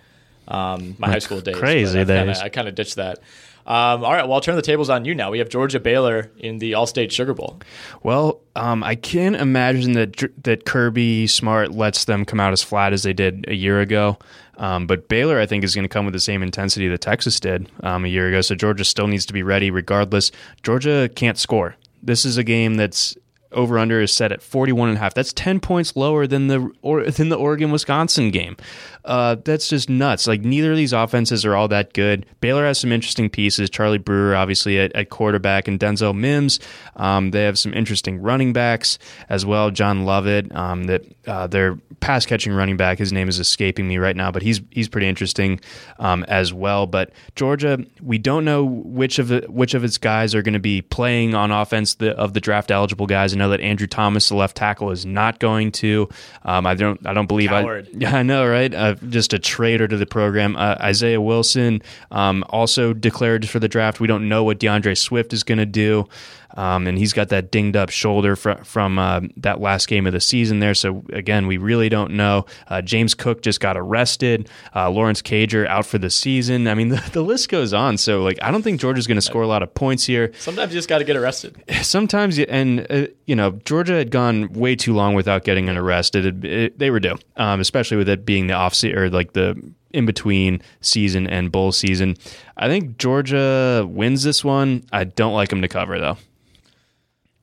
[0.48, 1.56] um, my high school days.
[1.58, 2.40] crazy days.
[2.40, 3.20] I kind of ditched that.
[3.68, 5.30] Um, all right, well, I'll turn the tables on you now.
[5.30, 7.60] We have Georgia Baylor in the Allstate Sugar Bowl.
[8.02, 12.94] Well, um, I can't imagine that that Kirby Smart lets them come out as flat
[12.94, 14.18] as they did a year ago.
[14.58, 17.40] Um, but Baylor, I think, is going to come with the same intensity that Texas
[17.40, 18.42] did um, a year ago.
[18.42, 20.32] So Georgia still needs to be ready regardless.
[20.64, 21.76] Georgia can't score.
[22.02, 23.18] This is a game that's
[23.52, 25.14] over under is set at 41 and a half.
[25.14, 28.58] That's 10 points lower than the or than the Oregon Wisconsin game.
[29.06, 30.28] Uh, that's just nuts.
[30.28, 32.26] Like neither of these offenses are all that good.
[32.42, 33.70] Baylor has some interesting pieces.
[33.70, 36.60] Charlie Brewer, obviously at, at quarterback, and Denzel Mims.
[36.98, 39.00] Um, they have some interesting running backs
[39.30, 39.72] as well.
[39.72, 42.98] John Lovett, um, that uh, their pass catching running back.
[42.98, 45.60] His name is escaping me right now, but he's he's pretty interesting
[46.00, 46.86] um, as well.
[46.86, 50.60] But Georgia, we don't know which of the, which of its guys are going to
[50.60, 53.34] be playing on offense the, of the draft eligible guys.
[53.38, 56.10] I know that Andrew Thomas, the left tackle, is not going to.
[56.44, 57.88] Um, I don't I don't believe Coward.
[57.94, 57.98] I.
[57.98, 58.74] Yeah, I know, right?
[58.74, 60.56] Uh, just a traitor to the program.
[60.56, 61.82] Uh, Isaiah Wilson
[62.12, 64.00] um, also declared for the draft.
[64.00, 66.08] We don't know what D'Andre Swift is going to do.
[66.56, 70.14] Um, and he's got that dinged up shoulder fr- from uh, that last game of
[70.14, 70.74] the season there.
[70.74, 72.46] So, again, we really don't know.
[72.68, 74.50] Uh, James Cook just got arrested.
[74.76, 76.68] Uh, Lawrence Cager out for the season.
[76.68, 77.98] I mean, the, the list goes on.
[77.98, 80.72] So, like, I don't think Georgia's going to score a lot of points here Sometimes
[80.74, 81.62] you just got to get arrested.
[81.82, 85.78] sometimes, you- and uh, you know, Georgia had gone way too long without getting an
[85.78, 86.26] arrested.
[86.26, 89.62] It, it, they were due, um, especially with it being the off or like the
[89.92, 92.16] in between season and bowl season.
[92.56, 94.84] I think Georgia wins this one.
[94.92, 96.18] I don't like them to cover though.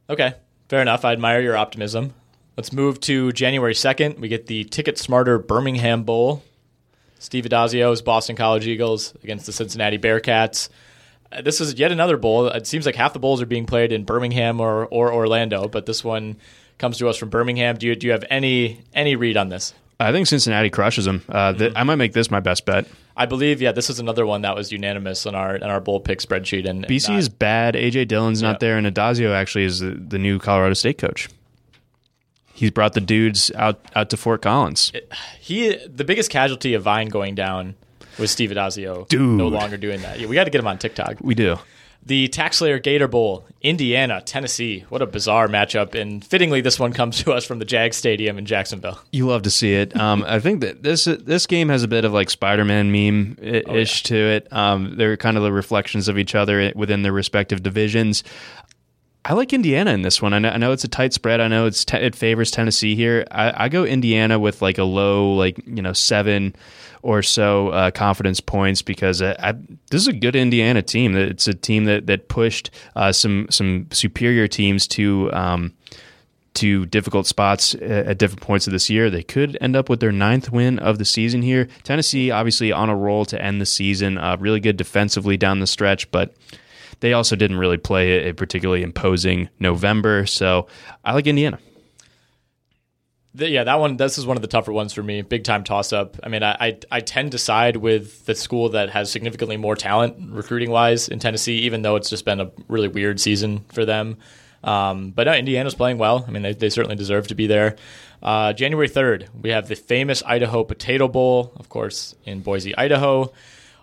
[0.09, 0.35] Okay,
[0.69, 1.05] fair enough.
[1.05, 2.15] I admire your optimism.
[2.57, 4.19] Let's move to January 2nd.
[4.19, 6.43] We get the Ticket Smarter Birmingham Bowl.
[7.19, 10.69] Steve Addazio's Boston College Eagles against the Cincinnati Bearcats.
[11.33, 12.49] Uh, This is yet another bowl.
[12.49, 15.87] It seems like half the bowls are being played in Birmingham or, or Orlando, but
[15.87, 16.37] this one
[16.79, 17.77] comes to us from Birmingham.
[17.77, 19.73] Do you, do you have any any read on this?
[20.01, 21.23] I think Cincinnati crushes them.
[21.29, 22.87] Uh, th- I might make this my best bet.
[23.17, 26.01] I believe, yeah, this is another one that was unanimous on our on our bowl
[26.01, 26.69] pick spreadsheet.
[26.69, 27.75] And BC not- is bad.
[27.75, 28.49] AJ Dillon's Yeah.
[28.51, 31.29] not there, and Addazio actually is the, the new Colorado State coach.
[32.55, 34.93] He's brought the dudes out out to Fort Collins.
[35.41, 37.75] he the biggest casualty of Vine going down
[38.19, 39.21] was Steve Addazio Dude.
[39.39, 40.21] no longer doing that.
[40.21, 41.17] Yeah, we got to get him on TikTok.
[41.21, 41.57] We do.
[42.07, 44.85] The Taxslayer Gator Bowl, Indiana, Tennessee.
[44.91, 45.95] What a bizarre matchup.
[45.95, 48.99] And fittingly, this one comes to us from the Jag Stadium in Jacksonville.
[49.11, 49.97] You love to see it.
[49.97, 53.63] Um, I think that this this game has a bit of like Spider-Man meme i-
[53.75, 54.53] ish to it.
[54.53, 58.23] Um, they're kind of the reflections of each other within their respective divisions.
[59.25, 60.35] I like Indiana in this one.
[60.35, 61.41] I know, I know it's a tight spread.
[61.41, 63.25] I know it's te- it favors Tennessee here.
[63.31, 66.55] I, I go Indiana with like a low, like you know, seven
[67.03, 69.53] or so uh, confidence points because I, I,
[69.91, 71.17] this is a good Indiana team.
[71.17, 75.33] It's a team that that pushed uh, some some superior teams to.
[75.33, 75.75] Um,
[76.55, 79.11] to difficult spots uh, at different points of this year.
[79.11, 81.67] They could end up with their ninth win of the season here.
[81.83, 84.19] Tennessee, obviously, on a roll to end the season.
[84.19, 86.33] Uh, really good defensively down the stretch, but
[87.01, 90.27] they also didn't really play a particularly imposing November.
[90.27, 90.67] So
[91.05, 91.59] I like Indiana.
[93.35, 93.97] The- yeah, that one.
[93.97, 95.23] This is one of the tougher ones for me.
[95.23, 96.17] Big time toss up.
[96.23, 99.75] I mean, I, I I tend to side with the school that has significantly more
[99.75, 103.85] talent recruiting wise in Tennessee, even though it's just been a really weird season for
[103.85, 104.19] them.
[104.63, 106.25] Um, but no, Indiana's playing well.
[106.27, 107.77] I mean, they, they certainly deserve to be there.
[108.23, 113.33] Uh, January third, we have the famous Idaho Potato Bowl, of course, in Boise, Idaho.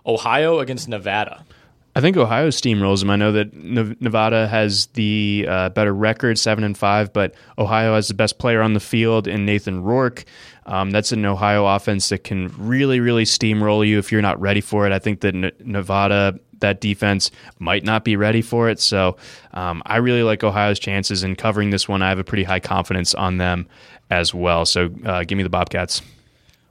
[0.04, 1.44] Ohio against Nevada.
[1.94, 3.10] I think Ohio steamrolls them.
[3.10, 8.08] I know that Nevada has the uh, better record, seven and five, but Ohio has
[8.08, 10.24] the best player on the field in Nathan Rourke.
[10.64, 14.62] Um, that's an Ohio offense that can really, really steamroll you if you're not ready
[14.62, 14.92] for it.
[14.92, 15.34] I think that
[15.66, 18.80] Nevada, that defense, might not be ready for it.
[18.80, 19.18] So
[19.52, 22.00] um, I really like Ohio's chances in covering this one.
[22.00, 23.66] I have a pretty high confidence on them
[24.10, 24.64] as well.
[24.64, 26.00] So uh, give me the Bobcats.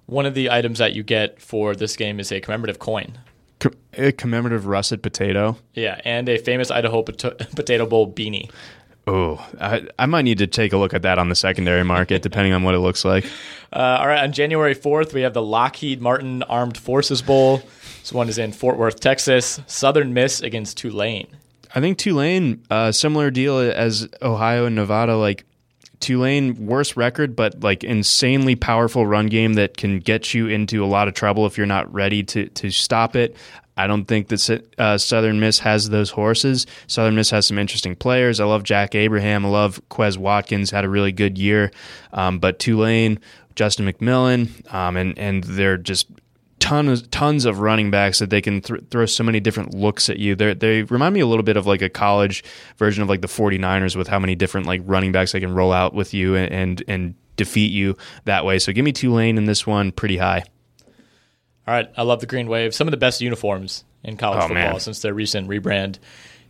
[0.07, 3.19] One of the items that you get for this game is a commemorative coin.
[3.97, 5.57] A commemorative russet potato.
[5.73, 8.49] Yeah, and a famous Idaho pot- Potato Bowl beanie.
[9.07, 12.21] Oh, I, I might need to take a look at that on the secondary market,
[12.23, 13.25] depending on what it looks like.
[13.73, 17.61] Uh, all right, on January 4th, we have the Lockheed Martin Armed Forces Bowl.
[18.01, 19.59] This one is in Fort Worth, Texas.
[19.67, 21.27] Southern Miss against Tulane.
[21.73, 25.15] I think Tulane, uh, similar deal as Ohio and Nevada.
[25.17, 25.45] Like
[26.01, 30.87] Tulane, worse record, but like insanely powerful run game that can get you into a
[30.87, 33.35] lot of trouble if you're not ready to to stop it.
[33.77, 36.67] I don't think that uh, Southern Miss has those horses.
[36.87, 38.39] Southern Miss has some interesting players.
[38.39, 39.45] I love Jack Abraham.
[39.45, 40.71] I love Quez Watkins.
[40.71, 41.71] Had a really good year,
[42.11, 43.19] um, but Tulane,
[43.55, 46.07] Justin McMillan, um, and and they're just
[46.61, 50.19] tons tons of running backs that they can th- throw so many different looks at
[50.19, 50.35] you.
[50.35, 52.43] They they remind me a little bit of like a college
[52.77, 55.73] version of like the 49ers with how many different like running backs they can roll
[55.73, 58.59] out with you and and, and defeat you that way.
[58.59, 60.43] So give me Tulane in this one pretty high.
[61.67, 62.73] All right, I love the Green Wave.
[62.73, 64.79] Some of the best uniforms in college oh, football man.
[64.79, 65.99] since their recent rebrand.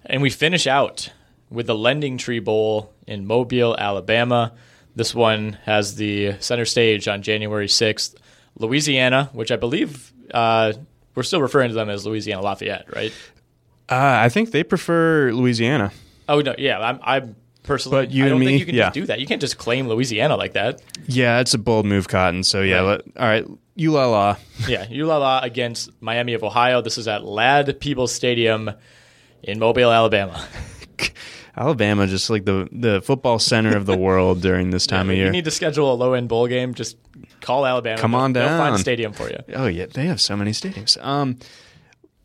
[0.05, 1.11] And we finish out
[1.49, 4.53] with the Lending Tree Bowl in Mobile, Alabama.
[4.95, 8.15] This one has the center stage on January 6th.
[8.57, 10.73] Louisiana, which I believe uh,
[11.15, 13.13] we're still referring to them as Louisiana Lafayette, right?
[13.89, 15.91] Uh, I think they prefer Louisiana.
[16.29, 18.05] Oh no, yeah, I'm, I'm personally.
[18.05, 18.83] But you I don't me, think you can yeah.
[18.85, 19.19] just do that.
[19.19, 20.81] You can't just claim Louisiana like that.
[21.07, 22.43] Yeah, it's a bold move, Cotton.
[22.43, 22.83] So yeah, right.
[22.83, 23.45] let, all right,
[23.77, 24.37] ULala.
[24.67, 26.81] yeah, you la la against Miami of Ohio.
[26.81, 28.71] This is at Ladd Peebles Stadium
[29.43, 30.47] in Mobile, Alabama.
[31.57, 35.17] Alabama, just like the the football center of the world during this time yeah, of
[35.17, 35.25] year.
[35.25, 36.73] You need to schedule a low end bowl game.
[36.73, 36.97] Just
[37.41, 37.99] call Alabama.
[37.99, 38.57] Come on they'll, down.
[38.57, 39.39] They'll find a stadium for you.
[39.53, 41.03] Oh yeah, they have so many stadiums.
[41.03, 41.37] Um,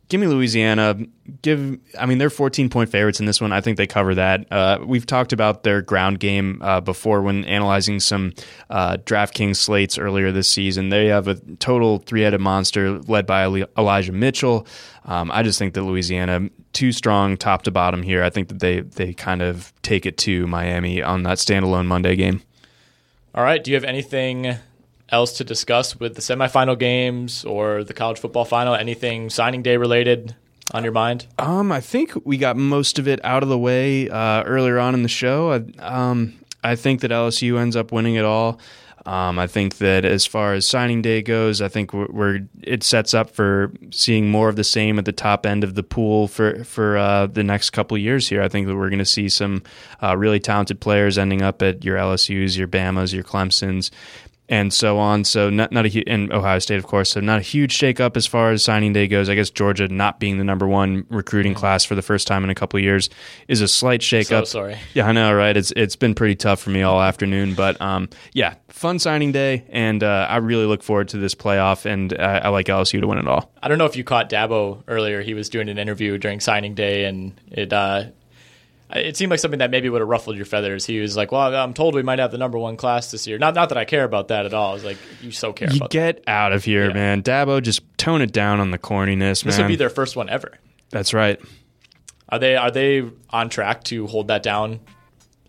[0.09, 0.97] give me Louisiana.
[1.43, 3.53] Give, I mean, they're 14 point favorites in this one.
[3.53, 4.51] I think they cover that.
[4.51, 8.33] Uh, we've talked about their ground game uh, before when analyzing some
[8.71, 10.91] uh, DraftKings slates earlier this season.
[10.91, 14.67] They have a total three headed monster led by Elijah Mitchell.
[15.05, 18.23] Um, I just think that Louisiana too strong top to bottom here.
[18.23, 22.17] I think that they they kind of take it to Miami on that standalone Monday
[22.17, 22.43] game.
[23.35, 23.63] All right.
[23.63, 24.57] Do you have anything
[25.09, 28.75] else to discuss with the semifinal games or the college football final?
[28.75, 30.35] Anything signing day related
[30.73, 31.27] on your mind?
[31.39, 34.95] Um, I think we got most of it out of the way uh, earlier on
[34.95, 35.53] in the show.
[35.53, 38.59] I, um, I think that LSU ends up winning it all.
[39.07, 42.83] Um, I think that as far as signing day goes, I think we're, we're, it
[42.83, 46.27] sets up for seeing more of the same at the top end of the pool
[46.27, 48.43] for for uh, the next couple years here.
[48.43, 49.63] I think that we're going to see some
[50.03, 53.93] uh, really talented players ending up at your LSU's, your Bama's, your Clemson's,
[54.49, 55.25] and so on.
[55.25, 57.11] So not not a in Ohio State, of course.
[57.11, 59.29] So not a huge shakeup as far as signing day goes.
[59.29, 61.61] I guess Georgia not being the number one recruiting mm-hmm.
[61.61, 63.11] class for the first time in a couple of years
[63.49, 64.41] is a slight shakeup.
[64.41, 64.79] So sorry.
[64.95, 65.57] Yeah, I know, right?
[65.57, 69.65] It's it's been pretty tough for me all afternoon, but um, yeah, fun signing day,
[69.71, 73.07] and uh, I really look forward to this playoff, and I, I like LSU to
[73.07, 73.53] win it all.
[73.63, 75.23] I don't know if you caught Dabo earlier.
[75.23, 77.73] He was doing an interview during signing day, and it.
[77.73, 78.07] Uh,
[78.91, 80.87] it seemed like something that maybe would have ruffled your feathers.
[80.87, 83.39] He was like, "Well, I'm told we might have the number one class this year."
[83.39, 84.71] Not, not that I care about that at all.
[84.71, 86.31] I was like, "You so care." You get that.
[86.31, 86.95] out of here, yeah.
[86.95, 87.23] man.
[87.23, 89.43] Dabo, just tone it down on the corniness.
[89.43, 89.67] This man.
[89.67, 90.53] would be their first one ever.
[90.91, 91.41] That's right.
[92.29, 94.81] Are they are they on track to hold that down,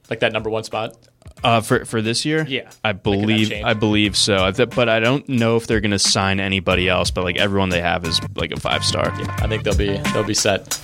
[0.09, 0.95] like that number one spot?
[1.43, 4.51] Uh, for for this year, yeah, I believe I believe so.
[4.51, 7.11] But I don't know if they're going to sign anybody else.
[7.11, 9.13] But like everyone they have is like a five star.
[9.19, 10.83] Yeah, I think they'll be they'll be set.